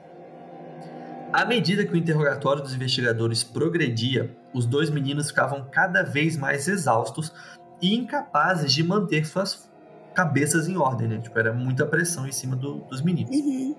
À 1.32 1.44
medida 1.44 1.86
que 1.86 1.92
o 1.92 1.96
interrogatório 1.96 2.64
dos 2.64 2.74
investigadores 2.74 3.44
progredia, 3.44 4.36
os 4.52 4.66
dois 4.66 4.90
meninos 4.90 5.28
ficavam 5.28 5.68
cada 5.70 6.02
vez 6.02 6.36
mais 6.36 6.66
exaustos 6.66 7.32
e 7.80 7.94
incapazes 7.94 8.72
de 8.72 8.82
manter 8.82 9.24
suas 9.24 9.70
cabeças 10.16 10.66
em 10.66 10.76
ordem, 10.76 11.06
né? 11.06 11.18
Tipo, 11.18 11.38
era 11.38 11.52
muita 11.52 11.86
pressão 11.86 12.26
em 12.26 12.32
cima 12.32 12.56
do, 12.56 12.78
dos 12.86 13.00
meninos. 13.02 13.30
Uhum. 13.36 13.76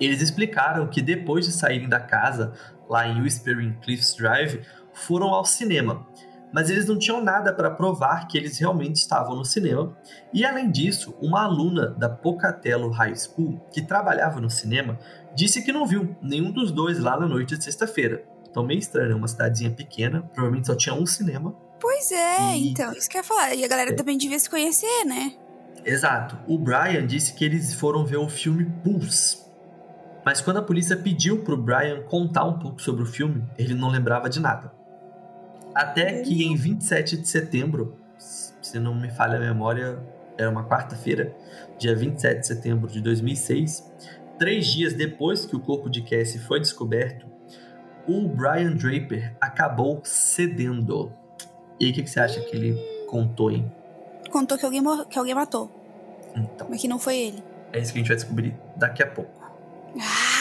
Eles 0.00 0.20
explicaram 0.20 0.86
que 0.88 1.00
depois 1.00 1.46
de 1.46 1.52
saírem 1.52 1.88
da 1.88 2.00
casa, 2.00 2.52
lá 2.88 3.06
em 3.06 3.20
Whispering 3.22 3.78
Cliffs 3.82 4.14
Drive, 4.14 4.60
foram 4.92 5.28
ao 5.28 5.44
cinema. 5.44 6.06
Mas 6.52 6.70
eles 6.70 6.86
não 6.86 6.96
tinham 6.96 7.22
nada 7.22 7.52
para 7.52 7.70
provar 7.70 8.28
que 8.28 8.38
eles 8.38 8.58
realmente 8.58 8.96
estavam 8.96 9.34
no 9.34 9.44
cinema. 9.44 9.96
E 10.32 10.44
além 10.44 10.70
disso, 10.70 11.12
uma 11.20 11.42
aluna 11.42 11.88
da 11.88 12.08
Pocatello 12.08 12.90
High 12.90 13.16
School, 13.16 13.60
que 13.72 13.82
trabalhava 13.82 14.40
no 14.40 14.48
cinema, 14.48 14.96
disse 15.34 15.62
que 15.62 15.72
não 15.72 15.84
viu 15.84 16.14
nenhum 16.22 16.52
dos 16.52 16.70
dois 16.70 17.00
lá 17.00 17.18
na 17.18 17.26
noite 17.26 17.56
de 17.56 17.64
sexta-feira. 17.64 18.24
Então, 18.48 18.62
meio 18.62 18.78
estranho, 18.78 19.08
né? 19.08 19.14
uma 19.16 19.26
cidadezinha 19.26 19.72
pequena, 19.72 20.22
provavelmente 20.32 20.68
só 20.68 20.76
tinha 20.76 20.94
um 20.94 21.04
cinema. 21.04 21.52
Pois 21.80 22.12
é, 22.12 22.56
e... 22.56 22.70
então, 22.70 22.92
isso 22.92 23.10
que 23.10 23.16
eu 23.16 23.20
ia 23.20 23.24
falar. 23.24 23.52
E 23.52 23.64
a 23.64 23.68
galera 23.68 23.90
é. 23.90 23.94
também 23.94 24.16
devia 24.16 24.38
se 24.38 24.48
conhecer, 24.48 25.04
né? 25.04 25.34
Exato. 25.84 26.38
O 26.46 26.56
Brian 26.56 27.04
disse 27.04 27.34
que 27.34 27.44
eles 27.44 27.74
foram 27.74 28.06
ver 28.06 28.16
o 28.16 28.28
filme 28.28 28.64
Pulse. 28.82 29.38
Mas 30.24 30.40
quando 30.40 30.58
a 30.58 30.62
polícia 30.62 30.96
pediu 30.96 31.42
pro 31.42 31.56
Brian 31.56 32.02
contar 32.02 32.44
um 32.44 32.58
pouco 32.58 32.80
sobre 32.80 33.02
o 33.02 33.06
filme, 33.06 33.44
ele 33.58 33.74
não 33.74 33.90
lembrava 33.90 34.28
de 34.28 34.40
nada. 34.40 34.72
Até 35.74 36.22
que 36.22 36.44
em 36.44 36.56
27 36.56 37.16
de 37.16 37.28
setembro, 37.28 37.96
se 38.16 38.78
não 38.78 38.94
me 38.94 39.10
falha 39.10 39.36
a 39.36 39.40
memória, 39.40 39.98
era 40.38 40.48
uma 40.48 40.64
quarta-feira, 40.64 41.34
dia 41.78 41.94
27 41.94 42.40
de 42.40 42.46
setembro 42.46 42.90
de 42.90 43.00
2006, 43.00 43.92
três 44.38 44.66
dias 44.66 44.94
depois 44.94 45.44
que 45.44 45.56
o 45.56 45.60
corpo 45.60 45.90
de 45.90 46.02
Cassie 46.02 46.38
foi 46.38 46.60
descoberto, 46.60 47.26
o 48.06 48.28
Brian 48.28 48.74
Draper 48.74 49.34
acabou 49.40 50.00
cedendo. 50.04 51.12
E 51.80 51.86
aí, 51.86 51.90
o 51.90 51.94
que, 51.94 52.02
que, 52.02 52.10
você 52.10 52.20
acha 52.20 52.40
que 52.40 52.54
ele 52.54 52.74
contou, 53.08 53.50
hein? 53.50 53.70
Contou 54.30 54.56
que 54.56 54.64
alguém, 54.64 54.82
que 55.08 55.18
alguém 55.18 55.34
matou. 55.34 55.70
Então. 56.36 56.66
Mas 56.68 56.80
que 56.80 56.88
não 56.88 56.98
foi 56.98 57.16
ele. 57.16 57.44
É 57.72 57.80
isso 57.80 57.92
que 57.92 57.98
a 57.98 58.02
gente 58.02 58.08
vai 58.08 58.16
descobrir 58.16 58.56
daqui 58.76 59.02
a 59.02 59.06
pouco. 59.06 59.43
Ah! 60.00 60.34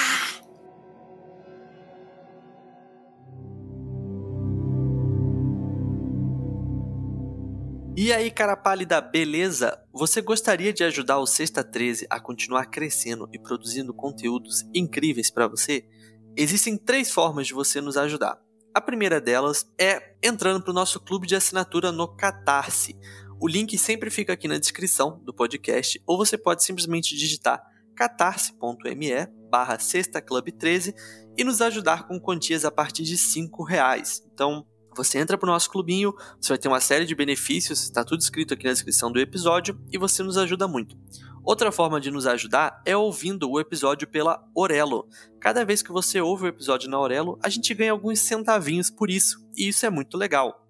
E 7.95 8.11
aí, 8.11 8.31
cara 8.31 8.57
pálida, 8.57 8.99
beleza? 8.99 9.79
Você 9.93 10.19
gostaria 10.19 10.73
de 10.73 10.83
ajudar 10.83 11.19
o 11.19 11.27
Sexta 11.27 11.63
13 11.63 12.07
a 12.09 12.19
continuar 12.19 12.65
crescendo 12.65 13.29
e 13.31 13.37
produzindo 13.37 13.93
conteúdos 13.93 14.65
incríveis 14.73 15.29
para 15.29 15.47
você? 15.47 15.87
Existem 16.35 16.75
três 16.75 17.11
formas 17.11 17.45
de 17.45 17.53
você 17.53 17.79
nos 17.79 17.95
ajudar. 17.95 18.39
A 18.73 18.81
primeira 18.81 19.21
delas 19.21 19.71
é 19.79 20.15
entrando 20.23 20.63
para 20.63 20.71
o 20.71 20.73
nosso 20.73 20.99
clube 20.99 21.27
de 21.27 21.35
assinatura 21.35 21.91
no 21.91 22.07
Catarse. 22.07 22.97
O 23.39 23.47
link 23.47 23.77
sempre 23.77 24.09
fica 24.09 24.33
aqui 24.33 24.47
na 24.47 24.57
descrição 24.57 25.21
do 25.23 25.31
podcast, 25.31 26.01
ou 26.07 26.17
você 26.17 26.35
pode 26.35 26.63
simplesmente 26.63 27.15
digitar 27.15 27.61
catarse.me 27.95 29.42
barra 29.53 29.77
Sexta 29.77 30.19
Club 30.19 30.49
13 30.49 30.95
e 31.37 31.43
nos 31.43 31.61
ajudar 31.61 32.07
com 32.07 32.19
quantias 32.19 32.65
a 32.65 32.71
partir 32.71 33.03
de 33.03 33.13
R$ 33.13 33.47
reais. 33.67 34.23
Então, 34.33 34.65
você 34.97 35.19
entra 35.19 35.37
para 35.37 35.47
o 35.47 35.51
nosso 35.51 35.69
clubinho, 35.69 36.11
você 36.41 36.49
vai 36.49 36.57
ter 36.57 36.67
uma 36.67 36.79
série 36.79 37.05
de 37.05 37.13
benefícios, 37.13 37.83
está 37.83 38.03
tudo 38.03 38.19
escrito 38.19 38.55
aqui 38.55 38.65
na 38.65 38.73
descrição 38.73 39.11
do 39.11 39.19
episódio 39.19 39.79
e 39.91 39.97
você 39.99 40.23
nos 40.23 40.39
ajuda 40.39 40.67
muito. 40.67 40.97
Outra 41.43 41.71
forma 41.71 42.01
de 42.01 42.09
nos 42.09 42.25
ajudar 42.25 42.81
é 42.83 42.97
ouvindo 42.97 43.47
o 43.47 43.59
episódio 43.59 44.07
pela 44.07 44.43
Orelo. 44.55 45.07
Cada 45.39 45.63
vez 45.63 45.83
que 45.83 45.91
você 45.91 46.19
ouve 46.19 46.45
o 46.45 46.47
episódio 46.47 46.89
na 46.89 46.99
Orelo, 46.99 47.37
a 47.43 47.47
gente 47.47 47.75
ganha 47.75 47.91
alguns 47.91 48.21
centavinhos 48.21 48.89
por 48.89 49.11
isso, 49.11 49.37
e 49.55 49.67
isso 49.67 49.85
é 49.85 49.89
muito 49.91 50.17
legal. 50.17 50.63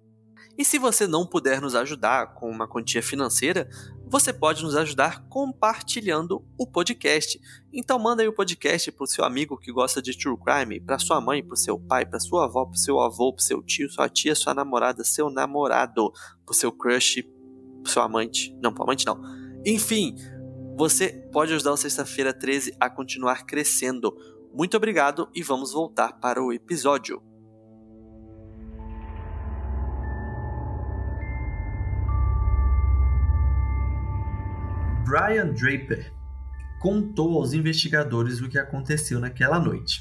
E 0.58 0.64
se 0.64 0.78
você 0.78 1.06
não 1.06 1.26
puder 1.26 1.60
nos 1.60 1.74
ajudar 1.74 2.34
com 2.34 2.50
uma 2.50 2.68
quantia 2.68 3.02
financeira, 3.02 3.66
você 4.14 4.32
pode 4.32 4.62
nos 4.62 4.76
ajudar 4.76 5.26
compartilhando 5.28 6.46
o 6.56 6.68
podcast. 6.68 7.40
Então 7.72 7.98
manda 7.98 8.22
aí 8.22 8.28
o 8.28 8.32
podcast 8.32 8.92
para 8.92 9.02
o 9.02 9.08
seu 9.08 9.24
amigo 9.24 9.58
que 9.58 9.72
gosta 9.72 10.00
de 10.00 10.16
true 10.16 10.38
crime, 10.38 10.78
para 10.78 11.00
sua 11.00 11.20
mãe, 11.20 11.42
para 11.42 11.54
o 11.54 11.56
seu 11.56 11.80
pai, 11.80 12.06
para 12.06 12.20
sua 12.20 12.44
avó, 12.44 12.64
para 12.64 12.76
o 12.76 12.78
seu 12.78 13.00
avô, 13.00 13.32
para 13.32 13.40
o 13.40 13.44
seu 13.44 13.60
tio, 13.60 13.90
sua 13.90 14.08
tia, 14.08 14.36
sua 14.36 14.54
namorada, 14.54 15.02
seu 15.02 15.28
namorado, 15.28 16.12
para 16.46 16.52
o 16.52 16.54
seu 16.54 16.70
crush, 16.70 17.24
para 17.82 17.92
seu 17.92 18.02
amante. 18.02 18.56
Não, 18.62 18.72
para 18.72 18.84
amante 18.84 19.04
não. 19.04 19.20
Enfim, 19.66 20.14
você 20.76 21.08
pode 21.32 21.52
ajudar 21.52 21.72
o 21.72 21.76
Sexta-feira 21.76 22.32
13 22.32 22.76
a 22.78 22.88
continuar 22.88 23.44
crescendo. 23.44 24.16
Muito 24.54 24.76
obrigado 24.76 25.28
e 25.34 25.42
vamos 25.42 25.72
voltar 25.72 26.20
para 26.20 26.40
o 26.40 26.52
episódio. 26.52 27.20
Brian 35.04 35.52
Draper 35.52 36.10
contou 36.80 37.38
aos 37.38 37.52
investigadores 37.52 38.40
o 38.40 38.48
que 38.48 38.58
aconteceu 38.58 39.20
naquela 39.20 39.60
noite, 39.60 40.00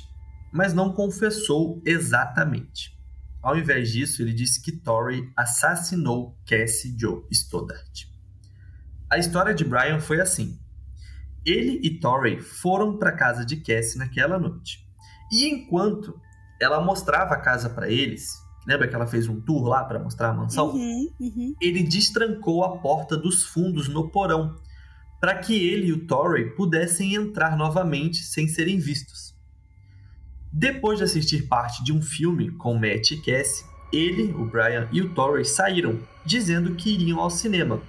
mas 0.52 0.74
não 0.74 0.94
confessou 0.94 1.82
exatamente. 1.86 2.98
Ao 3.42 3.58
invés 3.58 3.92
disso, 3.92 4.22
ele 4.22 4.34
disse 4.34 4.62
que 4.62 4.72
Torrey 4.72 5.30
assassinou 5.36 6.38
Cassie 6.48 6.96
Joe 6.98 7.24
Stoddart. 7.30 8.06
A 9.12 9.18
história 9.18 9.54
de 9.54 9.66
Brian 9.66 10.00
foi 10.00 10.22
assim. 10.22 10.58
Ele 11.46 11.82
e 11.84 12.00
Torrey 12.00 12.40
foram 12.40 12.98
para 12.98 13.10
a 13.10 13.18
casa 13.18 13.46
de 13.46 13.58
Cassie 13.58 14.00
naquela 14.00 14.40
noite. 14.40 14.88
E 15.30 15.50
enquanto 15.50 16.18
ela 16.62 16.80
mostrava 16.82 17.34
a 17.34 17.42
casa 17.42 17.70
para 17.70 17.90
eles, 17.90 18.38
lembra 18.66 18.88
que 18.88 18.96
ela 18.96 19.06
fez 19.06 19.28
um 19.28 19.42
tour 19.42 19.68
lá 19.68 19.84
para 19.84 20.00
mostrar 20.00 20.30
a 20.30 20.34
mansão? 20.34 20.70
Uhum, 20.70 21.10
uhum. 21.20 21.56
Ele 21.62 21.84
destrancou 21.84 22.64
a 22.64 22.78
porta 22.78 23.18
dos 23.18 23.44
fundos 23.44 23.90
no 23.90 24.10
porão 24.10 24.56
para 25.24 25.36
que 25.36 25.56
ele 25.56 25.88
e 25.88 25.94
o 25.94 26.06
Torrey 26.06 26.50
pudessem 26.50 27.16
entrar 27.16 27.56
novamente 27.56 28.26
sem 28.26 28.46
serem 28.46 28.78
vistos. 28.78 29.34
Depois 30.52 30.98
de 30.98 31.06
assistir 31.06 31.48
parte 31.48 31.82
de 31.82 31.94
um 31.94 32.02
filme 32.02 32.52
com 32.52 32.74
Matt 32.74 33.12
e 33.12 33.22
Cassie, 33.22 33.64
ele, 33.94 34.34
o 34.34 34.44
Brian 34.44 34.90
e 34.92 35.02
o 35.02 35.14
Torrey 35.14 35.46
saíram, 35.46 35.98
dizendo 36.26 36.76
que 36.76 36.94
iriam 36.94 37.22
ao 37.22 37.30
cinema, 37.30 37.82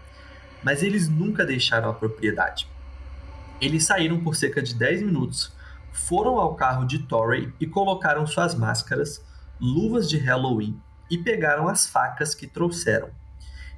mas 0.62 0.81
eles 0.81 1.09
nunca 1.09 1.44
deixaram 1.44 1.90
a 1.90 1.94
propriedade. 1.94 2.68
Eles 3.61 3.83
saíram 3.83 4.23
por 4.23 4.37
cerca 4.37 4.62
de 4.62 4.73
10 4.73 5.03
minutos, 5.03 5.53
foram 5.92 6.38
ao 6.38 6.55
carro 6.55 6.87
de 6.87 7.01
Torrey 7.01 7.53
e 7.59 7.66
colocaram 7.66 8.25
suas 8.29 8.55
máscaras, 8.55 9.20
luvas 9.61 10.09
de 10.09 10.18
Halloween 10.18 10.81
e 11.11 11.18
pegaram 11.18 11.66
as 11.66 11.85
facas 11.85 12.33
que 12.33 12.47
trouxeram. 12.47 13.11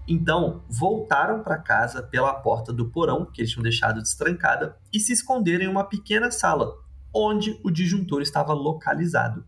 Então, 0.08 0.62
voltaram 0.68 1.42
para 1.42 1.58
casa 1.58 2.02
pela 2.02 2.32
porta 2.34 2.72
do 2.72 2.90
porão, 2.90 3.26
que 3.26 3.40
eles 3.40 3.50
tinham 3.50 3.62
deixado 3.62 4.00
destrancada, 4.00 4.76
e 4.92 5.00
se 5.00 5.12
esconderam 5.12 5.64
em 5.64 5.68
uma 5.68 5.84
pequena 5.84 6.30
sala, 6.30 6.74
onde 7.12 7.58
o 7.64 7.70
disjuntor 7.70 8.22
estava 8.22 8.52
localizado. 8.52 9.44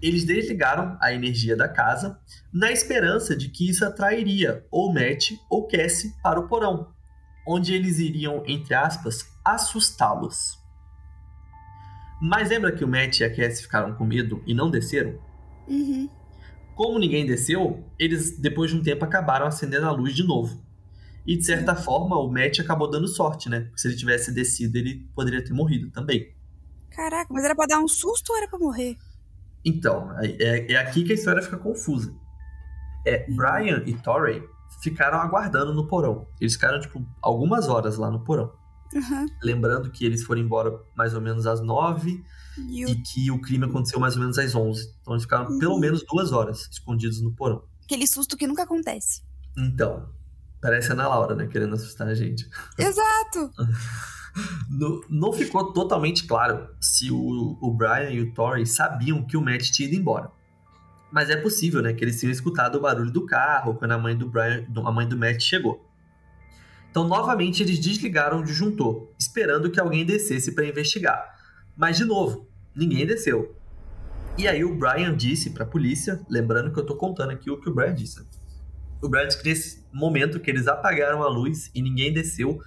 Eles 0.00 0.24
desligaram 0.24 0.96
a 1.00 1.12
energia 1.12 1.56
da 1.56 1.68
casa, 1.68 2.20
na 2.52 2.70
esperança 2.70 3.34
de 3.34 3.48
que 3.48 3.68
isso 3.68 3.84
atrairia 3.84 4.64
ou 4.70 4.92
Matt 4.92 5.32
ou 5.50 5.66
Cassie 5.66 6.14
para 6.22 6.38
o 6.38 6.46
porão, 6.46 6.92
onde 7.48 7.74
eles 7.74 7.98
iriam, 7.98 8.44
entre 8.46 8.74
aspas, 8.74 9.26
assustá-los. 9.44 10.58
Mas 12.20 12.50
lembra 12.50 12.72
que 12.72 12.84
o 12.84 12.88
Matt 12.88 13.20
e 13.20 13.24
a 13.24 13.34
Cassie 13.34 13.62
ficaram 13.62 13.94
com 13.94 14.04
medo 14.04 14.42
e 14.46 14.54
não 14.54 14.70
desceram? 14.70 15.18
Uhum. 15.66 16.08
Como 16.76 16.98
ninguém 16.98 17.24
desceu, 17.24 17.90
eles 17.98 18.38
depois 18.38 18.70
de 18.70 18.76
um 18.76 18.82
tempo 18.82 19.02
acabaram 19.02 19.46
acendendo 19.46 19.86
a 19.86 19.90
luz 19.90 20.14
de 20.14 20.22
novo. 20.22 20.62
E 21.26 21.34
de 21.34 21.42
certa 21.42 21.74
forma, 21.74 22.18
o 22.18 22.30
Matt 22.30 22.60
acabou 22.60 22.88
dando 22.88 23.08
sorte, 23.08 23.48
né? 23.48 23.60
Porque 23.62 23.78
se 23.78 23.88
ele 23.88 23.96
tivesse 23.96 24.30
descido, 24.30 24.76
ele 24.76 25.08
poderia 25.14 25.42
ter 25.42 25.54
morrido 25.54 25.90
também. 25.90 26.36
Caraca, 26.90 27.32
mas 27.32 27.44
era 27.44 27.56
pra 27.56 27.64
dar 27.64 27.78
um 27.78 27.88
susto 27.88 28.30
ou 28.30 28.36
era 28.36 28.46
pra 28.46 28.58
morrer? 28.58 28.94
Então, 29.64 30.14
é, 30.20 30.70
é 30.70 30.76
aqui 30.76 31.02
que 31.02 31.12
a 31.12 31.14
história 31.14 31.40
fica 31.40 31.56
confusa. 31.56 32.14
É, 33.06 33.24
Brian 33.30 33.82
e 33.86 33.94
Torrey 33.94 34.46
ficaram 34.82 35.18
aguardando 35.18 35.72
no 35.72 35.88
porão. 35.88 36.28
Eles 36.38 36.52
ficaram, 36.52 36.78
tipo, 36.78 37.02
algumas 37.22 37.68
horas 37.68 37.96
lá 37.96 38.10
no 38.10 38.22
porão. 38.22 38.52
Uhum. 38.94 39.26
Lembrando 39.42 39.90
que 39.90 40.04
eles 40.04 40.22
foram 40.22 40.42
embora 40.42 40.78
mais 40.94 41.14
ou 41.14 41.22
menos 41.22 41.46
às 41.46 41.62
nove 41.62 42.22
E 42.58 42.84
o- 42.84 42.88
e 42.88 42.94
que 43.02 43.30
o 43.30 43.40
crime 43.40 43.64
aconteceu 43.66 43.98
mais 44.00 44.14
ou 44.14 44.20
menos 44.20 44.38
às 44.38 44.54
onze. 44.54 44.92
Então 45.02 45.14
eles 45.14 45.22
ficaram 45.24 45.58
pelo 45.58 45.78
menos 45.78 46.04
duas 46.04 46.32
horas 46.32 46.68
escondidos 46.70 47.20
no 47.22 47.32
porão. 47.32 47.62
aquele 47.84 48.06
susto 48.06 48.36
que 48.36 48.46
nunca 48.46 48.64
acontece. 48.64 49.22
Então, 49.56 50.08
parece 50.60 50.90
a 50.90 50.94
Ana 50.94 51.06
Laura, 51.08 51.34
né? 51.36 51.46
Querendo 51.46 51.74
assustar 51.74 52.08
a 52.08 52.14
gente. 52.14 52.48
Exato! 52.78 53.50
No- 54.68 55.00
não 55.08 55.32
ficou 55.32 55.72
totalmente 55.72 56.26
claro 56.26 56.68
se 56.78 57.10
o, 57.10 57.56
o 57.58 57.72
Brian 57.72 58.10
e 58.10 58.20
o 58.20 58.34
Torrey 58.34 58.66
sabiam 58.66 59.22
que 59.26 59.34
o 59.34 59.40
Matt 59.40 59.70
tinha 59.70 59.88
ido 59.88 59.96
embora. 59.96 60.30
Mas 61.10 61.30
é 61.30 61.36
possível, 61.36 61.80
né? 61.80 61.94
Que 61.94 62.04
eles 62.04 62.20
tinham 62.20 62.30
escutado 62.32 62.76
o 62.76 62.80
barulho 62.80 63.10
do 63.10 63.24
carro 63.24 63.74
quando 63.76 63.92
a 63.92 63.98
mãe 63.98 64.14
do 64.14 64.28
Brian, 64.28 64.66
a 64.84 64.92
mãe 64.92 65.08
do 65.08 65.16
Matt 65.16 65.40
chegou. 65.40 65.82
Então, 66.90 67.08
novamente, 67.08 67.62
eles 67.62 67.78
desligaram 67.78 68.40
o 68.40 68.44
disjuntor, 68.44 69.08
esperando 69.18 69.70
que 69.70 69.80
alguém 69.80 70.04
descesse 70.04 70.52
para 70.54 70.66
investigar. 70.66 71.34
Mas, 71.74 71.96
de 71.96 72.04
novo, 72.04 72.45
ninguém 72.76 73.06
desceu. 73.06 73.56
E 74.38 74.46
aí 74.46 74.62
o 74.62 74.76
Brian 74.76 75.16
disse 75.16 75.50
para 75.50 75.64
a 75.64 75.66
polícia, 75.66 76.20
lembrando 76.28 76.70
que 76.70 76.78
eu 76.78 76.84
tô 76.84 76.94
contando 76.96 77.30
aqui 77.30 77.50
o 77.50 77.58
que 77.58 77.70
o 77.70 77.74
Brian 77.74 77.94
disse. 77.94 78.20
O 79.02 79.08
Brian 79.08 79.26
disse 79.26 79.42
que 79.42 79.48
nesse 79.48 79.86
momento 79.92 80.38
que 80.38 80.50
eles 80.50 80.68
apagaram 80.68 81.22
a 81.22 81.28
luz 81.28 81.70
e 81.74 81.80
ninguém 81.80 82.12
desceu, 82.12 82.60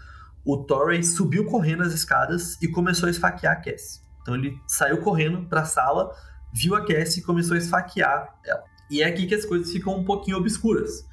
o 0.43 0.57
Torrey 0.57 1.03
subiu 1.03 1.45
correndo 1.45 1.83
as 1.83 1.93
escadas 1.93 2.59
e 2.61 2.67
começou 2.67 3.07
a 3.07 3.11
esfaquear 3.11 3.53
a 3.53 3.61
Cassie. 3.61 4.01
Então 4.21 4.33
ele 4.35 4.59
saiu 4.67 5.01
correndo 5.01 5.47
para 5.47 5.61
a 5.61 5.65
sala, 5.65 6.11
viu 6.51 6.75
a 6.75 6.85
Cassie 6.85 7.21
e 7.21 7.23
começou 7.23 7.55
a 7.55 7.59
esfaquear 7.59 8.35
ela. 8.43 8.63
E 8.89 9.03
é 9.03 9.05
aqui 9.05 9.27
que 9.27 9.35
as 9.35 9.45
coisas 9.45 9.71
ficam 9.71 9.95
um 9.95 10.03
pouquinho 10.03 10.37
obscuras, 10.37 11.05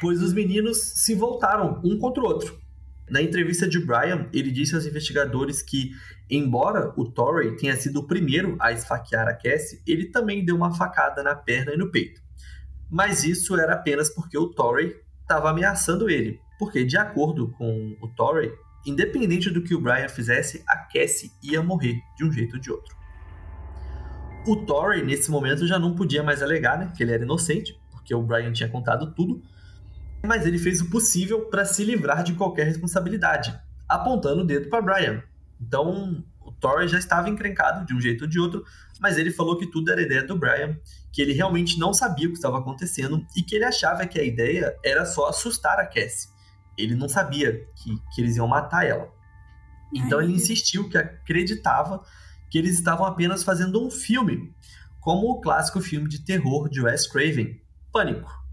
pois 0.00 0.22
os 0.22 0.32
meninos 0.32 0.78
se 0.78 1.14
voltaram 1.14 1.80
um 1.84 1.98
contra 1.98 2.22
o 2.22 2.26
outro. 2.26 2.58
Na 3.08 3.20
entrevista 3.20 3.68
de 3.68 3.78
Brian, 3.78 4.28
ele 4.32 4.50
disse 4.50 4.74
aos 4.74 4.86
investigadores 4.86 5.62
que, 5.62 5.92
embora 6.30 6.92
o 6.96 7.04
Torrey 7.04 7.54
tenha 7.56 7.76
sido 7.76 8.00
o 8.00 8.06
primeiro 8.06 8.56
a 8.58 8.72
esfaquear 8.72 9.28
a 9.28 9.34
Cassie, 9.34 9.82
ele 9.86 10.06
também 10.06 10.44
deu 10.44 10.56
uma 10.56 10.74
facada 10.74 11.22
na 11.22 11.34
perna 11.34 11.74
e 11.74 11.76
no 11.76 11.90
peito. 11.90 12.22
Mas 12.90 13.24
isso 13.24 13.58
era 13.58 13.74
apenas 13.74 14.08
porque 14.08 14.38
o 14.38 14.48
Torrey 14.48 14.96
estava 15.20 15.50
ameaçando 15.50 16.08
ele, 16.08 16.40
porque, 16.58 16.84
de 16.84 16.96
acordo 16.96 17.48
com 17.52 17.96
o 18.00 18.08
Torrey, 18.08 18.52
independente 18.86 19.50
do 19.50 19.62
que 19.62 19.74
o 19.74 19.80
Brian 19.80 20.08
fizesse, 20.08 20.62
a 20.66 20.76
Cassie 20.76 21.32
ia 21.42 21.62
morrer 21.62 22.00
de 22.16 22.24
um 22.24 22.32
jeito 22.32 22.54
ou 22.54 22.60
de 22.60 22.70
outro. 22.70 22.94
O 24.46 24.56
Torrey, 24.56 25.02
nesse 25.02 25.30
momento, 25.30 25.66
já 25.66 25.78
não 25.78 25.94
podia 25.94 26.22
mais 26.22 26.42
alegar 26.42 26.78
né, 26.78 26.92
que 26.94 27.02
ele 27.02 27.12
era 27.12 27.22
inocente, 27.22 27.78
porque 27.90 28.14
o 28.14 28.22
Brian 28.22 28.52
tinha 28.52 28.68
contado 28.68 29.12
tudo, 29.14 29.42
mas 30.24 30.46
ele 30.46 30.58
fez 30.58 30.80
o 30.80 30.90
possível 30.90 31.46
para 31.46 31.64
se 31.64 31.84
livrar 31.84 32.22
de 32.22 32.34
qualquer 32.34 32.64
responsabilidade, 32.64 33.58
apontando 33.88 34.42
o 34.42 34.46
dedo 34.46 34.68
para 34.68 34.82
Brian. 34.82 35.22
Então, 35.60 36.24
o 36.40 36.52
Torrey 36.52 36.88
já 36.88 36.98
estava 36.98 37.28
encrencado 37.28 37.86
de 37.86 37.94
um 37.94 38.00
jeito 38.00 38.22
ou 38.22 38.28
de 38.28 38.38
outro, 38.38 38.64
mas 39.00 39.18
ele 39.18 39.30
falou 39.30 39.56
que 39.56 39.66
tudo 39.66 39.90
era 39.90 40.02
ideia 40.02 40.24
do 40.24 40.38
Brian, 40.38 40.76
que 41.12 41.22
ele 41.22 41.32
realmente 41.32 41.78
não 41.78 41.92
sabia 41.92 42.26
o 42.26 42.30
que 42.30 42.36
estava 42.36 42.58
acontecendo 42.58 43.24
e 43.36 43.42
que 43.42 43.54
ele 43.54 43.64
achava 43.64 44.06
que 44.06 44.18
a 44.18 44.24
ideia 44.24 44.76
era 44.84 45.04
só 45.04 45.28
assustar 45.28 45.78
a 45.78 45.86
Cassie. 45.86 46.28
Ele 46.76 46.94
não 46.94 47.08
sabia 47.08 47.66
que, 47.76 47.96
que 48.12 48.20
eles 48.20 48.36
iam 48.36 48.48
matar 48.48 48.86
ela. 48.86 49.12
Então 49.94 50.18
Ai, 50.18 50.24
ele 50.24 50.34
insistiu 50.34 50.88
que 50.88 50.98
acreditava 50.98 52.02
que 52.50 52.58
eles 52.58 52.74
estavam 52.74 53.06
apenas 53.06 53.42
fazendo 53.42 53.84
um 53.84 53.90
filme, 53.90 54.52
como 55.00 55.28
o 55.28 55.40
clássico 55.40 55.80
filme 55.80 56.08
de 56.08 56.24
terror 56.24 56.68
de 56.68 56.80
Wes 56.80 57.06
Craven, 57.06 57.60
Pânico. 57.92 58.43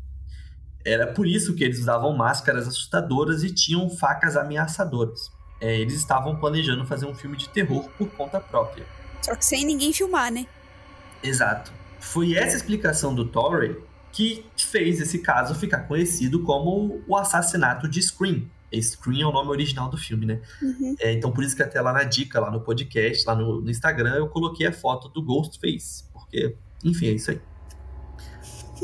Era 0.85 1.07
por 1.07 1.27
isso 1.27 1.55
que 1.55 1.63
eles 1.63 1.79
usavam 1.79 2.15
máscaras 2.15 2.67
assustadoras 2.67 3.43
e 3.43 3.53
tinham 3.53 3.89
facas 3.89 4.35
ameaçadoras. 4.35 5.31
É, 5.59 5.79
eles 5.79 5.93
estavam 5.93 6.35
planejando 6.35 6.85
fazer 6.85 7.05
um 7.05 7.13
filme 7.13 7.37
de 7.37 7.47
terror 7.49 7.87
por 7.97 8.09
conta 8.09 8.39
própria. 8.39 8.85
Só 9.21 9.35
que 9.35 9.45
sem 9.45 9.63
ninguém 9.63 9.93
filmar, 9.93 10.31
né? 10.31 10.47
Exato. 11.21 11.71
Foi 11.99 12.33
essa 12.33 12.57
explicação 12.57 13.13
do 13.13 13.25
Torrey 13.25 13.77
que 14.11 14.43
fez 14.57 14.99
esse 14.99 15.19
caso 15.19 15.55
ficar 15.55 15.81
conhecido 15.81 16.43
como 16.43 17.01
o 17.07 17.15
assassinato 17.15 17.87
de 17.87 18.01
Scream. 18.01 18.43
Scream 18.73 19.21
é 19.21 19.25
o 19.25 19.31
nome 19.31 19.49
original 19.49 19.89
do 19.89 19.97
filme, 19.97 20.25
né? 20.25 20.41
Uhum. 20.61 20.95
É, 20.99 21.11
então 21.13 21.31
por 21.31 21.43
isso 21.43 21.55
que 21.55 21.61
até 21.61 21.79
lá 21.79 21.93
na 21.93 22.03
dica, 22.03 22.39
lá 22.39 22.49
no 22.49 22.61
podcast, 22.61 23.25
lá 23.27 23.35
no, 23.35 23.61
no 23.61 23.69
Instagram, 23.69 24.15
eu 24.15 24.27
coloquei 24.27 24.65
a 24.65 24.73
foto 24.73 25.09
do 25.09 25.21
Ghostface. 25.21 26.05
Porque, 26.11 26.55
enfim, 26.83 27.07
é 27.07 27.11
isso 27.11 27.31
aí. 27.31 27.41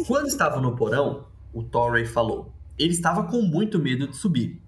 Quando 0.05 0.27
estava 0.27 0.61
no 0.61 0.75
porão, 0.75 1.25
o 1.57 1.63
Torrey 1.63 2.05
falou, 2.05 2.53
ele 2.77 2.93
estava 2.93 3.23
com 3.23 3.41
muito 3.41 3.79
medo 3.79 4.07
de 4.07 4.15
subir. 4.15 4.61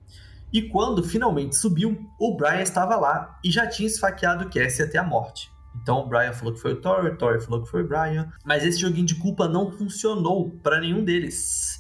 E 0.52 0.64
quando 0.64 1.04
finalmente 1.04 1.56
subiu, 1.56 2.10
o 2.20 2.36
Brian 2.36 2.62
estava 2.62 2.96
lá 2.96 3.40
e 3.44 3.52
já 3.52 3.68
tinha 3.68 3.88
esfaqueado 3.88 4.50
Cassie 4.50 4.84
até 4.84 4.98
a 4.98 5.04
morte. 5.04 5.52
Então 5.76 6.00
o 6.00 6.08
Brian 6.08 6.34
falou 6.34 6.54
que 6.54 6.60
foi 6.60 6.74
o 6.74 6.82
Tori, 6.82 7.10
o 7.10 7.18
Tori 7.18 7.40
falou 7.40 7.62
que 7.62 7.70
foi 7.70 7.84
o 7.84 7.88
Brian. 7.88 8.32
Mas 8.44 8.66
esse 8.66 8.80
joguinho 8.80 9.06
de 9.06 9.14
culpa 9.16 9.48
não 9.48 9.72
funcionou 9.72 10.50
para 10.64 10.80
nenhum 10.80 11.04
deles. 11.04 11.80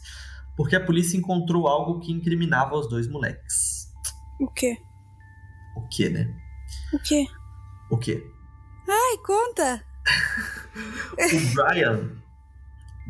Porque 0.56 0.76
a 0.76 0.86
polícia 0.86 1.18
encontrou 1.18 1.68
algo 1.68 2.00
que 2.00 2.12
incriminava 2.12 2.76
os 2.76 2.88
dois 2.88 3.08
moleques. 3.08 3.88
O 4.40 4.48
quê? 4.52 4.78
O 5.76 5.88
quê, 5.88 6.10
né? 6.10 6.32
O 6.94 7.00
quê? 7.00 7.26
O 7.90 7.98
quê? 7.98 8.24
Ai, 8.88 9.18
conta! 9.26 9.84
o 11.18 11.56
Brian. 11.56 12.12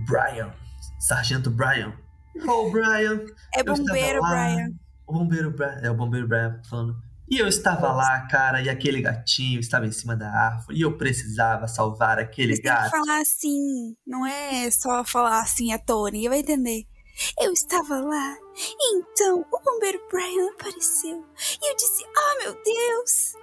Brian. 0.07 0.53
Sargento 0.99 1.49
Brian. 1.49 1.93
Oh, 2.47 2.69
Brian. 2.69 3.25
É 3.55 3.63
bombeiro, 3.63 4.21
Brian. 4.21 4.69
O 5.07 5.13
bombeiro 5.13 5.51
Brian. 5.51 5.79
É 5.81 5.89
o 5.89 5.95
bombeiro 5.95 6.27
Brian 6.27 6.61
falando. 6.69 6.95
E 7.31 7.37
eu 7.37 7.47
estava 7.47 7.93
lá, 7.93 8.27
cara, 8.27 8.59
e 8.59 8.69
aquele 8.69 9.01
gatinho 9.01 9.59
estava 9.59 9.85
em 9.85 9.91
cima 9.91 10.15
da 10.15 10.27
árvore, 10.31 10.75
e 10.75 10.81
eu 10.81 10.97
precisava 10.97 11.67
salvar 11.67 12.17
aquele 12.17 12.55
Você 12.55 12.61
gato. 12.63 12.89
Tem 12.89 13.01
que 13.01 13.05
falar 13.05 13.21
assim, 13.21 13.95
não 14.05 14.25
é 14.25 14.71
só 14.71 15.05
falar 15.05 15.41
assim 15.41 15.71
à 15.71 15.77
toa, 15.77 16.09
ninguém 16.09 16.27
vai 16.27 16.39
entender. 16.39 16.85
Eu 17.39 17.53
estava 17.53 17.99
lá, 17.99 18.35
e 18.57 18.95
então 18.95 19.45
o 19.51 19.63
bombeiro 19.63 20.01
Brian 20.09 20.49
apareceu, 20.53 21.23
e 21.61 21.71
eu 21.71 21.75
disse: 21.75 22.03
Oh 22.03 22.43
meu 22.43 22.53
Deus! 22.63 23.33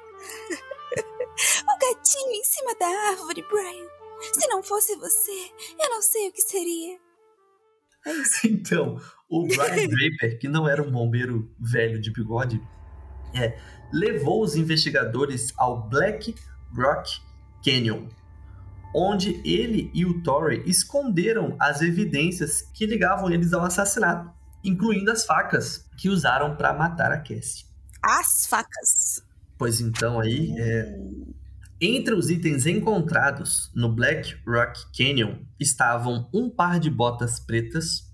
o 1.62 1.78
gatinho 1.78 2.32
em 2.32 2.44
cima 2.44 2.74
da 2.80 2.86
árvore, 3.10 3.44
Brian. 3.48 3.86
Se 4.32 4.48
não 4.48 4.62
fosse 4.64 4.96
você, 4.96 5.52
eu 5.78 5.90
não 5.90 6.02
sei 6.02 6.28
o 6.28 6.32
que 6.32 6.40
seria. 6.40 7.05
É 8.06 8.12
isso. 8.12 8.46
Então, 8.48 9.00
o 9.28 9.46
Brian 9.46 9.88
Draper, 9.88 10.38
que 10.38 10.48
não 10.48 10.68
era 10.68 10.82
um 10.82 10.90
bombeiro 10.90 11.50
velho 11.58 12.00
de 12.00 12.12
bigode, 12.12 12.62
é, 13.34 13.58
levou 13.92 14.42
os 14.42 14.56
investigadores 14.56 15.52
ao 15.56 15.88
Black 15.88 16.34
Rock 16.74 17.20
Canyon, 17.64 18.08
onde 18.94 19.40
ele 19.44 19.90
e 19.92 20.06
o 20.06 20.22
Torrey 20.22 20.62
esconderam 20.66 21.56
as 21.60 21.82
evidências 21.82 22.62
que 22.72 22.86
ligavam 22.86 23.30
eles 23.30 23.52
ao 23.52 23.64
assassinato, 23.64 24.30
incluindo 24.64 25.10
as 25.10 25.26
facas 25.26 25.88
que 25.98 26.08
usaram 26.08 26.56
para 26.56 26.72
matar 26.72 27.12
a 27.12 27.18
Cassie. 27.18 27.66
As 28.02 28.46
facas. 28.46 29.22
Pois 29.58 29.80
então 29.80 30.20
aí, 30.20 30.54
é... 30.58 30.98
entre 31.80 32.14
os 32.14 32.30
itens 32.30 32.64
encontrados 32.66 33.70
no 33.74 33.92
Black 33.92 34.34
Rock 34.46 34.80
Canyon 34.96 35.36
estavam 35.60 36.28
um 36.32 36.48
par 36.48 36.80
de 36.80 36.90
botas 36.90 37.38
pretas, 37.38 38.10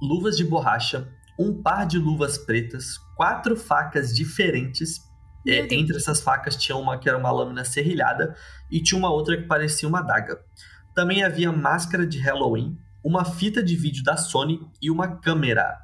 luvas 0.00 0.36
de 0.36 0.44
borracha, 0.44 1.06
um 1.38 1.62
par 1.62 1.86
de 1.86 1.98
luvas 1.98 2.38
pretas, 2.38 2.98
quatro 3.14 3.56
facas 3.56 4.14
diferentes. 4.14 5.04
É, 5.46 5.72
entre 5.74 5.96
essas 5.96 6.20
facas 6.20 6.56
tinha 6.56 6.76
uma 6.76 6.98
que 6.98 7.08
era 7.08 7.16
uma 7.16 7.30
lâmina 7.30 7.64
serrilhada 7.64 8.34
e 8.70 8.82
tinha 8.82 8.98
uma 8.98 9.10
outra 9.10 9.36
que 9.36 9.46
parecia 9.46 9.88
uma 9.88 10.00
adaga. 10.00 10.40
Também 10.94 11.22
havia 11.22 11.52
máscara 11.52 12.06
de 12.06 12.18
Halloween, 12.18 12.76
uma 13.04 13.24
fita 13.24 13.62
de 13.62 13.76
vídeo 13.76 14.02
da 14.02 14.16
Sony 14.16 14.66
e 14.82 14.90
uma 14.90 15.18
câmera. 15.18 15.78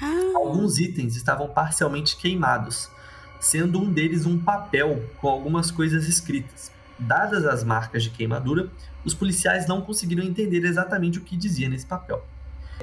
Ah. 0.00 0.32
Alguns 0.36 0.78
itens 0.78 1.16
estavam 1.16 1.48
parcialmente 1.48 2.16
queimados, 2.16 2.88
sendo 3.42 3.80
um 3.80 3.92
deles 3.92 4.24
um 4.24 4.38
papel 4.38 5.02
com 5.20 5.28
algumas 5.28 5.70
coisas 5.70 6.06
escritas. 6.08 6.70
Dadas 6.96 7.44
as 7.44 7.64
marcas 7.64 8.04
de 8.04 8.10
queimadura, 8.10 8.70
os 9.04 9.12
policiais 9.14 9.66
não 9.66 9.80
conseguiram 9.82 10.22
entender 10.22 10.64
exatamente 10.64 11.18
o 11.18 11.22
que 11.22 11.36
dizia 11.36 11.68
nesse 11.68 11.84
papel. 11.84 12.24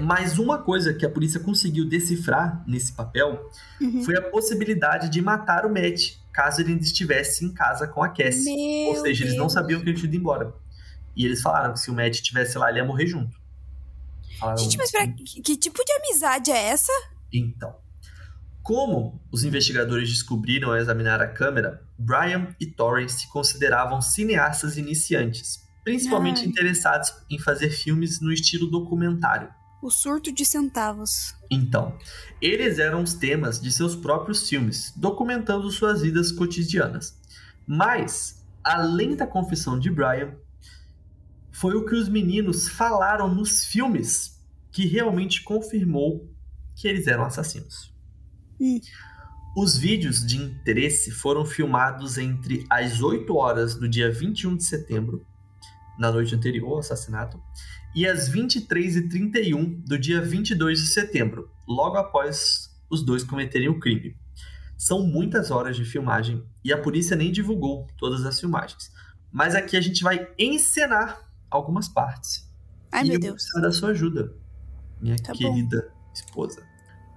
Mas 0.02 0.38
uma 0.38 0.58
coisa 0.58 0.94
que 0.94 1.06
a 1.06 1.10
polícia 1.10 1.40
conseguiu 1.40 1.88
decifrar 1.88 2.62
nesse 2.68 2.92
papel 2.92 3.50
Uhum. 3.82 4.04
foi 4.04 4.18
a 4.18 4.22
possibilidade 4.22 5.10
de 5.10 5.22
matar 5.22 5.66
o 5.66 5.70
Matt 5.70 6.18
caso 6.34 6.62
ele 6.62 6.72
ainda 6.74 6.84
estivesse 6.84 7.46
em 7.46 7.54
casa 7.54 7.88
com 7.88 8.04
a 8.04 8.10
Cassie. 8.10 8.54
Meu 8.84 8.90
Ou 8.90 8.96
seja, 9.02 9.24
eles 9.24 9.36
não 9.36 9.44
Deus. 9.46 9.54
sabiam 9.54 9.80
que 9.82 9.90
ele 9.90 9.96
tinha 9.98 10.08
ido 10.10 10.18
embora. 10.18 10.54
E 11.16 11.26
eles 11.26 11.42
falaram 11.42 11.74
que 11.74 11.80
se 11.80 11.90
o 11.90 11.94
Matt 11.94 12.16
estivesse 12.16 12.58
lá, 12.58 12.70
ele 12.70 12.80
ia 12.80 12.86
morrer 12.86 13.08
junto. 13.08 13.38
Falaram, 14.38 14.58
Gente, 14.58 14.78
mas 14.78 14.92
que 14.92 15.56
tipo 15.58 15.84
de 15.86 15.92
amizade 15.94 16.52
é 16.52 16.68
essa? 16.68 16.92
Então, 17.34 17.76
como 18.70 19.20
os 19.32 19.44
investigadores 19.44 20.08
descobriram 20.08 20.70
ao 20.70 20.78
examinar 20.78 21.20
a 21.20 21.28
câmera, 21.28 21.84
Brian 21.98 22.56
e 22.60 22.68
Torrey 22.68 23.10
se 23.10 23.28
consideravam 23.28 24.00
cineastas 24.00 24.78
iniciantes, 24.78 25.68
principalmente 25.84 26.42
Ai. 26.42 26.46
interessados 26.46 27.12
em 27.32 27.40
fazer 27.40 27.72
filmes 27.72 28.22
no 28.22 28.32
estilo 28.32 28.68
documentário. 28.68 29.50
O 29.82 29.90
surto 29.90 30.32
de 30.32 30.46
centavos. 30.46 31.34
Então, 31.50 31.98
eles 32.40 32.78
eram 32.78 33.02
os 33.02 33.16
temas 33.16 33.60
de 33.60 33.72
seus 33.72 33.96
próprios 33.96 34.48
filmes, 34.48 34.94
documentando 34.96 35.72
suas 35.72 36.04
vidas 36.04 36.32
cotidianas. 36.32 37.20
Mas, 37.66 38.46
além 38.64 39.16
da 39.16 39.26
confissão 39.26 39.80
de 39.80 39.90
Brian, 39.90 40.36
foi 41.52 41.74
o 41.74 41.88
que 41.88 41.96
os 41.96 42.08
meninos 42.08 42.70
falaram 42.70 43.34
nos 43.34 43.66
filmes 43.66 44.40
que 44.72 44.86
realmente 44.86 45.42
confirmou 45.42 46.32
que 46.76 46.88
eles 46.88 47.08
eram 47.08 47.26
assassinos. 47.26 47.98
Hum. 48.60 48.80
Os 49.58 49.76
vídeos 49.78 50.26
de 50.26 50.38
interesse 50.38 51.12
foram 51.12 51.44
filmados 51.46 52.18
entre 52.18 52.66
as 52.70 53.02
8 53.02 53.36
horas 53.36 53.76
do 53.76 53.90
dia 53.90 54.12
21 54.12 54.56
de 54.58 54.64
setembro, 54.64 55.26
na 55.98 56.12
noite 56.12 56.36
anterior 56.36 56.74
ao 56.74 56.80
assassinato, 56.80 57.42
e 57.96 58.08
às 58.08 58.30
23h31 58.30 59.84
do 59.86 59.98
dia 59.98 60.22
22 60.22 60.80
de 60.80 60.88
setembro, 60.88 61.50
logo 61.68 61.98
após 61.98 62.70
os 62.90 63.04
dois 63.04 63.24
cometerem 63.24 63.68
o 63.70 63.80
crime. 63.80 64.16
São 64.78 65.06
muitas 65.06 65.52
horas 65.52 65.76
de 65.76 65.84
filmagem 65.84 66.44
e 66.64 66.72
a 66.72 66.78
polícia 66.82 67.16
nem 67.16 67.32
divulgou 67.32 67.86
todas 67.98 68.26
as 68.26 68.40
filmagens. 68.40 68.92
Mas 69.32 69.54
aqui 69.56 69.76
a 69.76 69.82
gente 69.82 70.04
vai 70.04 70.28
encenar 70.40 71.30
algumas 71.52 71.90
partes. 71.90 72.48
Ai, 72.92 73.04
e 73.04 73.08
meu 73.10 73.14
eu 73.16 73.20
Deus. 73.20 73.44
da 73.62 73.72
sua 73.72 73.90
ajuda, 73.90 74.34
minha 75.02 75.16
Tá 75.18 75.34
bom. 75.34 75.38
querida 75.38 75.92
esposa. 76.14 76.64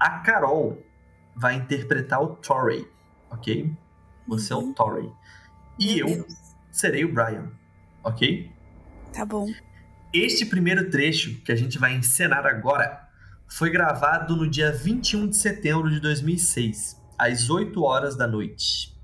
A 0.01 0.19
Carol 0.21 0.83
vai 1.35 1.55
interpretar 1.57 2.23
o 2.23 2.29
Torrey, 2.37 2.87
ok? 3.31 3.73
Você 4.29 4.53
é 4.53 4.57
o 4.57 4.61
Uhum. 4.61 4.73
Torrey. 4.73 5.11
E 5.79 5.97
Meu 5.97 6.09
eu 6.09 6.15
Deus. 6.17 6.35
serei 6.71 7.05
o 7.05 7.13
Brian, 7.13 7.51
ok? 8.05 8.51
Tá 9.13 9.25
bom. 9.25 9.47
Este 10.13 10.45
primeiro 10.47 10.91
trecho 10.91 11.41
que 11.43 11.51
a 11.53 11.57
gente 11.57 11.79
vai 11.79 11.95
encenar 11.95 12.47
agora 12.47 13.09
foi 13.49 13.71
gravado 13.71 14.37
no 14.37 14.49
dia 14.49 14.73
21 14.73 15.29
de 15.29 15.37
setembro 15.37 15.91
de 15.91 16.01
2006, 16.01 17.01
às 17.19 17.51
8 17.51 17.83
horas 17.83 18.17
da 18.17 18.27
noite. 18.27 18.95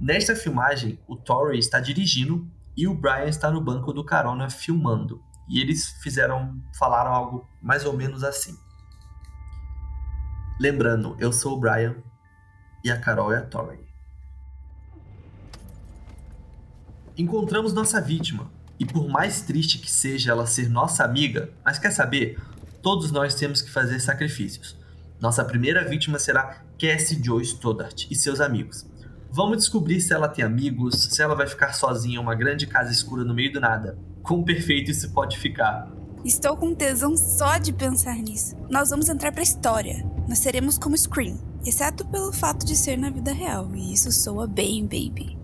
Nesta 0.00 0.34
filmagem, 0.36 0.98
o 1.06 1.16
Torrey 1.16 1.58
está 1.58 1.80
dirigindo 1.80 2.48
e 2.76 2.86
o 2.88 2.94
Brian 2.94 3.26
está 3.26 3.50
no 3.50 3.60
banco 3.60 3.92
do 3.92 4.04
carona 4.04 4.50
filmando. 4.50 5.22
E 5.48 5.60
eles 5.60 5.88
fizeram, 6.02 6.60
falaram 6.78 7.12
algo 7.12 7.48
mais 7.62 7.84
ou 7.84 7.92
menos 7.96 8.24
assim. 8.24 8.56
Lembrando, 10.58 11.16
eu 11.18 11.32
sou 11.32 11.54
o 11.54 11.60
Brian 11.60 11.96
e 12.84 12.90
a 12.90 12.96
Carol 12.96 13.32
é 13.32 13.38
a 13.38 13.42
Torrey. 13.42 13.80
Encontramos 17.18 17.72
nossa 17.72 18.00
vítima, 18.00 18.50
e 18.78 18.84
por 18.84 19.08
mais 19.08 19.40
triste 19.40 19.78
que 19.78 19.90
seja 19.90 20.30
ela 20.30 20.46
ser 20.46 20.68
nossa 20.68 21.04
amiga, 21.04 21.50
mas 21.64 21.78
quer 21.78 21.90
saber? 21.90 22.40
Todos 22.82 23.10
nós 23.10 23.34
temos 23.34 23.62
que 23.62 23.70
fazer 23.70 23.98
sacrifícios. 23.98 24.76
Nossa 25.20 25.44
primeira 25.44 25.84
vítima 25.84 26.18
será 26.18 26.62
Cassie 26.78 27.22
Joy 27.22 27.42
Stoddart 27.42 28.06
e 28.10 28.14
seus 28.14 28.40
amigos. 28.40 28.86
Vamos 29.30 29.58
descobrir 29.58 30.00
se 30.00 30.12
ela 30.12 30.28
tem 30.28 30.44
amigos, 30.44 31.08
se 31.10 31.20
ela 31.20 31.34
vai 31.34 31.48
ficar 31.48 31.72
sozinha 31.72 32.16
em 32.16 32.22
uma 32.22 32.34
grande 32.34 32.66
casa 32.66 32.92
escura 32.92 33.24
no 33.24 33.34
meio 33.34 33.52
do 33.52 33.60
nada. 33.60 33.98
Quão 34.22 34.44
perfeito 34.44 34.90
isso 34.90 35.10
pode 35.12 35.38
ficar. 35.38 35.90
Estou 36.24 36.56
com 36.56 36.74
tesão 36.74 37.16
só 37.16 37.58
de 37.58 37.72
pensar 37.72 38.16
nisso. 38.16 38.56
Nós 38.70 38.90
vamos 38.90 39.08
entrar 39.08 39.32
pra 39.32 39.42
história. 39.42 40.13
Nós 40.28 40.38
seremos 40.38 40.78
como 40.78 40.96
Scream, 40.96 41.38
exceto 41.64 42.04
pelo 42.06 42.32
fato 42.32 42.64
de 42.64 42.76
ser 42.76 42.96
na 42.96 43.10
vida 43.10 43.32
real. 43.32 43.74
E 43.74 43.92
isso 43.92 44.10
soa 44.10 44.46
bem, 44.46 44.82
baby. 44.82 45.36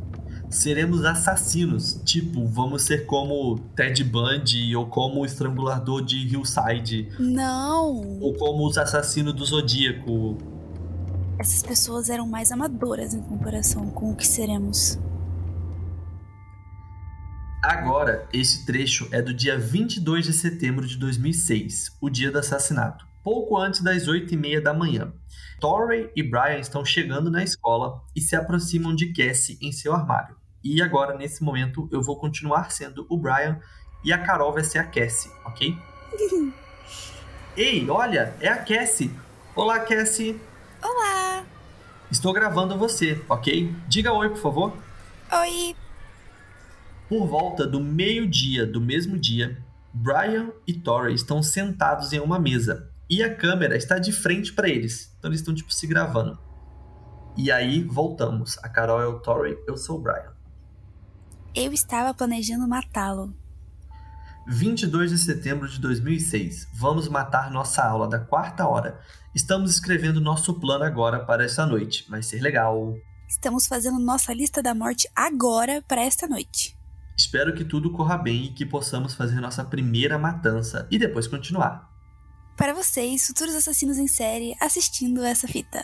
Seremos 0.49 1.05
assassinos, 1.05 2.01
tipo, 2.05 2.45
vamos 2.47 2.83
ser 2.83 3.07
como 3.07 3.61
Ted 3.77 4.03
Bundy 4.03 4.75
ou 4.75 4.87
como 4.87 5.21
o 5.21 5.25
estrangulador 5.25 6.05
de 6.05 6.17
Hillside, 6.27 7.09
Não! 7.21 8.19
ou 8.21 8.35
como 8.35 8.67
os 8.67 8.77
assassinos 8.77 9.33
do 9.33 9.45
Zodíaco, 9.45 10.39
Essas 11.39 11.63
pessoas 11.63 12.11
eram 12.11 12.27
mais 12.27 12.51
amadoras 12.51 13.15
em 13.15 13.21
comparação 13.23 13.91
com 13.91 14.11
o 14.11 14.17
que 14.17 14.27
seremos. 14.27 14.99
Agora, 17.63 18.27
esse 18.33 18.67
trecho 18.67 19.07
é 19.13 19.23
do 19.23 19.33
dia 19.33 19.57
22 19.57 20.25
de 20.25 20.33
setembro 20.33 20.87
de 20.87 20.97
2006, 20.97 21.97
o 22.01 22.11
dia 22.11 22.33
do 22.33 22.39
assassinato, 22.39 23.07
pouco 23.23 23.57
antes 23.57 23.83
das 23.83 24.09
8 24.09 24.35
e 24.35 24.37
meia 24.37 24.61
da 24.61 24.73
manhã. 24.73 25.13
Torrey 25.61 26.11
e 26.17 26.23
Brian 26.23 26.59
estão 26.59 26.85
chegando 26.85 27.31
na 27.31 27.45
escola 27.45 28.03
e 28.17 28.21
se 28.21 28.35
aproximam 28.35 28.95
de 28.95 29.13
Cassie 29.13 29.59
em 29.61 29.73
seu 29.73 29.95
armário. 29.95 30.37
E 30.65 30.81
agora, 30.83 31.17
nesse 31.17 31.43
momento, 31.43 31.89
eu 31.93 32.03
vou 32.03 32.19
continuar 32.19 32.71
sendo 32.71 33.07
o 33.09 33.19
Brian 33.19 33.61
e 34.05 34.13
a 34.13 34.19
Carol 34.19 34.53
vai 34.53 34.65
ser 34.65 34.79
a 34.79 34.85
Cassie, 34.85 35.31
ok? 35.45 35.77
Ei, 37.57 37.89
olha, 37.91 38.35
é 38.41 38.49
a 38.49 38.57
Cassie! 38.57 39.11
Olá, 39.55 39.81
Cassie! 39.81 40.41
Olá! 40.83 41.45
Estou 42.11 42.33
gravando 42.33 42.79
você, 42.79 43.23
ok? 43.29 43.75
Diga 43.87 44.13
oi, 44.13 44.31
por 44.31 44.39
favor. 44.39 44.77
Oi. 45.33 45.77
Por 47.09 47.27
volta 47.27 47.67
do 47.67 47.81
meio-dia 47.81 48.65
do 48.65 48.81
mesmo 48.81 49.19
dia, 49.19 49.63
Brian 49.93 50.51
e 50.67 50.73
Tori 50.73 51.13
estão 51.15 51.43
sentados 51.43 52.13
em 52.13 52.21
uma 52.21 52.39
mesa 52.39 52.90
e 53.11 53.25
a 53.25 53.35
câmera 53.35 53.77
está 53.77 53.99
de 53.99 54.13
frente 54.13 54.53
para 54.53 54.69
eles. 54.69 55.13
Então 55.19 55.29
eles 55.29 55.41
estão 55.41 55.53
tipo 55.53 55.75
se 55.75 55.85
gravando. 55.89 56.39
E 57.37 57.51
aí 57.51 57.83
voltamos. 57.83 58.57
A 58.63 58.69
Carol 58.69 59.03
é 59.03 59.07
o 59.07 59.19
Tori, 59.19 59.59
eu 59.67 59.77
sou 59.77 59.99
o 59.99 60.01
Brian. 60.01 60.33
Eu 61.53 61.73
estava 61.73 62.15
planejando 62.15 62.69
matá-lo. 62.69 63.35
22 64.47 65.11
de 65.11 65.19
setembro 65.19 65.69
de 65.69 65.81
2006. 65.81 66.69
Vamos 66.75 67.09
matar 67.09 67.51
nossa 67.51 67.83
aula 67.83 68.09
da 68.09 68.21
quarta 68.21 68.67
hora. 68.67 69.01
Estamos 69.35 69.73
escrevendo 69.73 70.21
nosso 70.21 70.61
plano 70.61 70.85
agora 70.85 71.25
para 71.25 71.45
esta 71.45 71.67
noite. 71.67 72.07
Vai 72.09 72.23
ser 72.23 72.41
legal. 72.41 72.95
Estamos 73.29 73.67
fazendo 73.67 73.99
nossa 73.99 74.33
lista 74.33 74.63
da 74.63 74.75
morte 74.75 75.09
agora 75.15 75.83
para 75.87 76.03
esta 76.03 76.29
noite. 76.29 76.77
Espero 77.17 77.55
que 77.55 77.65
tudo 77.65 77.93
corra 77.93 78.17
bem 78.17 78.47
e 78.47 78.53
que 78.53 78.65
possamos 78.65 79.15
fazer 79.15 79.41
nossa 79.41 79.65
primeira 79.65 80.19
matança 80.19 80.87
e 80.91 80.99
depois 80.99 81.27
continuar. 81.27 81.90
Para 82.61 82.75
vocês, 82.75 83.27
futuros 83.27 83.55
assassinos 83.55 83.97
em 83.97 84.07
série, 84.07 84.55
assistindo 84.61 85.25
essa 85.25 85.49
fita. 85.49 85.83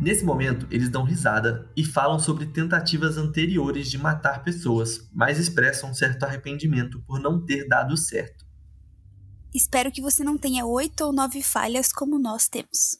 Nesse 0.00 0.24
momento, 0.24 0.68
eles 0.70 0.88
dão 0.88 1.02
risada 1.02 1.68
e 1.76 1.84
falam 1.84 2.20
sobre 2.20 2.46
tentativas 2.46 3.16
anteriores 3.16 3.90
de 3.90 3.98
matar 3.98 4.44
pessoas, 4.44 5.10
mas 5.12 5.36
expressam 5.36 5.90
um 5.90 5.94
certo 5.94 6.22
arrependimento 6.22 7.02
por 7.04 7.18
não 7.18 7.44
ter 7.44 7.66
dado 7.66 7.96
certo. 7.96 8.46
Espero 9.52 9.90
que 9.90 10.00
você 10.00 10.22
não 10.22 10.38
tenha 10.38 10.64
oito 10.64 11.00
ou 11.00 11.12
nove 11.12 11.42
falhas 11.42 11.92
como 11.92 12.16
nós 12.16 12.46
temos. 12.46 12.98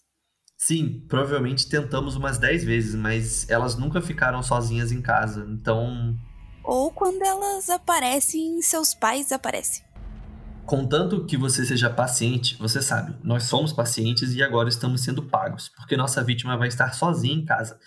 Sim, 0.56 1.06
provavelmente 1.08 1.68
tentamos 1.68 2.16
umas 2.16 2.36
dez 2.36 2.64
vezes, 2.64 2.96
mas 2.96 3.48
elas 3.48 3.76
nunca 3.76 4.02
ficaram 4.02 4.42
sozinhas 4.42 4.90
em 4.90 5.00
casa, 5.00 5.46
então. 5.48 6.18
Ou 6.64 6.90
quando 6.90 7.22
elas 7.22 7.70
aparecem, 7.70 8.60
seus 8.60 8.92
pais 8.92 9.30
aparecem. 9.30 9.88
Contanto 10.68 11.24
que 11.24 11.34
você 11.34 11.64
seja 11.64 11.88
paciente, 11.88 12.54
você 12.58 12.82
sabe, 12.82 13.16
nós 13.24 13.44
somos 13.44 13.72
pacientes 13.72 14.34
e 14.34 14.42
agora 14.42 14.68
estamos 14.68 15.00
sendo 15.00 15.22
pagos, 15.22 15.70
porque 15.70 15.96
nossa 15.96 16.22
vítima 16.22 16.58
vai 16.58 16.68
estar 16.68 16.92
sozinha 16.92 17.34
em 17.34 17.42
casa. 17.42 17.80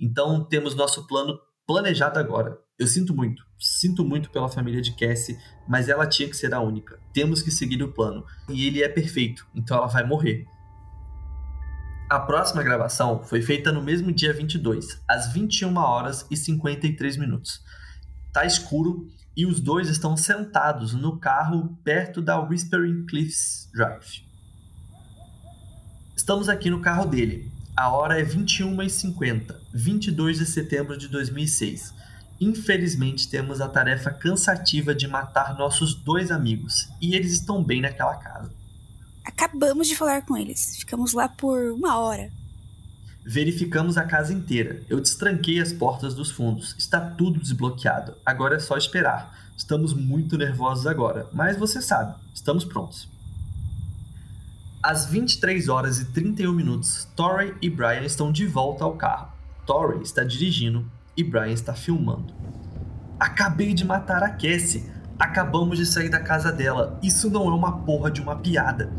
Então 0.00 0.42
temos 0.42 0.74
nosso 0.74 1.06
plano 1.06 1.38
planejado 1.64 2.18
agora. 2.18 2.58
Eu 2.76 2.88
sinto 2.88 3.14
muito, 3.14 3.46
sinto 3.56 4.04
muito 4.04 4.30
pela 4.30 4.48
família 4.48 4.82
de 4.82 4.96
Cassie, 4.96 5.38
mas 5.68 5.88
ela 5.88 6.08
tinha 6.08 6.28
que 6.28 6.36
ser 6.36 6.52
a 6.52 6.60
única. 6.60 6.98
Temos 7.12 7.40
que 7.40 7.52
seguir 7.52 7.80
o 7.84 7.92
plano. 7.92 8.26
E 8.48 8.66
ele 8.66 8.82
é 8.82 8.88
perfeito, 8.88 9.46
então 9.54 9.76
ela 9.76 9.86
vai 9.86 10.04
morrer. 10.04 10.44
A 12.10 12.18
próxima 12.18 12.64
gravação 12.64 13.22
foi 13.22 13.42
feita 13.42 13.70
no 13.70 13.80
mesmo 13.80 14.10
dia 14.10 14.32
22, 14.32 15.00
às 15.06 15.32
21 15.32 15.76
horas 15.76 16.26
e 16.28 16.36
53 16.36 17.16
minutos. 17.16 17.62
Tá 18.32 18.44
escuro 18.44 19.06
e 19.36 19.46
os 19.46 19.60
dois 19.60 19.88
estão 19.88 20.16
sentados 20.16 20.92
no 20.92 21.18
carro 21.18 21.76
perto 21.82 22.22
da 22.22 22.40
Whispering 22.40 23.06
Cliffs 23.06 23.68
Drive. 23.72 24.24
Estamos 26.16 26.48
aqui 26.48 26.70
no 26.70 26.80
carro 26.80 27.06
dele. 27.06 27.50
A 27.76 27.90
hora 27.90 28.20
é 28.20 28.24
21h50, 28.24 29.56
22 29.72 30.38
de 30.38 30.46
setembro 30.46 30.96
de 30.96 31.08
2006. 31.08 31.92
Infelizmente, 32.40 33.28
temos 33.28 33.60
a 33.60 33.68
tarefa 33.68 34.10
cansativa 34.10 34.94
de 34.94 35.08
matar 35.08 35.56
nossos 35.56 35.94
dois 35.94 36.30
amigos, 36.30 36.88
e 37.00 37.14
eles 37.14 37.32
estão 37.32 37.62
bem 37.62 37.80
naquela 37.80 38.16
casa. 38.16 38.52
Acabamos 39.24 39.88
de 39.88 39.96
falar 39.96 40.22
com 40.22 40.36
eles. 40.36 40.76
Ficamos 40.76 41.12
lá 41.12 41.28
por 41.28 41.72
uma 41.72 41.98
hora. 41.98 42.30
Verificamos 43.26 43.96
a 43.96 44.04
casa 44.04 44.32
inteira. 44.32 44.82
Eu 44.88 45.00
destranquei 45.00 45.60
as 45.60 45.72
portas 45.72 46.14
dos 46.14 46.30
fundos. 46.30 46.74
Está 46.78 47.00
tudo 47.00 47.40
desbloqueado. 47.40 48.14
Agora 48.24 48.56
é 48.56 48.58
só 48.58 48.76
esperar. 48.76 49.44
Estamos 49.56 49.94
muito 49.94 50.36
nervosos 50.36 50.86
agora, 50.86 51.28
mas 51.32 51.56
você 51.56 51.80
sabe, 51.80 52.14
estamos 52.34 52.64
prontos. 52.64 53.08
Às 54.82 55.06
23 55.06 55.68
horas 55.68 56.00
e 56.00 56.06
31 56.06 56.52
minutos, 56.52 57.08
Torrey 57.16 57.54
e 57.62 57.70
Brian 57.70 58.02
estão 58.02 58.32
de 58.32 58.46
volta 58.46 58.84
ao 58.84 58.96
carro. 58.96 59.32
Torrey 59.64 60.02
está 60.02 60.24
dirigindo 60.24 60.84
e 61.16 61.22
Brian 61.22 61.52
está 61.52 61.72
filmando. 61.72 62.34
Acabei 63.18 63.72
de 63.72 63.84
matar 63.84 64.22
a 64.22 64.30
Cassie. 64.30 64.84
Acabamos 65.18 65.78
de 65.78 65.86
sair 65.86 66.08
da 66.08 66.20
casa 66.20 66.50
dela. 66.50 66.98
Isso 67.02 67.30
não 67.30 67.48
é 67.48 67.54
uma 67.54 67.78
porra 67.78 68.10
de 68.10 68.20
uma 68.20 68.36
piada. 68.36 68.92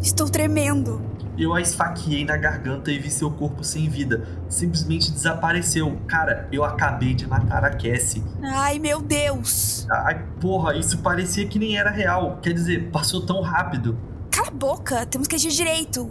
Estou 0.00 0.30
tremendo. 0.30 1.09
Eu 1.40 1.54
a 1.54 1.60
esfaqueei 1.62 2.22
na 2.22 2.36
garganta 2.36 2.92
e 2.92 2.98
vi 2.98 3.10
seu 3.10 3.30
corpo 3.30 3.64
sem 3.64 3.88
vida. 3.88 4.28
Simplesmente 4.46 5.10
desapareceu. 5.10 5.98
Cara, 6.06 6.46
eu 6.52 6.62
acabei 6.62 7.14
de 7.14 7.26
matar 7.26 7.64
a 7.64 7.70
Cassie. 7.70 8.22
Ai, 8.42 8.78
meu 8.78 9.00
Deus. 9.00 9.86
Ai, 9.90 10.22
porra, 10.38 10.76
isso 10.76 10.98
parecia 10.98 11.46
que 11.46 11.58
nem 11.58 11.78
era 11.78 11.88
real. 11.88 12.38
Quer 12.42 12.52
dizer, 12.52 12.90
passou 12.90 13.24
tão 13.24 13.40
rápido. 13.40 13.96
Cala 14.30 14.48
a 14.48 14.50
boca, 14.50 15.06
temos 15.06 15.26
que 15.26 15.34
agir 15.34 15.48
direito. 15.48 16.10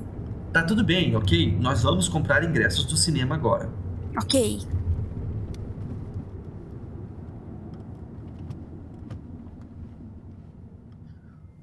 Tá 0.52 0.64
tudo 0.64 0.84
bem, 0.84 1.16
ok? 1.16 1.56
Nós 1.60 1.84
vamos 1.84 2.10
comprar 2.10 2.44
ingressos 2.44 2.86
do 2.86 2.98
cinema 2.98 3.36
agora. 3.36 3.70
Ok. 4.18 4.62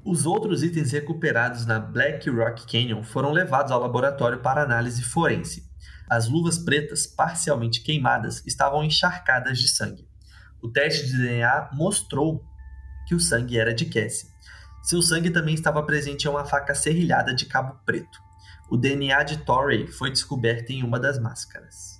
Os 0.07 0.25
outros 0.25 0.63
itens 0.63 0.93
recuperados 0.93 1.67
na 1.67 1.81
Black 1.81 2.31
Rock 2.31 2.65
Canyon 2.71 3.03
foram 3.03 3.33
levados 3.33 3.73
ao 3.73 3.81
laboratório 3.81 4.39
para 4.39 4.63
análise 4.63 5.03
forense. 5.03 5.69
As 6.09 6.29
luvas 6.29 6.57
pretas, 6.57 7.09
parcialmente 7.09 7.83
queimadas, 7.83 8.41
estavam 8.47 8.85
encharcadas 8.85 9.59
de 9.59 9.67
sangue. 9.67 10.09
O 10.63 10.71
teste 10.71 11.07
de 11.07 11.19
DNA 11.19 11.71
mostrou 11.73 12.41
que 13.09 13.17
o 13.17 13.21
sangue 13.21 13.59
era 13.59 13.75
de 13.75 13.87
Cassie. 13.87 14.29
Seu 14.81 15.03
sangue 15.03 15.29
também 15.29 15.57
estava 15.57 15.83
presente 15.83 16.29
em 16.29 16.31
uma 16.31 16.45
faca 16.45 16.73
serrilhada 16.73 17.35
de 17.35 17.45
cabo 17.45 17.77
preto. 17.85 18.21
O 18.71 18.77
DNA 18.77 19.25
de 19.25 19.39
Torrey 19.39 19.89
foi 19.89 20.13
descoberto 20.13 20.71
em 20.71 20.85
uma 20.85 21.01
das 21.01 21.19
máscaras. 21.19 21.96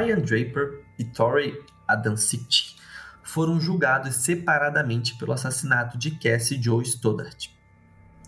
Brian 0.00 0.20
Draper 0.20 0.80
e 0.98 1.04
Torrey 1.04 1.62
Adamsic 1.86 2.74
foram 3.22 3.60
julgados 3.60 4.16
separadamente 4.16 5.14
pelo 5.18 5.32
assassinato 5.32 5.98
de 5.98 6.12
Cassie 6.12 6.60
Joe 6.60 6.82
Stoddart. 6.82 7.48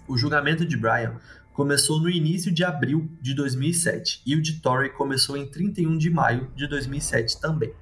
O 0.07 0.19
julgamento 0.19 0.67
de 0.67 0.77
Brian 0.77 1.15
começou 1.55 1.99
no 1.99 2.11
início 2.11 2.53
de 2.53 2.63
abril 2.63 3.11
de 3.23 3.35
2007 3.35 4.21
e 4.27 4.37
o 4.37 4.43
de 4.43 4.61
Torrey 4.61 4.91
começou 4.91 5.35
em 5.35 5.51
31 5.51 5.97
de 5.97 6.11
maio 6.11 6.53
de 6.55 6.67
2007 6.67 7.41
também. 7.41 7.73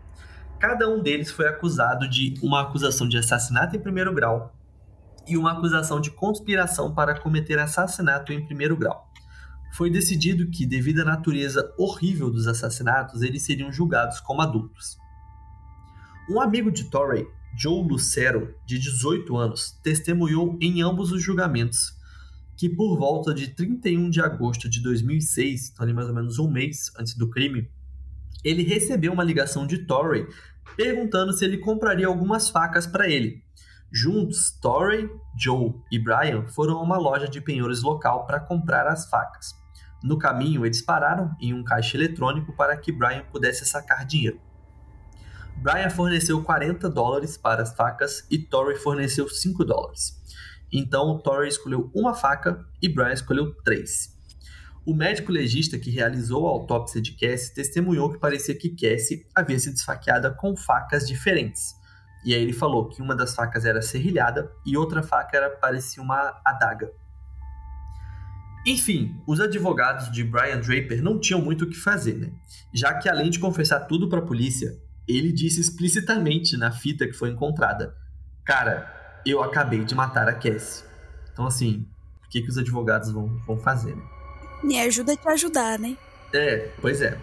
Cada 0.60 0.88
um 0.88 1.02
deles 1.02 1.32
foi 1.32 1.48
acusado 1.48 2.08
de 2.08 2.34
uma 2.40 2.62
acusação 2.62 3.08
de 3.08 3.18
assassinato 3.18 3.74
em 3.74 3.80
primeiro 3.80 4.14
grau 4.14 4.54
e 5.26 5.36
uma 5.36 5.50
acusação 5.50 6.00
de 6.00 6.12
conspiração 6.12 6.94
para 6.94 7.18
cometer 7.18 7.58
assassinato 7.58 8.32
em 8.32 8.46
primeiro 8.46 8.76
grau 8.76 9.09
foi 9.72 9.90
decidido 9.90 10.50
que, 10.50 10.66
devido 10.66 11.00
à 11.00 11.04
natureza 11.04 11.72
horrível 11.78 12.30
dos 12.30 12.46
assassinatos, 12.46 13.22
eles 13.22 13.42
seriam 13.42 13.72
julgados 13.72 14.20
como 14.20 14.42
adultos. 14.42 14.98
Um 16.30 16.40
amigo 16.40 16.70
de 16.70 16.84
Torrey, 16.84 17.26
Joe 17.56 17.86
Lucero, 17.86 18.54
de 18.66 18.78
18 18.78 19.36
anos, 19.36 19.78
testemunhou 19.82 20.56
em 20.60 20.82
ambos 20.82 21.12
os 21.12 21.22
julgamentos 21.22 21.98
que, 22.56 22.68
por 22.68 22.98
volta 22.98 23.32
de 23.32 23.48
31 23.48 24.10
de 24.10 24.20
agosto 24.20 24.68
de 24.68 24.82
2006, 24.82 25.70
então 25.70 25.82
ali 25.82 25.94
mais 25.94 26.08
ou 26.08 26.14
menos 26.14 26.38
um 26.38 26.50
mês 26.50 26.92
antes 26.98 27.16
do 27.16 27.30
crime, 27.30 27.70
ele 28.44 28.62
recebeu 28.62 29.14
uma 29.14 29.24
ligação 29.24 29.66
de 29.66 29.78
Torrey 29.86 30.26
perguntando 30.76 31.32
se 31.32 31.44
ele 31.44 31.56
compraria 31.56 32.06
algumas 32.06 32.50
facas 32.50 32.86
para 32.86 33.08
ele. 33.08 33.42
Juntos, 33.90 34.50
Torrey, 34.60 35.08
Joe 35.38 35.74
e 35.90 35.98
Brian 35.98 36.46
foram 36.48 36.76
a 36.78 36.82
uma 36.82 36.98
loja 36.98 37.28
de 37.28 37.40
penhores 37.40 37.82
local 37.82 38.26
para 38.26 38.38
comprar 38.38 38.86
as 38.86 39.08
facas. 39.08 39.54
No 40.02 40.18
caminho, 40.18 40.64
eles 40.64 40.80
pararam 40.80 41.34
em 41.40 41.52
um 41.52 41.62
caixa 41.62 41.96
eletrônico 41.96 42.52
para 42.54 42.76
que 42.76 42.90
Brian 42.90 43.24
pudesse 43.30 43.66
sacar 43.66 44.06
dinheiro. 44.06 44.40
Brian 45.56 45.90
forneceu 45.90 46.42
40 46.42 46.88
dólares 46.88 47.36
para 47.36 47.62
as 47.62 47.74
facas 47.74 48.26
e 48.30 48.38
Torrey 48.38 48.76
forneceu 48.76 49.28
5 49.28 49.64
dólares. 49.64 50.18
Então, 50.72 51.18
Torrey 51.18 51.48
escolheu 51.48 51.90
uma 51.94 52.14
faca 52.14 52.64
e 52.80 52.88
Brian 52.88 53.12
escolheu 53.12 53.54
três. 53.62 54.18
O 54.86 54.94
médico 54.94 55.30
legista 55.30 55.78
que 55.78 55.90
realizou 55.90 56.46
a 56.46 56.50
autópsia 56.50 57.02
de 57.02 57.12
Cassie 57.12 57.54
testemunhou 57.54 58.10
que 58.10 58.18
parecia 58.18 58.54
que 58.54 58.70
Cassie 58.70 59.26
havia 59.34 59.58
sido 59.58 59.74
esfaqueada 59.74 60.30
com 60.30 60.56
facas 60.56 61.06
diferentes. 61.06 61.74
E 62.24 62.34
aí 62.34 62.40
ele 62.40 62.52
falou 62.52 62.88
que 62.88 63.02
uma 63.02 63.14
das 63.14 63.34
facas 63.34 63.64
era 63.64 63.82
serrilhada 63.82 64.50
e 64.64 64.76
outra 64.76 65.02
faca 65.02 65.36
era 65.36 65.50
parecia 65.50 66.02
uma 66.02 66.40
adaga. 66.44 66.90
Enfim, 68.66 69.16
os 69.26 69.40
advogados 69.40 70.10
de 70.10 70.22
Brian 70.22 70.60
Draper 70.60 71.02
não 71.02 71.18
tinham 71.18 71.40
muito 71.40 71.64
o 71.64 71.68
que 71.68 71.76
fazer, 71.76 72.14
né? 72.14 72.30
Já 72.72 72.94
que 72.94 73.08
além 73.08 73.30
de 73.30 73.38
confessar 73.38 73.80
tudo 73.80 74.08
para 74.08 74.18
a 74.18 74.26
polícia, 74.26 74.78
ele 75.08 75.32
disse 75.32 75.60
explicitamente 75.60 76.56
na 76.56 76.70
fita 76.70 77.06
que 77.06 77.14
foi 77.14 77.30
encontrada: 77.30 77.96
Cara, 78.44 79.20
eu 79.24 79.42
acabei 79.42 79.84
de 79.84 79.94
matar 79.94 80.28
a 80.28 80.34
Cassie. 80.34 80.84
Então, 81.32 81.46
assim, 81.46 81.86
o 82.24 82.28
que, 82.28 82.42
que 82.42 82.48
os 82.48 82.58
advogados 82.58 83.10
vão, 83.10 83.28
vão 83.46 83.56
fazer, 83.56 83.96
né? 83.96 84.02
Me 84.62 84.78
ajuda 84.78 85.14
a 85.14 85.16
te 85.16 85.28
ajudar, 85.28 85.78
né? 85.78 85.96
É, 86.32 86.70
pois 86.80 87.00
é. 87.00 87.18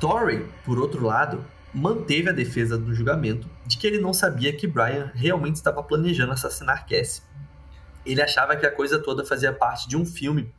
Torrey, 0.00 0.44
por 0.64 0.78
outro 0.78 1.04
lado, 1.06 1.44
manteve 1.72 2.28
a 2.28 2.32
defesa 2.32 2.76
do 2.76 2.92
julgamento 2.92 3.48
de 3.64 3.78
que 3.78 3.86
ele 3.86 4.00
não 4.00 4.12
sabia 4.12 4.52
que 4.52 4.66
Brian 4.66 5.10
realmente 5.14 5.56
estava 5.56 5.82
planejando 5.82 6.32
assassinar 6.32 6.86
Cassie. 6.86 7.22
Ele 8.04 8.20
achava 8.20 8.56
que 8.56 8.66
a 8.66 8.70
coisa 8.70 8.98
toda 8.98 9.24
fazia 9.24 9.52
parte 9.52 9.88
de 9.88 9.96
um 9.96 10.04
filme, 10.04 10.52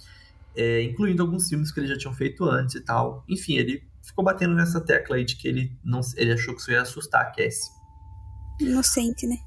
é, 0.56 0.84
incluindo 0.84 1.22
alguns 1.22 1.50
filmes 1.50 1.72
que 1.72 1.80
ele 1.80 1.88
já 1.88 1.98
tinha 1.98 2.14
feito 2.14 2.46
antes 2.46 2.76
e 2.76 2.82
tal. 2.82 3.24
Enfim, 3.28 3.56
ele 3.56 3.84
ficou 4.02 4.24
batendo 4.24 4.54
nessa 4.54 4.82
tecla 4.82 5.16
aí 5.16 5.26
de 5.26 5.36
que 5.36 5.48
ele 5.48 5.78
não 5.84 6.02
ele 6.16 6.34
achou 6.34 6.54
que 6.54 6.62
isso 6.62 6.72
ia 6.72 6.82
assustar 6.82 7.22
a 7.22 7.32
Cassie. 7.32 7.72
Inocente, 8.60 9.26
né? 9.26 9.38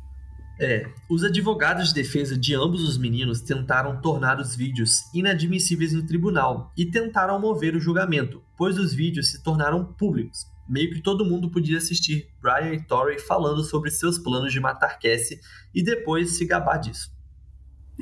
É, 0.59 0.89
os 1.11 1.23
advogados 1.23 1.89
de 1.89 1.95
defesa 1.95 2.37
de 2.37 2.55
ambos 2.55 2.83
os 2.83 2.97
meninos 2.97 3.43
tentaram 3.43 4.01
tornar 4.01 4.41
os 4.41 4.57
vídeos 4.57 5.03
inadmissíveis 5.13 5.93
no 5.93 6.07
tribunal 6.07 6.73
e 6.75 6.87
tentaram 6.87 7.39
mover 7.39 7.77
o 7.77 7.81
julgamento, 7.81 8.43
pois 8.57 8.79
os 8.79 8.95
vídeos 8.95 9.29
se 9.29 9.43
tornaram 9.43 9.85
públicos. 9.85 10.47
Meio 10.67 10.91
que 10.91 11.03
todo 11.03 11.27
mundo 11.27 11.51
podia 11.51 11.77
assistir 11.77 12.29
Brian 12.41 12.73
e 12.73 12.83
Tori 12.83 13.21
falando 13.21 13.63
sobre 13.63 13.91
seus 13.91 14.19
planos 14.19 14.53
de 14.53 14.59
matar 14.59 14.99
Cassie 14.99 15.39
e 15.75 15.83
depois 15.83 16.39
se 16.39 16.47
gabar 16.47 16.79
disso. 16.79 17.15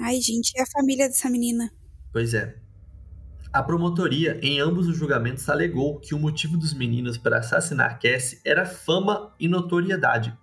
Ai, 0.01 0.21
gente, 0.21 0.53
é 0.57 0.63
a 0.63 0.67
família 0.67 1.09
dessa 1.09 1.29
menina. 1.29 1.71
Pois 2.13 2.35
é. 2.35 2.64
A 3.55 3.63
promotoria, 3.63 4.37
em 4.43 4.59
ambos 4.59 4.89
os 4.89 4.97
julgamentos, 4.97 5.49
alegou 5.49 6.01
que 6.01 6.13
o 6.13 6.19
motivo 6.19 6.59
dos 6.59 6.75
meninos 6.75 7.17
para 7.17 7.39
assassinar 7.39 8.01
Cassie 8.01 8.41
era 8.45 8.67
fama 8.67 9.33
e 9.39 9.47
notoriedade. 9.47 10.37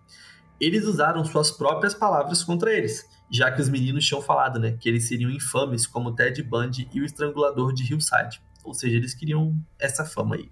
Eles 0.58 0.86
usaram 0.86 1.26
suas 1.26 1.52
próprias 1.52 1.94
palavras 1.94 2.42
contra 2.42 2.72
eles, 2.72 3.06
já 3.30 3.52
que 3.52 3.62
os 3.62 3.68
meninos 3.68 4.06
tinham 4.06 4.22
falado, 4.22 4.62
né, 4.62 4.78
que 4.80 4.88
eles 4.88 5.10
seriam 5.10 5.30
infames 5.30 5.86
como 5.86 6.16
Ted 6.16 6.42
Bundy 6.42 6.88
e 6.94 7.02
o 7.02 7.04
estrangulador 7.04 7.74
de 7.74 7.84
Hillside. 7.84 8.42
Ou 8.64 8.74
seja, 8.74 8.96
eles 8.96 9.14
queriam 9.14 9.62
essa 9.78 10.06
fama 10.06 10.38
aí. 10.38 10.50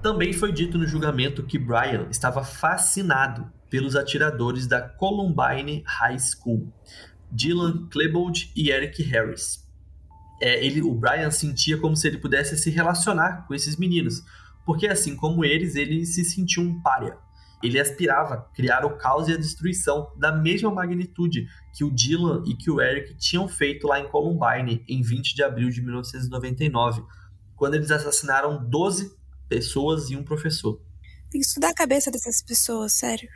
Também 0.00 0.32
foi 0.32 0.52
dito 0.52 0.78
no 0.78 0.86
julgamento 0.86 1.42
que 1.42 1.58
Brian 1.58 2.06
estava 2.08 2.44
fascinado 2.44 3.52
pelos 3.68 3.96
atiradores 3.96 4.68
da 4.68 4.80
Columbine 4.80 5.82
High 5.84 6.20
School, 6.20 6.72
Dylan 7.32 7.88
Klebold 7.88 8.52
e 8.54 8.70
Eric 8.70 9.02
Harris 9.02 9.59
é, 10.40 10.64
ele, 10.64 10.80
o 10.80 10.94
Brian 10.94 11.30
sentia 11.30 11.76
como 11.76 11.94
se 11.94 12.08
ele 12.08 12.18
pudesse 12.18 12.56
se 12.56 12.70
relacionar 12.70 13.46
com 13.46 13.54
esses 13.54 13.76
meninos, 13.76 14.24
porque 14.64 14.86
assim 14.86 15.14
como 15.14 15.44
eles, 15.44 15.76
ele 15.76 16.06
se 16.06 16.24
sentia 16.24 16.62
um 16.62 16.80
pária. 16.80 17.18
Ele 17.62 17.78
aspirava 17.78 18.34
a 18.34 18.38
criar 18.38 18.86
o 18.86 18.96
caos 18.96 19.28
e 19.28 19.34
a 19.34 19.36
destruição 19.36 20.10
da 20.16 20.32
mesma 20.32 20.70
magnitude 20.70 21.46
que 21.76 21.84
o 21.84 21.90
Dylan 21.90 22.42
e 22.46 22.54
que 22.54 22.70
o 22.70 22.80
Eric 22.80 23.14
tinham 23.16 23.46
feito 23.46 23.86
lá 23.86 24.00
em 24.00 24.08
Columbine 24.08 24.82
em 24.88 25.02
20 25.02 25.34
de 25.34 25.42
abril 25.42 25.68
de 25.68 25.82
1999, 25.82 27.02
quando 27.54 27.74
eles 27.74 27.90
assassinaram 27.90 28.66
12 28.66 29.14
pessoas 29.46 30.10
e 30.10 30.16
um 30.16 30.24
professor. 30.24 30.80
Tem 31.30 31.38
que 31.38 31.46
estudar 31.46 31.68
a 31.68 31.74
cabeça 31.74 32.10
dessas 32.10 32.40
pessoas, 32.40 32.94
sério. 32.94 33.28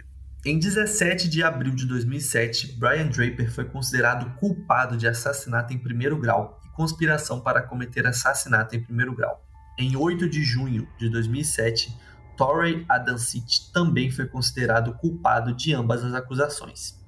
Em 0.44 0.58
17 0.58 1.28
de 1.28 1.42
abril 1.42 1.74
de 1.74 1.86
2007, 1.86 2.78
Brian 2.78 3.08
Draper 3.08 3.52
foi 3.52 3.64
considerado 3.66 4.34
culpado 4.38 4.96
de 4.96 5.06
assassinato 5.06 5.72
em 5.72 5.78
primeiro 5.78 6.18
grau 6.18 6.60
conspiração 6.74 7.40
para 7.40 7.62
cometer 7.62 8.06
assassinato 8.06 8.76
em 8.76 8.82
primeiro 8.82 9.14
grau. 9.14 9.42
Em 9.78 9.96
8 9.96 10.28
de 10.28 10.42
junho 10.42 10.88
de 10.98 11.08
2007, 11.08 11.96
Torrey 12.36 12.84
Adancit 12.88 13.72
também 13.72 14.10
foi 14.10 14.26
considerado 14.26 14.94
culpado 14.94 15.54
de 15.54 15.74
ambas 15.74 16.04
as 16.04 16.14
acusações. 16.14 17.02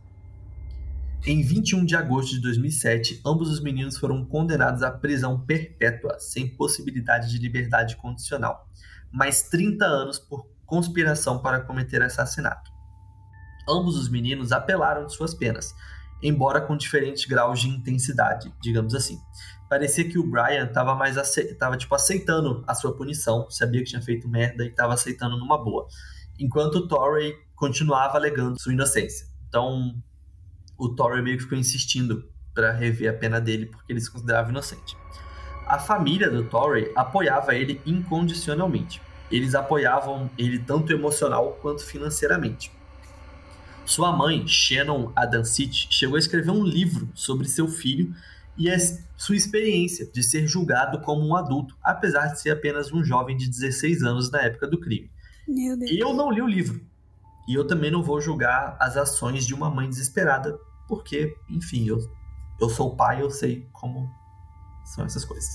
Em 1.25 1.43
21 1.43 1.85
de 1.85 1.97
agosto 1.97 2.31
de 2.33 2.41
2007, 2.41 3.21
ambos 3.27 3.51
os 3.51 3.61
meninos 3.61 3.99
foram 3.99 4.25
condenados 4.25 4.83
à 4.83 4.91
prisão 4.91 5.41
perpétua, 5.41 6.19
sem 6.21 6.49
possibilidade 6.49 7.31
de 7.31 7.39
liberdade 7.39 7.97
condicional, 7.97 8.69
mais 9.13 9.43
30 9.43 9.85
anos 9.85 10.19
por 10.19 10.47
conspiração 10.65 11.41
para 11.41 11.61
cometer 11.61 12.03
assassinato. 12.03 12.71
Ambos 13.69 13.97
os 13.97 14.09
meninos 14.09 14.53
apelaram 14.53 15.07
de 15.07 15.15
suas 15.15 15.35
penas, 15.35 15.75
embora 16.23 16.61
com 16.61 16.77
diferentes 16.77 17.25
graus 17.25 17.61
de 17.61 17.69
intensidade, 17.69 18.53
digamos 18.63 18.95
assim 18.95 19.21
parecia 19.69 20.09
que 20.09 20.19
o 20.19 20.27
Brian 20.27 20.65
estava 20.65 20.95
mais 20.95 21.17
ace... 21.17 21.55
tava, 21.55 21.77
tipo, 21.77 21.95
aceitando 21.95 22.65
a 22.67 22.75
sua 22.75 22.95
punição, 22.95 23.51
sabia 23.51 23.83
que 23.83 23.91
tinha 23.91 24.03
feito 24.03 24.29
merda 24.29 24.65
e 24.65 24.69
estava 24.69 24.95
aceitando 24.95 25.37
numa 25.37 25.63
boa. 25.63 25.87
Enquanto 26.39 26.77
o 26.77 26.89
Torrey 26.89 27.35
continuava 27.55 28.17
alegando 28.17 28.61
sua 28.61 28.73
inocência. 28.73 29.27
Então, 29.49 29.95
o 30.79 30.91
Torrey 30.91 31.23
meio 31.23 31.37
que 31.37 31.45
ficou 31.45 31.59
insistindo 31.59 32.29
para 32.55 32.73
rever 32.73 33.11
a 33.11 33.15
pena 33.15 33.41
dele 33.41 33.67
porque 33.67 33.93
ele 33.93 34.01
se 34.01 34.11
considerava 34.11 34.51
inocente. 34.51 34.97
A 35.67 35.79
família 35.79 36.31
do 36.31 36.45
Torrey 36.45 36.93
apoiava 36.95 37.55
ele 37.55 37.81
incondicionalmente. 37.85 39.03
Eles 39.31 39.55
apoiavam 39.55 40.31
ele 40.39 40.59
tanto 40.59 40.93
emocional 40.93 41.59
quanto 41.61 41.85
financeiramente. 41.85 42.71
Sua 43.85 44.13
mãe, 44.13 44.47
Shannon 44.47 45.13
Adancich, 45.15 45.89
chegou 45.91 46.17
a 46.17 46.19
escrever 46.19 46.51
um 46.51 46.65
livro 46.65 47.09
sobre 47.15 47.49
seu 47.49 47.69
filho 47.69 48.15
e 48.59 48.71
a 48.71 48.77
sua 49.17 49.37
experiência 49.37 50.07
de 50.11 50.23
ser 50.23 50.47
julgado 50.47 51.01
como 51.01 51.27
um 51.27 51.37
adulto, 51.37 51.77
apesar 51.83 52.29
de 52.29 52.41
ser 52.41 52.51
apenas 52.51 52.93
um 52.93 53.05
jovem 53.05 53.37
de 53.37 53.49
16 53.49 54.03
anos 54.03 54.31
na 54.31 54.43
época 54.43 54.67
do 54.67 54.81
crime. 54.81 55.11
Eu 55.89 56.13
não 56.13 56.31
li 56.31 56.41
o 56.41 56.47
livro. 56.47 56.81
E 57.49 57.55
eu 57.55 57.67
também 57.67 57.91
não 57.91 58.03
vou 58.03 58.21
julgar 58.21 58.77
as 58.81 58.97
ações 58.97 59.47
de 59.47 59.55
uma 59.55 59.71
mãe 59.71 59.89
desesperada, 59.89 60.59
porque, 60.89 61.37
enfim, 61.49 61.87
eu, 61.87 61.99
eu 62.61 62.69
sou 62.69 62.97
pai, 62.97 63.23
eu 63.23 63.31
sei 63.31 63.69
como 63.73 64.11
são 64.85 65.05
essas 65.05 65.25
coisas. 65.25 65.49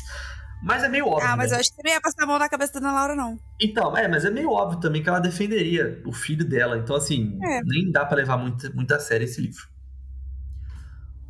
Mas 0.64 0.84
é 0.84 0.89
meio 0.89 1.08
óbvio. 1.08 1.28
Ah, 1.28 1.36
mas 1.36 1.49
né? 1.49 1.58
eu 1.58 1.60
acho 1.60 1.76
que 1.76 1.84
não 1.84 1.91
ia 1.91 1.99
passar 1.99 2.24
a 2.24 2.28
mão 2.28 2.38
na 2.38 2.47
cabeça 2.47 2.74
da 2.74 2.80
Ana 2.80 2.93
Laura, 2.93 3.16
não. 3.16 3.38
Então, 3.60 3.97
é, 3.97 4.08
mas 4.08 4.24
é 4.24 4.30
meio 4.30 4.52
óbvio 4.52 4.80
também 4.80 5.02
que 5.02 5.10
ela 5.10 5.20
defenderia 5.20 6.02
o 6.06 6.14
filho 6.14 6.45
dela. 6.45 6.78
Então, 6.78 6.95
assim, 6.95 7.38
é. 7.43 7.62
nem 7.64 7.91
dá 7.91 8.06
para 8.06 8.18
levar 8.18 8.38
muito, 8.38 8.74
muito 8.76 8.93
a 8.93 8.99
sério 8.99 9.26
esse 9.26 9.41
livro. 9.41 9.70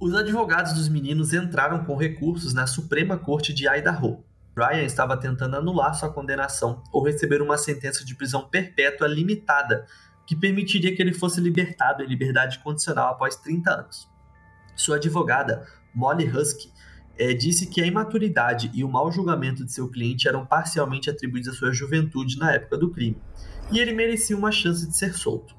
Os 0.02 0.16
advogados 0.16 0.74
dos 0.74 0.90
meninos 0.90 1.32
entraram 1.32 1.86
com 1.86 1.96
recursos 1.96 2.56
na 2.56 2.66
Suprema 2.66 3.20
Corte 3.20 3.54
de 3.54 3.68
Idaho. 3.68 4.26
Brian 4.56 4.82
estava 4.82 5.16
tentando 5.16 5.56
anular 5.56 5.94
sua 5.94 6.12
condenação 6.12 6.82
ou 6.92 7.06
receber 7.06 7.40
uma 7.40 7.56
sentença 7.56 8.04
de 8.04 8.16
prisão 8.16 8.50
perpétua 8.50 9.08
limitada, 9.08 9.86
que 10.26 10.36
permitiria 10.36 10.96
que 10.96 11.00
ele 11.04 11.14
fosse 11.14 11.40
libertado 11.40 12.02
em 12.02 12.08
liberdade 12.08 12.58
condicional 12.64 13.12
após 13.12 13.36
30 13.36 13.72
anos. 13.72 14.10
Sua 14.76 14.96
advogada, 14.96 15.68
Molly 15.94 16.28
Husky, 16.36 16.72
é, 17.16 17.32
disse 17.36 17.68
que 17.68 17.80
a 17.80 17.86
imaturidade 17.86 18.72
e 18.74 18.84
o 18.84 18.90
mau 18.90 19.12
julgamento 19.12 19.64
de 19.64 19.72
seu 19.72 19.88
cliente 19.88 20.28
eram 20.28 20.48
parcialmente 20.48 21.12
atribuídos 21.12 21.54
à 21.54 21.54
sua 21.54 21.72
juventude 21.72 22.40
na 22.40 22.52
época 22.52 22.76
do 22.76 22.90
crime, 22.90 23.22
e 23.72 23.78
ele 23.78 23.94
merecia 23.94 24.36
uma 24.36 24.52
chance 24.52 24.84
de 24.88 24.98
ser 24.98 25.14
solto. 25.14 25.56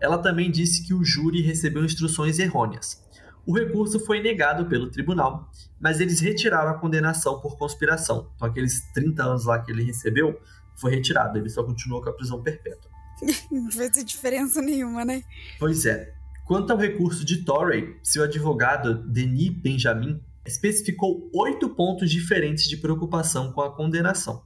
Ela 0.00 0.18
também 0.18 0.50
disse 0.50 0.84
que 0.84 0.92
o 0.92 1.04
júri 1.04 1.40
recebeu 1.40 1.84
instruções 1.84 2.40
errôneas, 2.40 3.03
o 3.46 3.52
recurso 3.52 4.00
foi 4.00 4.20
negado 4.22 4.66
pelo 4.66 4.90
tribunal, 4.90 5.50
mas 5.80 6.00
eles 6.00 6.20
retiraram 6.20 6.70
a 6.70 6.78
condenação 6.78 7.40
por 7.40 7.58
conspiração. 7.58 8.30
Então, 8.34 8.48
aqueles 8.48 8.80
30 8.92 9.22
anos 9.22 9.44
lá 9.44 9.58
que 9.58 9.70
ele 9.70 9.84
recebeu 9.84 10.40
foi 10.76 10.92
retirado, 10.92 11.38
ele 11.38 11.48
só 11.48 11.62
continuou 11.62 12.02
com 12.02 12.10
a 12.10 12.12
prisão 12.12 12.42
perpétua. 12.42 12.90
Não 13.50 13.70
fez 13.70 14.04
diferença 14.04 14.60
nenhuma, 14.60 15.04
né? 15.04 15.22
Pois 15.58 15.86
é. 15.86 16.14
Quanto 16.46 16.72
ao 16.72 16.78
recurso 16.78 17.24
de 17.24 17.44
Torrey, 17.44 17.96
seu 18.02 18.24
advogado, 18.24 18.94
Denis 19.08 19.50
Benjamin, 19.50 20.20
especificou 20.46 21.30
oito 21.34 21.70
pontos 21.70 22.10
diferentes 22.10 22.68
de 22.68 22.76
preocupação 22.76 23.50
com 23.52 23.62
a 23.62 23.74
condenação. 23.74 24.42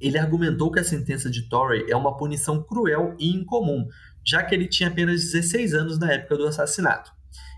Ele 0.00 0.18
argumentou 0.18 0.70
que 0.70 0.78
a 0.78 0.84
sentença 0.84 1.30
de 1.30 1.48
Torrey 1.48 1.86
é 1.88 1.96
uma 1.96 2.16
punição 2.16 2.62
cruel 2.62 3.16
e 3.18 3.34
incomum, 3.34 3.88
já 4.24 4.42
que 4.44 4.54
ele 4.54 4.68
tinha 4.68 4.88
apenas 4.88 5.22
16 5.22 5.74
anos 5.74 5.98
na 5.98 6.12
época 6.12 6.36
do 6.36 6.46
assassinato. 6.46 7.15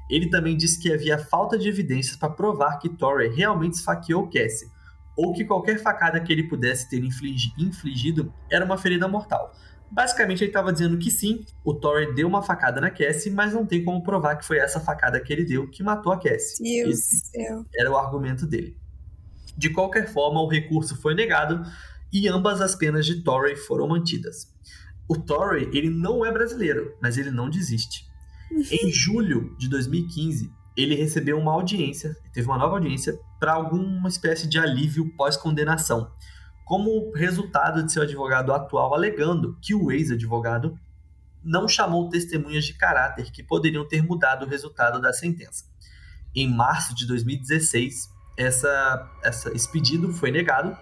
Ele 0.09 0.29
também 0.31 0.57
disse 0.57 0.79
que 0.81 0.93
havia 0.93 1.19
falta 1.19 1.59
de 1.59 1.69
evidências 1.69 2.17
para 2.17 2.31
provar 2.31 2.79
que 2.79 2.89
Torrey 2.89 3.29
realmente 3.29 3.75
esfaqueou 3.75 4.29
Cassie, 4.29 4.69
ou 5.17 5.33
que 5.33 5.45
qualquer 5.45 5.81
facada 5.81 6.21
que 6.21 6.33
ele 6.33 6.45
pudesse 6.45 6.89
ter 6.89 7.03
infligido 7.03 8.33
era 8.51 8.65
uma 8.65 8.79
ferida 8.79 9.09
mortal. 9.09 9.53
Basicamente, 9.91 10.43
ele 10.45 10.51
estava 10.51 10.73
dizendo 10.73 10.99
que 10.99 11.11
sim, 11.11 11.45
o 11.65 11.73
Torrey 11.75 12.15
deu 12.15 12.29
uma 12.29 12.43
facada 12.43 12.81
na 12.81 12.91
Cassie, 12.91 13.33
mas 13.33 13.55
não 13.55 13.65
tem 13.65 13.83
como 13.83 14.03
provar 14.03 14.37
que 14.37 14.45
foi 14.45 14.59
essa 14.59 14.79
facada 14.79 15.19
que 15.21 15.33
ele 15.33 15.45
deu 15.45 15.69
que 15.69 15.83
matou 15.83 16.13
a 16.13 16.21
Cassie. 16.21 16.63
Esse 16.91 17.21
céu. 17.31 17.65
era 17.75 17.91
o 17.91 17.97
argumento 17.97 18.47
dele. 18.47 18.77
De 19.57 19.71
qualquer 19.71 20.13
forma, 20.13 20.41
o 20.41 20.49
recurso 20.49 20.95
foi 20.97 21.15
negado 21.15 21.63
e 22.13 22.29
ambas 22.29 22.61
as 22.61 22.75
penas 22.75 23.07
de 23.07 23.23
Torrey 23.23 23.57
foram 23.57 23.89
mantidas. 23.89 24.55
O 25.09 25.17
Torrey, 25.17 25.71
ele 25.73 25.89
não 25.89 26.25
é 26.25 26.31
brasileiro, 26.31 26.95
mas 27.01 27.17
ele 27.17 27.31
não 27.31 27.49
desiste. 27.49 28.08
Em 28.51 28.91
julho 28.91 29.55
de 29.59 29.69
2015, 29.69 30.53
ele 30.77 30.95
recebeu 30.95 31.39
uma 31.39 31.53
audiência, 31.53 32.17
teve 32.33 32.47
uma 32.47 32.57
nova 32.57 32.77
audiência 32.77 33.19
para 33.39 33.53
alguma 33.53 34.09
espécie 34.09 34.49
de 34.49 34.59
alívio 34.59 35.13
pós-condenação, 35.17 36.11
como 36.65 37.13
resultado 37.13 37.83
de 37.83 37.93
seu 37.93 38.03
advogado 38.03 38.53
atual 38.53 38.95
alegando 38.95 39.57
que 39.61 39.75
o 39.75 39.91
ex-advogado 39.91 40.79
não 41.43 41.67
chamou 41.67 42.09
testemunhas 42.09 42.65
de 42.65 42.75
caráter 42.75 43.31
que 43.31 43.43
poderiam 43.43 43.87
ter 43.87 44.03
mudado 44.03 44.45
o 44.45 44.49
resultado 44.49 45.01
da 45.01 45.13
sentença. 45.13 45.65
Em 46.35 46.49
março 46.49 46.95
de 46.95 47.07
2016, 47.07 48.09
essa, 48.37 49.11
essa, 49.23 49.51
esse 49.55 49.71
pedido 49.71 50.13
foi 50.13 50.31
negado. 50.31 50.77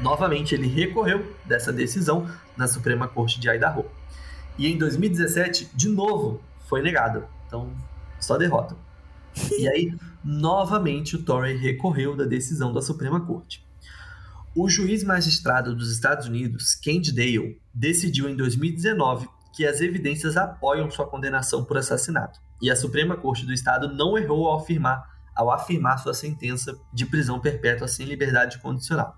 Novamente, 0.00 0.54
ele 0.54 0.66
recorreu 0.66 1.34
dessa 1.44 1.72
decisão 1.72 2.28
na 2.56 2.66
Suprema 2.66 3.08
Corte 3.08 3.40
de 3.40 3.48
Idaho. 3.48 3.86
E 4.58 4.66
em 4.66 4.76
2017, 4.76 5.70
de 5.74 5.88
novo, 5.88 6.42
foi 6.72 6.80
negado. 6.80 7.26
Então, 7.46 7.70
só 8.18 8.38
derrota. 8.38 8.74
E 9.58 9.68
aí, 9.68 9.94
novamente, 10.24 11.16
o 11.16 11.22
Torrey 11.22 11.54
recorreu 11.54 12.16
da 12.16 12.24
decisão 12.24 12.72
da 12.72 12.80
Suprema 12.80 13.20
Corte. 13.20 13.62
O 14.56 14.70
juiz 14.70 15.04
magistrado 15.04 15.76
dos 15.76 15.92
Estados 15.92 16.28
Unidos, 16.28 16.74
Candy 16.74 17.12
Dale, 17.12 17.60
decidiu 17.74 18.26
em 18.26 18.34
2019 18.34 19.28
que 19.54 19.66
as 19.66 19.82
evidências 19.82 20.34
apoiam 20.34 20.90
sua 20.90 21.06
condenação 21.06 21.62
por 21.62 21.76
assassinato. 21.76 22.40
E 22.62 22.70
a 22.70 22.76
Suprema 22.76 23.18
Corte 23.18 23.44
do 23.44 23.52
Estado 23.52 23.92
não 23.92 24.16
errou 24.16 24.48
ao 24.48 24.60
afirmar, 24.60 25.06
ao 25.34 25.50
afirmar 25.50 25.98
sua 25.98 26.14
sentença 26.14 26.74
de 26.90 27.04
prisão 27.04 27.38
perpétua 27.38 27.86
sem 27.86 28.06
liberdade 28.06 28.58
condicional. 28.60 29.14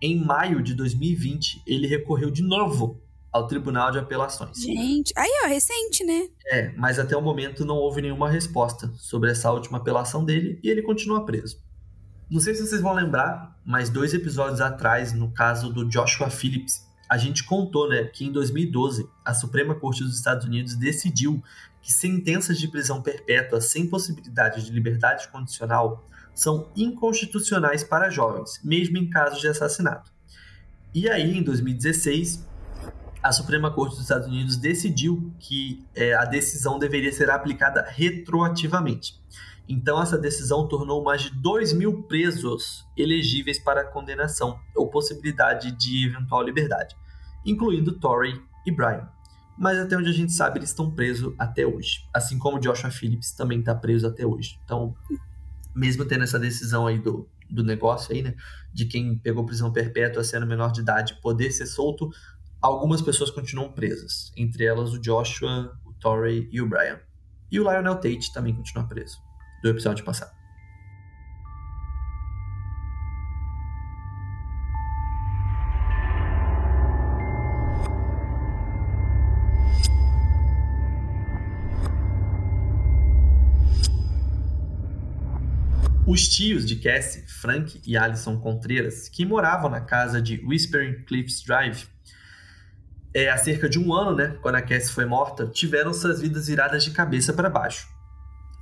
Em 0.00 0.24
maio 0.24 0.62
de 0.62 0.74
2020, 0.74 1.60
ele 1.66 1.88
recorreu 1.88 2.30
de 2.30 2.44
novo 2.44 3.02
ao 3.34 3.48
Tribunal 3.48 3.90
de 3.90 3.98
Apelações. 3.98 4.62
Gente, 4.62 5.12
aí 5.16 5.28
ó, 5.44 5.48
recente, 5.48 6.04
né? 6.04 6.28
É, 6.46 6.72
mas 6.76 7.00
até 7.00 7.16
o 7.16 7.20
momento 7.20 7.64
não 7.64 7.74
houve 7.74 8.00
nenhuma 8.00 8.30
resposta 8.30 8.92
sobre 8.94 9.32
essa 9.32 9.50
última 9.50 9.78
apelação 9.78 10.24
dele 10.24 10.60
e 10.62 10.70
ele 10.70 10.82
continua 10.82 11.26
preso. 11.26 11.60
Não 12.30 12.40
sei 12.40 12.54
se 12.54 12.64
vocês 12.64 12.80
vão 12.80 12.92
lembrar, 12.92 13.58
mas 13.64 13.90
dois 13.90 14.14
episódios 14.14 14.60
atrás, 14.60 15.12
no 15.12 15.32
caso 15.32 15.72
do 15.72 15.84
Joshua 15.84 16.30
Phillips, 16.30 16.86
a 17.10 17.18
gente 17.18 17.42
contou 17.42 17.88
né, 17.88 18.04
que 18.04 18.24
em 18.24 18.30
2012 18.30 19.04
a 19.24 19.34
Suprema 19.34 19.74
Corte 19.74 20.04
dos 20.04 20.16
Estados 20.16 20.46
Unidos 20.46 20.76
decidiu 20.76 21.42
que 21.82 21.92
sentenças 21.92 22.56
de 22.56 22.68
prisão 22.68 23.02
perpétua 23.02 23.60
sem 23.60 23.88
possibilidade 23.88 24.64
de 24.64 24.70
liberdade 24.70 25.26
condicional 25.26 26.08
são 26.32 26.70
inconstitucionais 26.76 27.82
para 27.82 28.10
jovens, 28.10 28.60
mesmo 28.62 28.96
em 28.96 29.10
casos 29.10 29.40
de 29.40 29.48
assassinato. 29.48 30.12
E 30.94 31.10
aí, 31.10 31.36
em 31.36 31.42
2016, 31.42 32.53
a 33.24 33.32
Suprema 33.32 33.70
Corte 33.70 33.92
dos 33.92 34.02
Estados 34.02 34.28
Unidos 34.28 34.58
decidiu 34.58 35.32
que 35.40 35.82
é, 35.94 36.12
a 36.12 36.26
decisão 36.26 36.78
deveria 36.78 37.10
ser 37.10 37.30
aplicada 37.30 37.82
retroativamente. 37.88 39.18
Então, 39.66 40.00
essa 40.02 40.18
decisão 40.18 40.68
tornou 40.68 41.02
mais 41.02 41.22
de 41.22 41.30
2 41.30 41.72
mil 41.72 42.02
presos 42.02 42.86
elegíveis 42.94 43.58
para 43.58 43.82
condenação 43.82 44.60
ou 44.76 44.90
possibilidade 44.90 45.72
de 45.72 46.06
eventual 46.06 46.42
liberdade, 46.42 46.94
incluindo 47.46 47.98
Torrey 47.98 48.38
e 48.66 48.70
Brian. 48.70 49.08
Mas 49.56 49.78
até 49.78 49.96
onde 49.96 50.10
a 50.10 50.12
gente 50.12 50.32
sabe, 50.32 50.58
eles 50.58 50.68
estão 50.68 50.90
presos 50.90 51.32
até 51.38 51.66
hoje. 51.66 52.06
Assim 52.12 52.38
como 52.38 52.60
Joshua 52.60 52.90
Phillips 52.90 53.32
também 53.32 53.60
está 53.60 53.74
preso 53.74 54.06
até 54.06 54.26
hoje. 54.26 54.60
Então, 54.66 54.94
mesmo 55.74 56.04
tendo 56.04 56.24
essa 56.24 56.38
decisão 56.38 56.86
aí 56.86 56.98
do, 56.98 57.26
do 57.48 57.64
negócio 57.64 58.14
aí, 58.14 58.20
né? 58.20 58.34
De 58.72 58.84
quem 58.84 59.16
pegou 59.16 59.46
prisão 59.46 59.72
perpétua 59.72 60.24
sendo 60.24 60.46
menor 60.46 60.72
de 60.72 60.80
idade 60.80 61.18
poder 61.22 61.50
ser 61.52 61.66
solto, 61.66 62.10
algumas 62.64 63.02
pessoas 63.02 63.30
continuam 63.30 63.70
presas, 63.70 64.32
entre 64.34 64.64
elas 64.64 64.94
o 64.94 64.98
Joshua, 64.98 65.78
o 65.84 65.92
Torrey 65.92 66.48
e 66.50 66.62
o 66.62 66.66
Brian. 66.66 66.98
E 67.52 67.60
o 67.60 67.62
Lionel 67.62 67.96
Tate 67.96 68.32
também 68.32 68.54
continua 68.54 68.88
preso, 68.88 69.18
do 69.62 69.68
episódio 69.68 70.02
passado. 70.02 70.32
Os 86.06 86.28
tios 86.28 86.64
de 86.64 86.76
Cassie, 86.76 87.26
Frank 87.26 87.82
e 87.84 87.96
Alison 87.96 88.38
Contreras, 88.40 89.08
que 89.10 89.26
moravam 89.26 89.68
na 89.68 89.82
casa 89.82 90.22
de 90.22 90.42
Whispering 90.46 91.04
Cliffs 91.04 91.42
Drive, 91.42 91.93
é, 93.14 93.30
há 93.30 93.36
cerca 93.38 93.68
de 93.68 93.78
um 93.78 93.94
ano, 93.94 94.16
né, 94.16 94.36
quando 94.42 94.56
a 94.56 94.62
Cassie 94.62 94.92
foi 94.92 95.04
morta, 95.04 95.46
tiveram 95.46 95.94
suas 95.94 96.20
vidas 96.20 96.48
viradas 96.48 96.82
de 96.82 96.90
cabeça 96.90 97.32
para 97.32 97.48
baixo. 97.48 97.88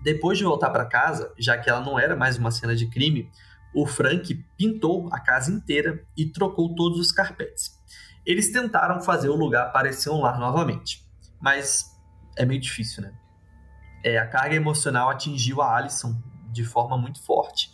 Depois 0.03 0.37
de 0.37 0.45
voltar 0.45 0.69
para 0.71 0.85
casa, 0.85 1.33
já 1.39 1.57
que 1.57 1.71
ela 1.71 1.81
não 1.81 1.99
era 1.99 2.15
mais 2.15 2.37
uma 2.37 2.51
cena 2.51 2.77
de 2.77 2.87
crime, 2.89 3.31
o 3.75 3.87
Frank 3.87 4.35
pintou 4.59 5.09
a 5.11 5.19
casa 5.19 5.51
inteira 5.51 6.05
e 6.15 6.27
trocou 6.27 6.75
todos 6.75 6.99
os 6.99 7.11
carpetes. 7.11 7.81
Eles 8.27 8.53
tentaram 8.53 9.01
fazer 9.01 9.31
o 9.31 9.37
lugar 9.37 9.73
parecer 9.73 10.11
um 10.11 10.21
lar 10.21 10.39
novamente, 10.39 11.03
mas 11.41 11.91
é 12.37 12.45
meio 12.45 12.61
difícil, 12.61 13.03
né? 13.03 13.13
É, 14.05 14.19
a 14.19 14.27
carga 14.27 14.55
emocional 14.55 15.09
atingiu 15.09 15.63
a 15.63 15.77
Alison 15.77 16.21
de 16.51 16.65
forma 16.65 16.99
muito 16.99 17.23
forte. 17.23 17.71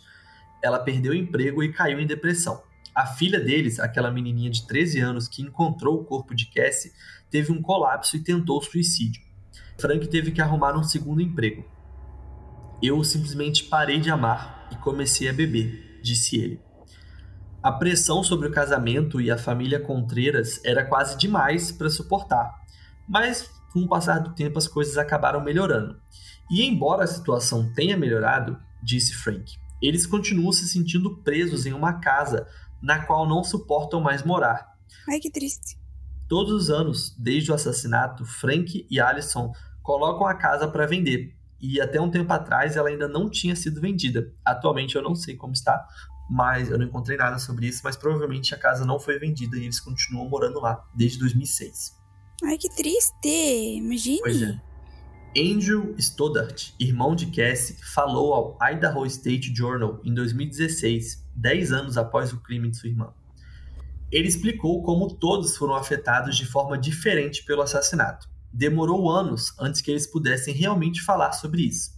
Ela 0.61 0.79
perdeu 0.79 1.11
o 1.11 1.15
emprego 1.15 1.61
e 1.61 1.73
caiu 1.73 1.99
em 1.99 2.07
depressão. 2.07 2.63
A 2.93 3.05
filha 3.05 3.39
deles, 3.39 3.79
aquela 3.79 4.11
menininha 4.11 4.49
de 4.49 4.65
13 4.67 4.99
anos 4.99 5.27
que 5.27 5.41
encontrou 5.41 5.99
o 5.99 6.03
corpo 6.03 6.35
de 6.35 6.47
Cassie, 6.47 6.91
teve 7.29 7.51
um 7.51 7.61
colapso 7.61 8.15
e 8.17 8.23
tentou 8.23 8.61
suicídio. 8.61 9.21
Frank 9.79 10.07
teve 10.07 10.31
que 10.31 10.41
arrumar 10.41 10.77
um 10.77 10.83
segundo 10.83 11.21
emprego. 11.21 11.65
Eu 12.81 13.03
simplesmente 13.03 13.65
parei 13.65 13.99
de 13.99 14.09
amar 14.09 14.67
e 14.71 14.75
comecei 14.77 15.29
a 15.29 15.33
beber, 15.33 15.99
disse 16.01 16.37
ele. 16.37 16.61
A 17.61 17.71
pressão 17.71 18.23
sobre 18.23 18.47
o 18.47 18.51
casamento 18.51 19.19
e 19.19 19.29
a 19.29 19.37
família 19.37 19.79
Contreras 19.79 20.63
era 20.63 20.85
quase 20.85 21.17
demais 21.17 21.71
para 21.71 21.89
suportar, 21.89 22.53
mas 23.07 23.49
com 23.73 23.81
o 23.81 23.87
passar 23.87 24.19
do 24.19 24.33
tempo 24.33 24.57
as 24.57 24.67
coisas 24.67 24.97
acabaram 24.97 25.43
melhorando. 25.43 25.99
E 26.49 26.63
embora 26.63 27.03
a 27.03 27.07
situação 27.07 27.71
tenha 27.73 27.97
melhorado, 27.97 28.57
disse 28.81 29.13
Frank, 29.13 29.53
eles 29.81 30.05
continuam 30.05 30.51
se 30.51 30.67
sentindo 30.67 31.17
presos 31.17 31.65
em 31.65 31.73
uma 31.73 31.99
casa 31.99 32.47
na 32.81 33.05
qual 33.05 33.27
não 33.27 33.43
suportam 33.43 34.01
mais 34.01 34.23
morar. 34.23 34.75
Ai, 35.09 35.19
que 35.19 35.31
triste. 35.31 35.77
Todos 36.27 36.51
os 36.51 36.69
anos, 36.69 37.15
desde 37.17 37.51
o 37.51 37.55
assassinato, 37.55 38.25
Frank 38.25 38.85
e 38.89 38.99
Alison 38.99 39.51
colocam 39.81 40.27
a 40.27 40.35
casa 40.35 40.67
para 40.67 40.85
vender. 40.85 41.35
E 41.59 41.81
até 41.81 41.99
um 41.99 42.11
tempo 42.11 42.31
atrás 42.31 42.77
ela 42.77 42.89
ainda 42.89 43.07
não 43.07 43.29
tinha 43.29 43.55
sido 43.55 43.81
vendida. 43.81 44.31
Atualmente 44.45 44.95
eu 44.95 45.01
não 45.01 45.15
sei 45.15 45.35
como 45.35 45.53
está, 45.53 45.85
mas 46.29 46.69
eu 46.69 46.77
não 46.77 46.85
encontrei 46.85 47.17
nada 47.17 47.39
sobre 47.39 47.67
isso, 47.67 47.81
mas 47.83 47.97
provavelmente 47.97 48.53
a 48.53 48.57
casa 48.57 48.85
não 48.85 48.99
foi 48.99 49.17
vendida 49.17 49.57
e 49.57 49.63
eles 49.63 49.79
continuam 49.79 50.29
morando 50.29 50.59
lá 50.59 50.85
desde 50.95 51.17
2006. 51.19 51.97
Ai, 52.43 52.57
que 52.57 52.69
triste! 52.69 53.77
Imagine. 53.77 54.21
Pois 54.21 54.41
é. 54.41 54.68
Andrew 55.37 55.93
Stoddart, 55.99 56.73
irmão 56.79 57.15
de 57.15 57.27
Cassie, 57.27 57.77
falou 57.93 58.33
ao 58.33 58.57
Idaho 58.71 59.05
State 59.05 59.53
Journal 59.55 60.01
em 60.03 60.11
2016, 60.11 61.23
10 61.35 61.71
anos 61.71 61.97
após 61.97 62.33
o 62.33 62.39
crime 62.41 62.71
de 62.71 62.77
sua 62.77 62.89
irmã. 62.89 63.13
Ele 64.11 64.27
explicou 64.27 64.81
como 64.81 65.13
todos 65.13 65.55
foram 65.55 65.75
afetados 65.75 66.35
de 66.35 66.47
forma 66.47 66.79
diferente 66.79 67.45
pelo 67.45 67.61
assassinato. 67.61 68.27
Demorou 68.51 69.11
anos 69.11 69.53
antes 69.59 69.81
que 69.81 69.91
eles 69.91 70.07
pudessem 70.07 70.51
realmente 70.51 71.03
falar 71.03 71.31
sobre 71.33 71.61
isso. 71.61 71.91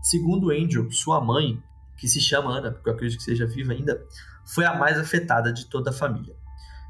Segundo 0.00 0.52
Andrew, 0.52 0.88
sua 0.92 1.20
mãe, 1.20 1.60
que 1.96 2.06
se 2.06 2.20
chama 2.20 2.56
Ana, 2.56 2.70
porque 2.70 2.88
eu 2.88 2.94
acredito 2.94 3.18
que 3.18 3.24
seja 3.24 3.48
viva 3.48 3.72
ainda, 3.72 4.00
foi 4.44 4.64
a 4.64 4.78
mais 4.78 4.96
afetada 4.96 5.52
de 5.52 5.66
toda 5.66 5.90
a 5.90 5.92
família. 5.92 6.36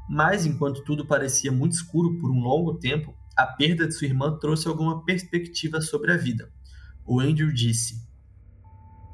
Mas 0.07 0.45
enquanto 0.45 0.83
tudo 0.83 1.07
parecia 1.07 1.51
muito 1.51 1.73
escuro 1.73 2.19
por 2.19 2.29
um 2.29 2.39
longo 2.39 2.75
tempo, 2.75 3.15
a 3.37 3.45
perda 3.45 3.87
de 3.87 3.93
sua 3.93 4.07
irmã 4.07 4.37
trouxe 4.39 4.67
alguma 4.67 5.05
perspectiva 5.05 5.79
sobre 5.79 6.11
a 6.11 6.17
vida. 6.17 6.49
O 7.05 7.19
Andrew 7.19 7.53
disse: 7.53 8.01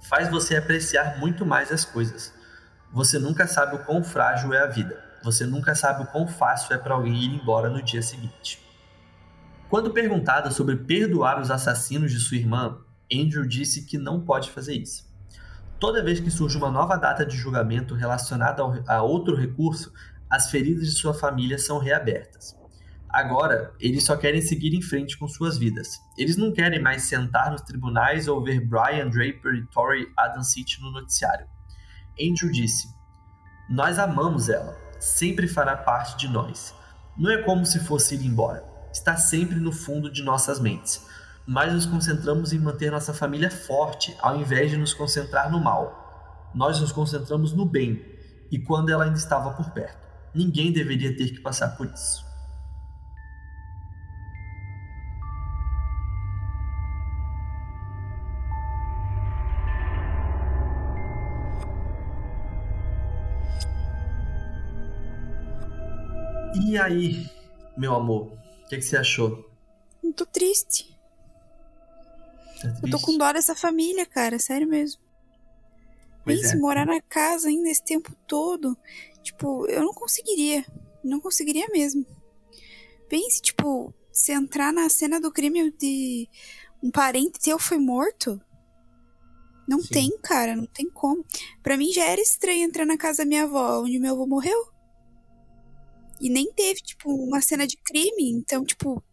Faz 0.07 0.30
você 0.30 0.55
apreciar 0.55 1.19
muito 1.19 1.45
mais 1.45 1.71
as 1.71 1.84
coisas. 1.84 2.34
Você 2.93 3.19
nunca 3.19 3.45
sabe 3.47 3.76
o 3.76 3.80
quão 3.80 4.03
frágil 4.03 4.53
é 4.53 4.61
a 4.61 4.67
vida. 4.67 5.03
Você 5.24 5.45
nunca 5.45 5.76
sabe 5.76 6.03
o 6.03 6.07
quão 6.07 6.28
fácil 6.28 6.74
é 6.74 6.78
para 6.78 6.93
alguém 6.93 7.15
ir 7.15 7.34
embora 7.34 7.69
no 7.69 7.82
dia 7.82 8.01
seguinte. 8.01 8.63
Quando 9.69 9.91
perguntada 9.91 10.51
sobre 10.51 10.76
perdoar 10.76 11.41
os 11.41 11.49
assassinos 11.49 12.11
de 12.11 12.19
sua 12.19 12.38
irmã, 12.38 12.78
Andrew 13.11 13.45
disse 13.45 13.86
que 13.86 13.97
não 13.97 14.21
pode 14.21 14.51
fazer 14.51 14.76
isso. 14.76 15.11
Toda 15.80 16.03
vez 16.03 16.19
que 16.19 16.32
surge 16.32 16.57
uma 16.57 16.71
nova 16.71 16.95
data 16.95 17.26
de 17.26 17.36
julgamento 17.36 17.95
relacionada 17.95 18.63
a 18.88 19.01
outro 19.01 19.36
recurso, 19.36 19.91
as 20.30 20.49
feridas 20.49 20.86
de 20.86 20.91
sua 20.91 21.13
família 21.13 21.57
são 21.57 21.78
reabertas. 21.78 22.55
Agora, 23.14 23.76
eles 23.80 24.05
só 24.05 24.18
querem 24.18 24.41
seguir 24.41 24.74
em 24.74 24.82
frente 24.82 25.20
com 25.20 25.28
suas 25.28 25.55
vidas. 25.55 26.01
Eles 26.18 26.36
não 26.36 26.51
querem 26.51 26.82
mais 26.82 27.03
sentar 27.03 27.51
nos 27.51 27.61
tribunais 27.61 28.28
ou 28.28 28.43
ver 28.43 28.59
Brian 28.59 29.07
Draper 29.07 29.53
e 29.53 29.68
Tori 29.68 30.11
Adam 30.18 30.41
City 30.41 30.82
no 30.82 30.89
noticiário. 30.89 31.45
Andrew 32.20 32.51
disse: 32.51 32.88
Nós 33.70 33.99
amamos 33.99 34.49
ela, 34.49 34.76
sempre 34.99 35.47
fará 35.47 35.78
parte 35.78 36.18
de 36.18 36.28
nós. 36.28 36.74
Não 37.16 37.30
é 37.30 37.43
como 37.43 37.64
se 37.68 37.80
fosse 37.82 38.16
ir 38.16 38.26
embora. 38.26 38.66
Está 38.91 39.16
sempre 39.16 39.57
no 39.57 39.72
fundo 39.72 40.11
de 40.11 40.24
nossas 40.24 40.59
mentes. 40.59 41.05
mas 41.45 41.74
nos 41.74 41.86
concentramos 41.86 42.53
em 42.53 42.57
manter 42.57 42.89
nossa 42.89 43.14
família 43.14 43.51
forte, 43.51 44.16
ao 44.22 44.39
invés 44.39 44.72
de 44.72 44.78
nos 44.78 44.93
concentrar 44.93 45.51
no 45.51 45.59
mal. 45.59 46.49
Nós 46.55 46.80
nos 46.80 46.91
concentramos 46.91 47.53
no 47.53 47.66
bem, 47.66 48.01
e 48.49 48.57
quando 48.57 48.89
ela 48.89 49.03
ainda 49.03 49.18
estava 49.18 49.51
por 49.51 49.70
perto. 49.72 49.97
Ninguém 50.34 50.72
deveria 50.72 51.16
ter 51.16 51.32
que 51.32 51.41
passar 51.41 51.76
por 51.76 51.86
isso. 51.88 52.32
E 66.56 66.78
aí, 66.78 67.28
meu 67.76 67.95
amor, 67.95 68.34
o 68.34 68.68
que, 68.70 68.78
que, 68.78 68.82
você 68.84 68.97
achou? 68.97 69.49
Eu 70.04 70.14
tô 70.14 70.26
triste. 70.26 70.95
Tá 72.62 72.70
triste. 72.70 72.84
Eu 72.84 72.89
tô 72.91 72.99
com 72.99 73.18
dó 73.18 73.32
dessa 73.32 73.56
família, 73.56 74.06
cara, 74.06 74.38
sério 74.38 74.68
mesmo. 74.68 75.01
Pois 76.24 76.41
Pense, 76.41 76.56
é. 76.56 76.60
morar 76.60 76.86
na 76.86 77.01
casa 77.01 77.49
ainda 77.49 77.70
esse 77.70 77.84
tempo 77.84 78.16
todo. 78.28 78.78
Tipo, 79.22 79.66
eu 79.68 79.82
não 79.82 79.93
conseguiria. 79.93 80.66
Não 81.04 81.20
conseguiria 81.20 81.68
mesmo. 81.70 82.06
Pense, 83.10 83.41
tipo, 83.41 83.93
se 84.12 84.32
entrar 84.32 84.72
na 84.72 84.88
cena 84.89 85.20
do 85.20 85.32
crime 85.32 85.72
de 85.72 86.30
um 86.82 86.91
parente 86.91 87.39
teu 87.39 87.58
foi 87.58 87.78
morto. 87.78 88.39
Não 89.68 89.82
Sim. 89.82 89.88
tem, 89.89 90.18
cara, 90.22 90.56
não 90.56 90.66
tem 90.66 90.89
como. 90.89 91.26
Pra 91.62 91.78
mim 91.78 91.91
já 91.91 92.06
era 92.06 92.22
estranho 92.22 92.64
entrar 92.64 92.86
na 92.86 92.97
casa 92.97 93.20
da 93.20 93.26
minha 93.26 93.43
avó, 93.43 93.82
onde 93.82 93.97
meu 93.97 94.14
avô 94.14 94.28
morreu. 94.28 94.72
E 96.24 96.30
nem 96.30 96.51
teve, 96.53 96.80
tipo, 96.82 97.09
uma 97.13 97.41
cena 97.41 97.67
de 97.67 97.76
crime. 97.78 98.32
Então, 98.32 98.63
tipo, 98.63 99.03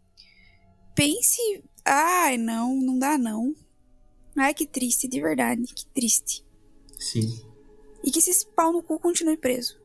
pense. 0.95 1.63
Ai, 1.85 2.37
não, 2.37 2.75
não 2.79 2.97
dá 2.97 3.17
não. 3.17 3.53
Ai, 4.37 4.53
que 4.53 4.65
triste, 4.65 5.07
de 5.07 5.19
verdade, 5.19 5.63
que 5.75 5.85
triste. 5.87 6.45
Sim. 6.99 7.27
E 8.03 8.11
que 8.11 8.19
esse 8.19 8.45
pau 8.55 8.71
no 8.71 8.81
cu 8.81 8.99
continue 8.99 9.37
preso. 9.37 9.79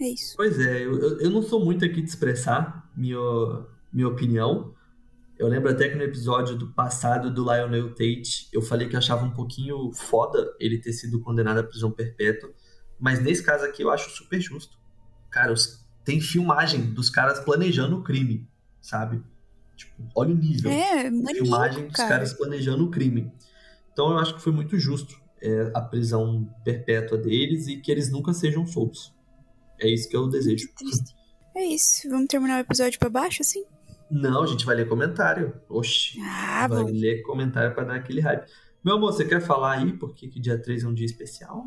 É 0.00 0.08
isso. 0.08 0.34
Pois 0.36 0.58
é, 0.60 0.84
eu, 0.84 1.18
eu- 1.20 1.30
não 1.30 1.42
sou 1.42 1.64
muito 1.64 1.84
aqui 1.84 2.00
de 2.00 2.08
expressar 2.08 2.88
minha, 2.96 3.18
minha 3.92 4.06
opinião. 4.06 4.72
Eu 5.36 5.48
lembro 5.48 5.70
até 5.70 5.88
que 5.88 5.96
no 5.96 6.02
episódio 6.04 6.56
do 6.56 6.72
passado 6.72 7.32
do 7.32 7.42
Lionel 7.42 7.90
Tate, 7.94 8.48
eu 8.52 8.62
falei 8.62 8.88
que 8.88 8.94
eu 8.94 8.98
achava 8.98 9.24
um 9.24 9.32
pouquinho 9.32 9.92
foda 9.92 10.54
ele 10.60 10.78
ter 10.78 10.92
sido 10.92 11.20
condenado 11.20 11.58
à 11.58 11.62
prisão 11.64 11.90
perpétua. 11.90 12.52
Mas 13.00 13.20
nesse 13.20 13.42
caso 13.42 13.64
aqui 13.64 13.82
eu 13.82 13.90
acho 13.90 14.10
super 14.10 14.40
justo. 14.40 14.76
Cara, 15.30 15.52
os- 15.52 15.84
tem 16.04 16.20
filmagem 16.20 16.92
dos 16.92 17.10
caras 17.10 17.40
planejando 17.40 17.98
o 17.98 18.02
crime, 18.02 18.48
sabe? 18.80 19.22
Tipo, 19.76 20.02
olha 20.14 20.34
o 20.34 20.36
nível. 20.36 20.70
É, 20.70 21.04
filmagem 21.04 21.44
maníaco, 21.44 21.86
dos 21.88 21.96
cara. 21.96 22.08
caras 22.08 22.32
planejando 22.32 22.84
o 22.84 22.90
crime. 22.90 23.30
Então 23.92 24.10
eu 24.10 24.18
acho 24.18 24.34
que 24.34 24.42
foi 24.42 24.52
muito 24.52 24.78
justo 24.78 25.20
é, 25.40 25.70
a 25.74 25.80
prisão 25.80 26.48
perpétua 26.64 27.18
deles 27.18 27.68
e 27.68 27.76
que 27.76 27.90
eles 27.90 28.10
nunca 28.10 28.32
sejam 28.32 28.66
soltos. 28.66 29.14
É 29.80 29.88
isso 29.88 30.08
que 30.08 30.16
eu 30.16 30.28
desejo. 30.28 30.68
Que. 30.76 30.84
É 31.56 31.64
isso. 31.64 32.08
Vamos 32.08 32.26
terminar 32.28 32.58
o 32.58 32.60
episódio 32.60 32.98
pra 32.98 33.08
baixo, 33.08 33.42
assim? 33.42 33.64
Não, 34.10 34.42
a 34.42 34.46
gente 34.46 34.64
vai 34.64 34.74
ler 34.74 34.88
comentário. 34.88 35.54
Oxi. 35.68 36.20
Ah, 36.20 36.66
vai 36.66 36.78
vamos. 36.78 36.92
ler 36.92 37.22
comentário 37.22 37.74
pra 37.74 37.84
dar 37.84 37.96
aquele 37.96 38.20
hype. 38.20 38.48
Meu 38.84 38.96
amor, 38.96 39.12
você 39.12 39.24
quer 39.24 39.40
falar 39.40 39.78
aí 39.78 39.92
por 39.92 40.14
que 40.14 40.28
que 40.28 40.40
dia 40.40 40.60
3 40.60 40.84
é 40.84 40.86
um 40.86 40.94
dia 40.94 41.06
especial? 41.06 41.66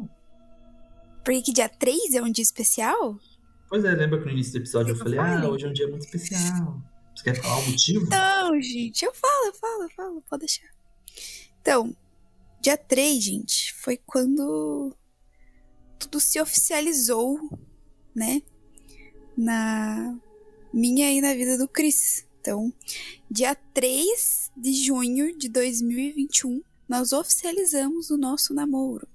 Porque 1.23 1.41
que 1.41 1.53
dia 1.53 1.69
3 1.69 2.15
é 2.15 2.21
um 2.21 2.32
dia 2.32 2.41
especial? 2.41 3.17
Pois 3.72 3.86
é, 3.86 3.91
lembra 3.95 4.19
que 4.19 4.26
no 4.26 4.32
início 4.32 4.51
do 4.51 4.57
episódio 4.57 4.91
eu 4.91 4.95
Eu 4.95 4.99
falei, 4.99 5.17
falei. 5.17 5.45
ah, 5.45 5.49
hoje 5.49 5.65
é 5.65 5.69
um 5.69 5.72
dia 5.72 5.88
muito 5.88 6.05
especial. 6.05 6.82
Você 7.15 7.24
quer 7.24 7.41
falar 7.41 7.57
o 7.59 7.72
motivo? 7.72 8.05
Não, 8.09 8.61
gente, 8.61 9.05
eu 9.05 9.13
falo, 9.13 9.45
eu 9.45 9.53
falo, 9.53 9.84
eu 9.84 9.89
falo, 9.91 10.22
pode 10.30 10.41
deixar. 10.41 10.69
Então, 11.61 11.95
dia 12.59 12.76
3, 12.76 13.24
gente, 13.24 13.74
foi 13.76 13.95
quando 13.95 14.93
tudo 15.97 16.19
se 16.19 16.38
oficializou, 16.41 17.39
né? 18.13 18.41
Na 19.38 20.19
minha 20.74 21.09
e 21.09 21.22
na 21.22 21.34
vida 21.34 21.57
do 21.57 21.65
Chris. 21.65 22.28
Então, 22.41 22.74
dia 23.30 23.55
3 23.55 24.51
de 24.57 24.74
junho 24.74 25.38
de 25.38 25.47
2021, 25.47 26.61
nós 26.89 27.13
oficializamos 27.13 28.09
o 28.09 28.17
nosso 28.17 28.53
namoro. 28.53 29.07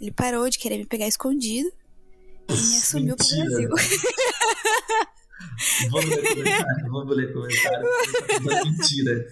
Ele 0.00 0.10
parou 0.10 0.48
de 0.48 0.58
querer 0.58 0.78
me 0.78 0.86
pegar 0.86 1.06
escondido 1.06 1.70
e 2.50 2.76
assumiu 2.76 3.16
pro. 3.16 3.26
Brasil. 3.26 3.70
Vamos 5.90 6.06
ler 6.10 6.34
comentário, 6.34 6.90
vamos 6.90 7.16
ler 7.16 7.32
comentário. 7.32 7.86
Tá 7.86 8.34
fazendo 8.34 8.64
mentira. 8.64 9.26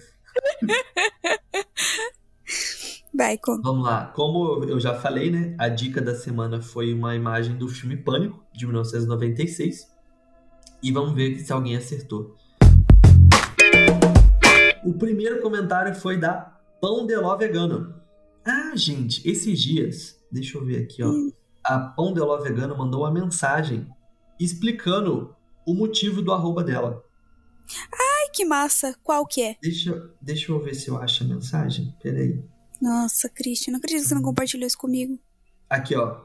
Vai, 3.13 3.37
conta. 3.37 3.61
Vamos 3.61 3.85
lá. 3.85 4.07
Como 4.07 4.63
eu 4.65 4.79
já 4.79 4.93
falei, 4.93 5.31
né? 5.31 5.55
A 5.57 5.69
dica 5.69 6.01
da 6.01 6.15
semana 6.15 6.61
foi 6.61 6.93
uma 6.93 7.15
imagem 7.15 7.55
do 7.55 7.69
filme 7.69 7.95
Pânico, 7.95 8.43
de 8.53 8.65
1996. 8.65 9.87
E 10.83 10.91
vamos 10.91 11.13
ver 11.13 11.39
se 11.39 11.53
alguém 11.53 11.77
acertou. 11.77 12.35
O 14.83 14.93
primeiro 14.93 15.41
comentário 15.41 15.95
foi 15.95 16.17
da 16.17 16.59
Pão 16.81 17.05
de 17.07 17.15
Ló 17.15 17.37
Vegano. 17.37 17.95
Ah, 18.45 18.73
gente, 18.75 19.27
esses 19.27 19.59
dias, 19.59 20.19
deixa 20.31 20.57
eu 20.57 20.65
ver 20.65 20.83
aqui, 20.83 21.01
ó. 21.01 21.09
Hum. 21.09 21.31
A 21.65 21.79
Pão 21.79 22.13
de 22.13 22.19
Ló 22.19 22.37
Vegano 22.37 22.77
mandou 22.77 23.01
uma 23.01 23.11
mensagem 23.11 23.87
explicando 24.39 25.35
o 25.65 25.73
motivo 25.73 26.21
do 26.21 26.31
arroba 26.31 26.63
dela. 26.63 27.03
Ai, 27.91 28.29
que 28.31 28.45
massa. 28.45 28.95
Qual 29.01 29.25
que 29.25 29.41
é? 29.41 29.57
Deixa, 29.59 30.11
deixa 30.21 30.51
eu 30.51 30.61
ver 30.61 30.75
se 30.75 30.89
eu 30.89 30.97
acho 30.97 31.23
a 31.23 31.27
mensagem. 31.27 31.95
Peraí. 32.03 32.39
Nossa, 32.79 33.27
Christian, 33.27 33.71
não 33.71 33.79
acredito 33.79 34.03
que 34.03 34.09
você 34.09 34.15
não 34.15 34.21
compartilhou 34.21 34.67
isso 34.67 34.77
comigo. 34.77 35.19
Aqui, 35.67 35.95
ó. 35.95 36.21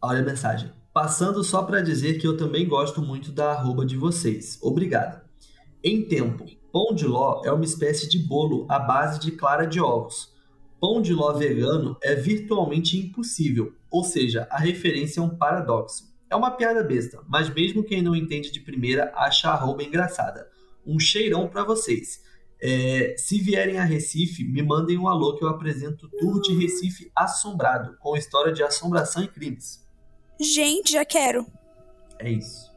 Olha 0.00 0.20
a 0.20 0.24
mensagem. 0.24 0.70
Passando 0.92 1.42
só 1.42 1.64
pra 1.64 1.80
dizer 1.80 2.18
que 2.20 2.26
eu 2.26 2.36
também 2.36 2.68
gosto 2.68 3.02
muito 3.02 3.32
da 3.32 3.50
arroba 3.50 3.84
de 3.84 3.96
vocês. 3.96 4.60
Obrigado. 4.62 5.24
Em 5.82 6.06
tempo, 6.06 6.44
pão 6.72 6.94
de 6.94 7.04
ló 7.04 7.42
é 7.44 7.50
uma 7.50 7.64
espécie 7.64 8.08
de 8.08 8.20
bolo 8.20 8.64
à 8.70 8.78
base 8.78 9.18
de 9.18 9.32
clara 9.32 9.66
de 9.66 9.80
ovos. 9.80 10.32
Pão 10.86 11.00
de 11.00 11.14
ló 11.14 11.32
vegano 11.32 11.96
é 12.02 12.14
virtualmente 12.14 12.98
impossível, 12.98 13.74
ou 13.90 14.04
seja, 14.04 14.46
a 14.50 14.58
referência 14.58 15.18
é 15.18 15.22
um 15.22 15.34
paradoxo. 15.34 16.14
É 16.28 16.36
uma 16.36 16.50
piada 16.50 16.84
besta, 16.84 17.22
mas 17.26 17.48
mesmo 17.48 17.82
quem 17.82 18.02
não 18.02 18.14
entende 18.14 18.52
de 18.52 18.60
primeira 18.60 19.10
acha 19.16 19.48
a 19.48 19.54
arroba 19.54 19.82
engraçada. 19.82 20.46
Um 20.86 21.00
cheirão 21.00 21.48
pra 21.48 21.64
vocês. 21.64 22.22
É, 22.60 23.14
se 23.16 23.38
vierem 23.38 23.78
a 23.78 23.82
Recife, 23.82 24.44
me 24.44 24.62
mandem 24.62 24.98
um 24.98 25.08
alô 25.08 25.38
que 25.38 25.44
eu 25.46 25.48
apresento 25.48 26.04
o 26.04 26.10
Tour 26.10 26.42
de 26.42 26.54
Recife 26.54 27.10
Assombrado, 27.16 27.96
com 27.98 28.14
história 28.14 28.52
de 28.52 28.62
assombração 28.62 29.24
e 29.24 29.28
crimes. 29.28 29.82
Gente, 30.38 30.92
já 30.92 31.04
quero. 31.06 31.46
É 32.18 32.30
isso. 32.30 32.70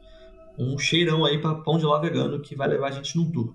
Um 0.58 0.78
cheirão 0.78 1.26
aí 1.26 1.38
pra 1.38 1.56
pão 1.56 1.76
de 1.76 1.84
ló 1.84 2.00
vegano 2.00 2.40
que 2.40 2.56
vai 2.56 2.68
levar 2.68 2.88
a 2.88 2.92
gente 2.92 3.14
num 3.18 3.30
tour. 3.30 3.54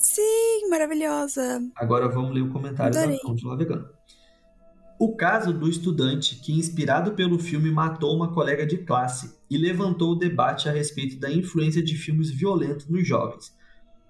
Sim, 0.00 0.68
maravilhosa. 0.70 1.60
Agora 1.76 2.08
vamos 2.08 2.34
ler 2.34 2.40
o 2.40 2.50
comentário 2.50 2.96
Adorei. 2.96 3.18
da 3.18 3.22
pão 3.22 3.34
de 3.34 3.44
ló 3.44 3.54
vegano. 3.54 3.86
O 4.98 5.14
caso 5.14 5.52
do 5.52 5.68
estudante 5.68 6.36
que, 6.36 6.58
inspirado 6.58 7.12
pelo 7.12 7.38
filme, 7.38 7.70
matou 7.70 8.16
uma 8.16 8.32
colega 8.32 8.66
de 8.66 8.78
classe 8.78 9.38
e 9.50 9.58
levantou 9.58 10.12
o 10.12 10.14
debate 10.14 10.68
a 10.68 10.72
respeito 10.72 11.20
da 11.20 11.30
influência 11.30 11.82
de 11.82 11.96
filmes 11.96 12.30
violentos 12.30 12.88
nos 12.88 13.06
jovens. 13.06 13.54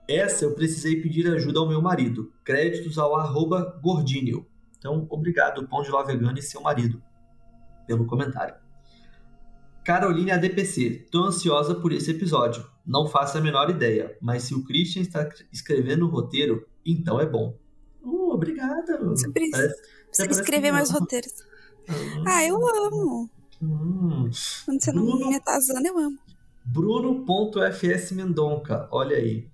Essa 0.09 0.45
eu 0.45 0.55
precisei 0.55 1.01
pedir 1.01 1.26
ajuda 1.26 1.59
ao 1.59 1.68
meu 1.68 1.82
marido. 1.82 2.32
Créditos 2.45 2.97
ao 2.97 3.16
arroba 3.16 3.78
gordinho. 3.82 4.47
Então, 4.78 5.07
obrigado, 5.11 5.66
pão 5.66 5.82
de 5.82 5.91
ló 5.91 6.05
vegano 6.05 6.38
e 6.38 6.43
seu 6.43 6.61
marido, 6.61 7.03
pelo 7.86 8.07
comentário. 8.07 8.55
Caroline 9.84 10.30
ADPC, 10.30 11.09
tô 11.11 11.24
ansiosa 11.24 11.74
por 11.74 11.93
esse 11.93 12.12
episódio. 12.12 12.64
Não 12.91 13.07
faço 13.07 13.38
a 13.38 13.41
menor 13.41 13.70
ideia, 13.70 14.18
mas 14.20 14.43
se 14.43 14.53
o 14.53 14.64
Christian 14.64 15.03
está 15.03 15.28
escrevendo 15.53 16.07
o 16.07 16.11
roteiro, 16.11 16.66
então 16.84 17.20
é 17.20 17.24
bom. 17.26 17.57
Uh, 18.03 18.32
obrigada. 18.32 18.99
Você 19.05 19.30
precisa, 19.30 19.57
Parece- 19.59 19.82
precisa 20.09 20.41
escrever 20.41 20.72
mais 20.72 20.91
não. 20.91 20.99
roteiros. 20.99 21.32
Ah, 22.26 22.45
eu 22.45 22.57
amo. 22.86 23.30
Hum. 23.62 24.28
Quando 24.64 24.82
você 24.82 24.91
não 24.91 25.05
Bruno. 25.07 25.28
me 25.28 25.36
atazana, 25.36 25.86
eu 25.86 25.99
amo. 25.99 26.18
Bruno.fs 26.64 28.11
Mendonca, 28.11 28.88
olha 28.91 29.16
aí. 29.16 29.49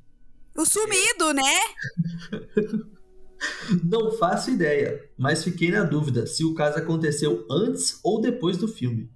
O 0.57 0.65
sumido, 0.65 1.35
né? 1.35 1.43
Não 3.85 4.11
faço 4.13 4.51
ideia, 4.51 5.11
mas 5.19 5.45
fiquei 5.45 5.71
na 5.71 5.83
dúvida 5.85 6.27
se 6.27 6.43
o 6.43 6.55
caso 6.55 6.79
aconteceu 6.79 7.47
antes 7.51 8.01
ou 8.03 8.19
depois 8.19 8.57
do 8.57 8.67
filme. 8.67 9.11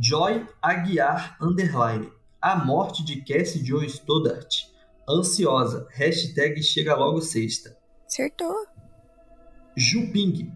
Joy 0.00 0.46
Aguiar 0.62 1.36
Underline. 1.42 2.10
A 2.44 2.62
morte 2.62 3.02
de 3.02 3.22
Cassie 3.22 3.64
Joe 3.64 3.86
Stoddart. 3.86 4.66
Ansiosa. 5.08 5.88
Hashtag 5.90 6.62
chega 6.62 6.94
logo 6.94 7.22
sexta. 7.22 7.74
Acertou. 8.06 8.66
Juping. 9.74 10.52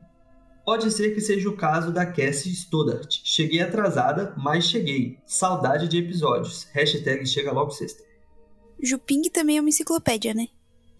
Pode 0.66 0.90
ser 0.90 1.14
que 1.14 1.20
seja 1.22 1.48
o 1.48 1.56
caso 1.56 1.90
da 1.90 2.04
Cassie 2.04 2.52
Stoddart. 2.52 3.22
Cheguei 3.24 3.62
atrasada, 3.62 4.34
mas 4.36 4.66
cheguei. 4.66 5.18
Saudade 5.24 5.88
de 5.88 5.96
episódios. 5.96 6.64
Hashtag 6.74 7.24
chega 7.24 7.52
logo 7.52 7.70
sexta. 7.70 8.04
Juping 8.82 9.22
também 9.30 9.56
é 9.56 9.60
uma 9.60 9.70
enciclopédia, 9.70 10.34
né? 10.34 10.48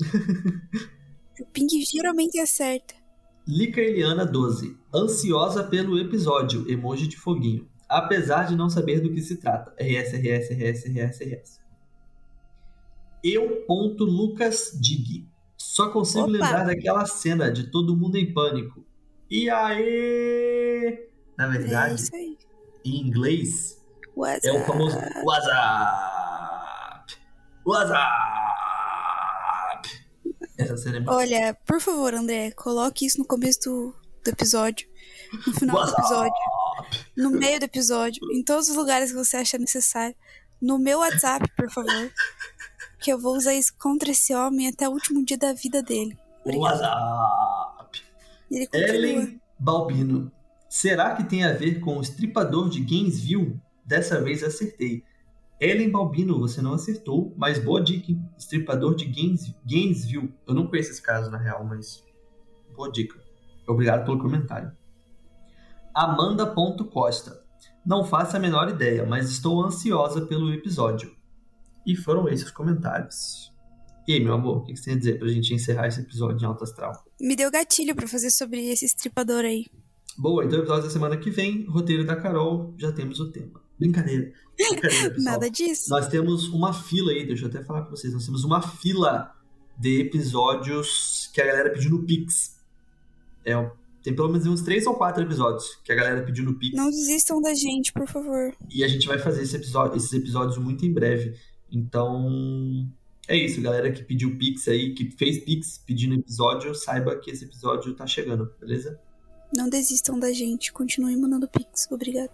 o 1.39 1.45
ping 1.53 1.68
geralmente 1.84 2.41
acerta. 2.41 2.95
Lica 3.47 3.82
Eliana 3.82 4.24
12. 4.24 4.74
Ansiosa 4.95 5.64
pelo 5.64 5.99
episódio. 5.99 6.64
Emoji 6.66 7.07
de 7.07 7.18
foguinho. 7.18 7.68
Apesar 7.89 8.45
de 8.47 8.55
não 8.57 8.68
saber 8.68 9.01
do 9.01 9.11
que 9.12 9.22
se 9.22 9.36
trata. 9.36 9.72
RS, 9.82 10.12
RS, 10.12 10.51
RS, 10.51 10.84
RS, 10.84 11.20
RS. 11.20 11.61
Eu. 13.24 13.64
Lucas 13.68 14.72
Dig. 14.80 15.26
Só 15.57 15.91
consigo 15.91 16.24
Opa. 16.24 16.32
lembrar 16.32 16.64
daquela 16.64 17.05
cena 17.07 17.51
de 17.51 17.70
todo 17.70 17.97
mundo 17.97 18.16
em 18.16 18.32
pânico. 18.32 18.84
E 19.30 19.49
aí? 19.51 21.09
Na 21.36 21.47
É 21.47 21.59
verdade, 21.59 22.05
aí. 22.14 22.36
em 22.84 23.01
inglês, 23.07 23.78
What's 24.16 24.45
é 24.45 24.53
o 24.53 24.64
famoso? 24.64 24.97
WhatsApp. 25.24 27.16
WhatsApp. 27.64 28.09
Essa 30.57 30.76
cena 30.76 30.97
é 30.97 31.01
muito 31.01 31.12
Olha, 31.12 31.57
por 31.66 31.80
favor, 31.80 32.14
André, 32.14 32.51
coloque 32.53 33.07
isso 33.07 33.18
no 33.18 33.24
começo 33.24 33.61
do, 33.64 33.95
do 34.24 34.28
episódio. 34.30 34.89
No 35.47 35.53
final 35.55 35.84
do 35.86 35.93
episódio. 35.93 36.32
No 37.16 37.31
meio 37.31 37.59
do 37.59 37.64
episódio. 37.64 38.20
Em 38.33 38.43
todos 38.43 38.68
os 38.68 38.76
lugares 38.76 39.11
que 39.11 39.16
você 39.16 39.37
achar 39.37 39.59
necessário. 39.59 40.14
No 40.61 40.79
meu 40.79 40.99
WhatsApp, 40.99 41.49
por 41.57 41.70
favor. 41.70 42.11
Que 43.01 43.12
eu 43.12 43.18
vou 43.18 43.37
usar 43.37 43.55
isso 43.55 43.72
contra 43.79 44.11
esse 44.11 44.35
homem 44.35 44.68
até 44.68 44.89
o 44.89 44.93
último 44.93 45.24
dia 45.24 45.39
da 45.39 45.53
vida 45.53 45.83
dele. 45.83 46.18
WhatsApp. 46.45 48.03
E 48.51 48.68
Ele. 48.72 48.97
Ellen 49.12 49.41
Balbino. 49.59 50.33
Será 50.68 51.14
que 51.14 51.24
tem 51.24 51.45
a 51.45 51.53
ver 51.53 51.81
com 51.81 51.99
o 51.99 52.01
estripador 52.03 52.68
de 52.68 52.81
Gainesville? 52.81 53.61
Dessa 53.85 54.20
vez 54.20 54.43
acertei. 54.43 55.03
Ellen 55.61 55.91
Balbino, 55.91 56.39
você 56.39 56.61
não 56.62 56.74
acertou, 56.74 57.35
mas 57.37 57.59
boa 57.59 57.83
dica, 57.83 58.12
hein? 58.12 58.22
Estripador 58.39 58.95
de 58.95 59.07
Gaines- 59.07 59.53
Gainesville. 59.66 60.33
Eu 60.47 60.55
não 60.55 60.66
conheço 60.66 60.91
esse 60.91 61.03
caso, 61.03 61.31
na 61.31 61.39
real, 61.39 61.64
mas 61.64 62.05
boa 62.76 62.91
dica. 62.93 63.18
Obrigado 63.66 64.05
pelo 64.05 64.18
comentário. 64.20 64.70
Amanda.costa. 65.99 67.42
Não 67.84 68.05
faço 68.05 68.36
a 68.36 68.38
menor 68.38 68.68
ideia, 68.68 69.05
mas 69.05 69.28
estou 69.30 69.61
ansiosa 69.64 70.24
pelo 70.26 70.55
episódio. 70.55 71.12
E 71.84 71.96
foram 71.96 72.28
esses 72.28 72.46
os 72.46 72.53
comentários. 72.53 73.53
E 74.07 74.12
aí, 74.12 74.20
meu 74.22 74.34
amor, 74.34 74.59
o 74.59 74.62
que 74.62 74.76
você 74.76 74.84
tem 74.84 74.94
a 74.94 74.99
dizer 74.99 75.18
pra 75.18 75.26
gente 75.26 75.53
encerrar 75.53 75.88
esse 75.88 76.01
episódio 76.01 76.40
em 76.40 76.46
alto 76.46 76.62
astral? 76.62 76.92
Me 77.20 77.34
deu 77.34 77.51
gatilho 77.51 77.96
pra 77.96 78.07
fazer 78.07 78.30
sobre 78.30 78.70
esse 78.70 78.84
estripador 78.84 79.44
aí. 79.44 79.66
Boa, 80.16 80.44
então 80.44 80.61
episódio 80.61 80.84
da 80.84 80.90
semana 80.90 81.16
que 81.16 81.32
vem, 81.32 81.64
roteiro 81.64 82.07
da 82.07 82.14
Carol, 82.14 82.72
já 82.78 82.92
temos 82.92 83.18
o 83.18 83.32
tema. 83.32 83.61
Brincadeira. 83.76 84.32
Brincadeira. 84.57 85.16
Nada 85.18 85.51
disso. 85.51 85.90
Nós 85.90 86.07
temos 86.07 86.46
uma 86.46 86.72
fila 86.72 87.11
aí, 87.11 87.26
deixa 87.26 87.46
eu 87.46 87.49
até 87.49 87.64
falar 87.64 87.82
pra 87.82 87.90
vocês, 87.90 88.12
nós 88.14 88.24
temos 88.24 88.44
uma 88.44 88.62
fila 88.62 89.34
de 89.76 90.03
episódios 90.03 91.28
que 91.34 91.40
a 91.40 91.46
galera 91.46 91.70
pediu 91.70 91.90
no 91.90 92.05
Pix. 92.05 92.57
É, 93.44 93.55
tem 94.09 94.16
pelo 94.16 94.28
menos 94.30 94.46
uns 94.46 94.62
três 94.62 94.86
ou 94.86 94.94
quatro 94.94 95.22
episódios 95.22 95.78
que 95.84 95.92
a 95.92 95.94
galera 95.94 96.22
pediu 96.22 96.42
no 96.44 96.54
Pix. 96.54 96.74
Não 96.74 96.88
desistam 96.88 97.42
da 97.42 97.52
gente, 97.52 97.92
por 97.92 98.09
favor. 98.09 98.54
E 98.74 98.82
a 98.82 98.88
gente 98.88 99.06
vai 99.06 99.18
fazer 99.18 99.42
esse 99.42 99.54
episódio- 99.54 99.96
esses 99.98 100.12
episódios 100.14 100.56
muito 100.56 100.86
em 100.86 100.92
breve. 100.92 101.34
Então, 101.70 102.88
é 103.28 103.36
isso, 103.36 103.61
galera 103.61 103.92
que 103.92 104.02
pediu 104.02 104.34
Pix 104.38 104.66
aí, 104.68 104.94
que 104.94 105.11
fez 105.11 105.38
Pix 105.38 105.76
pedindo 105.86 106.14
episódio, 106.14 106.74
saiba 106.74 107.14
que 107.16 107.30
esse 107.30 107.44
episódio 107.44 107.92
tá 107.94 108.06
chegando, 108.06 108.50
beleza? 108.59 108.98
Não 109.54 109.68
desistam 109.68 110.18
da 110.18 110.32
gente. 110.32 110.72
Continuem 110.72 111.16
mandando 111.18 111.46
pix. 111.48 111.86
Obrigada. 111.90 112.30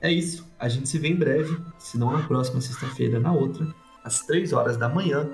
É 0.00 0.10
isso. 0.12 0.46
A 0.58 0.68
gente 0.68 0.88
se 0.88 0.98
vê 0.98 1.08
em 1.08 1.16
breve, 1.16 1.56
se 1.78 1.98
não 1.98 2.12
na 2.12 2.26
próxima 2.26 2.60
sexta-feira, 2.60 3.18
na 3.20 3.32
outra, 3.32 3.66
às 4.04 4.20
3 4.22 4.52
horas 4.52 4.76
da 4.76 4.88
manhã, 4.88 5.28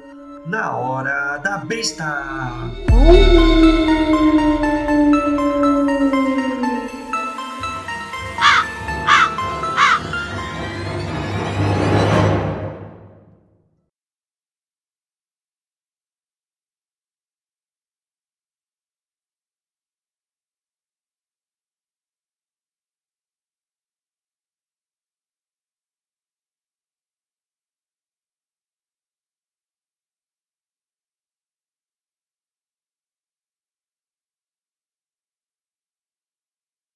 na 0.46 0.76
hora 0.76 1.38
da 1.38 1.58
besta. 1.58 2.04
Uh! 2.90 4.78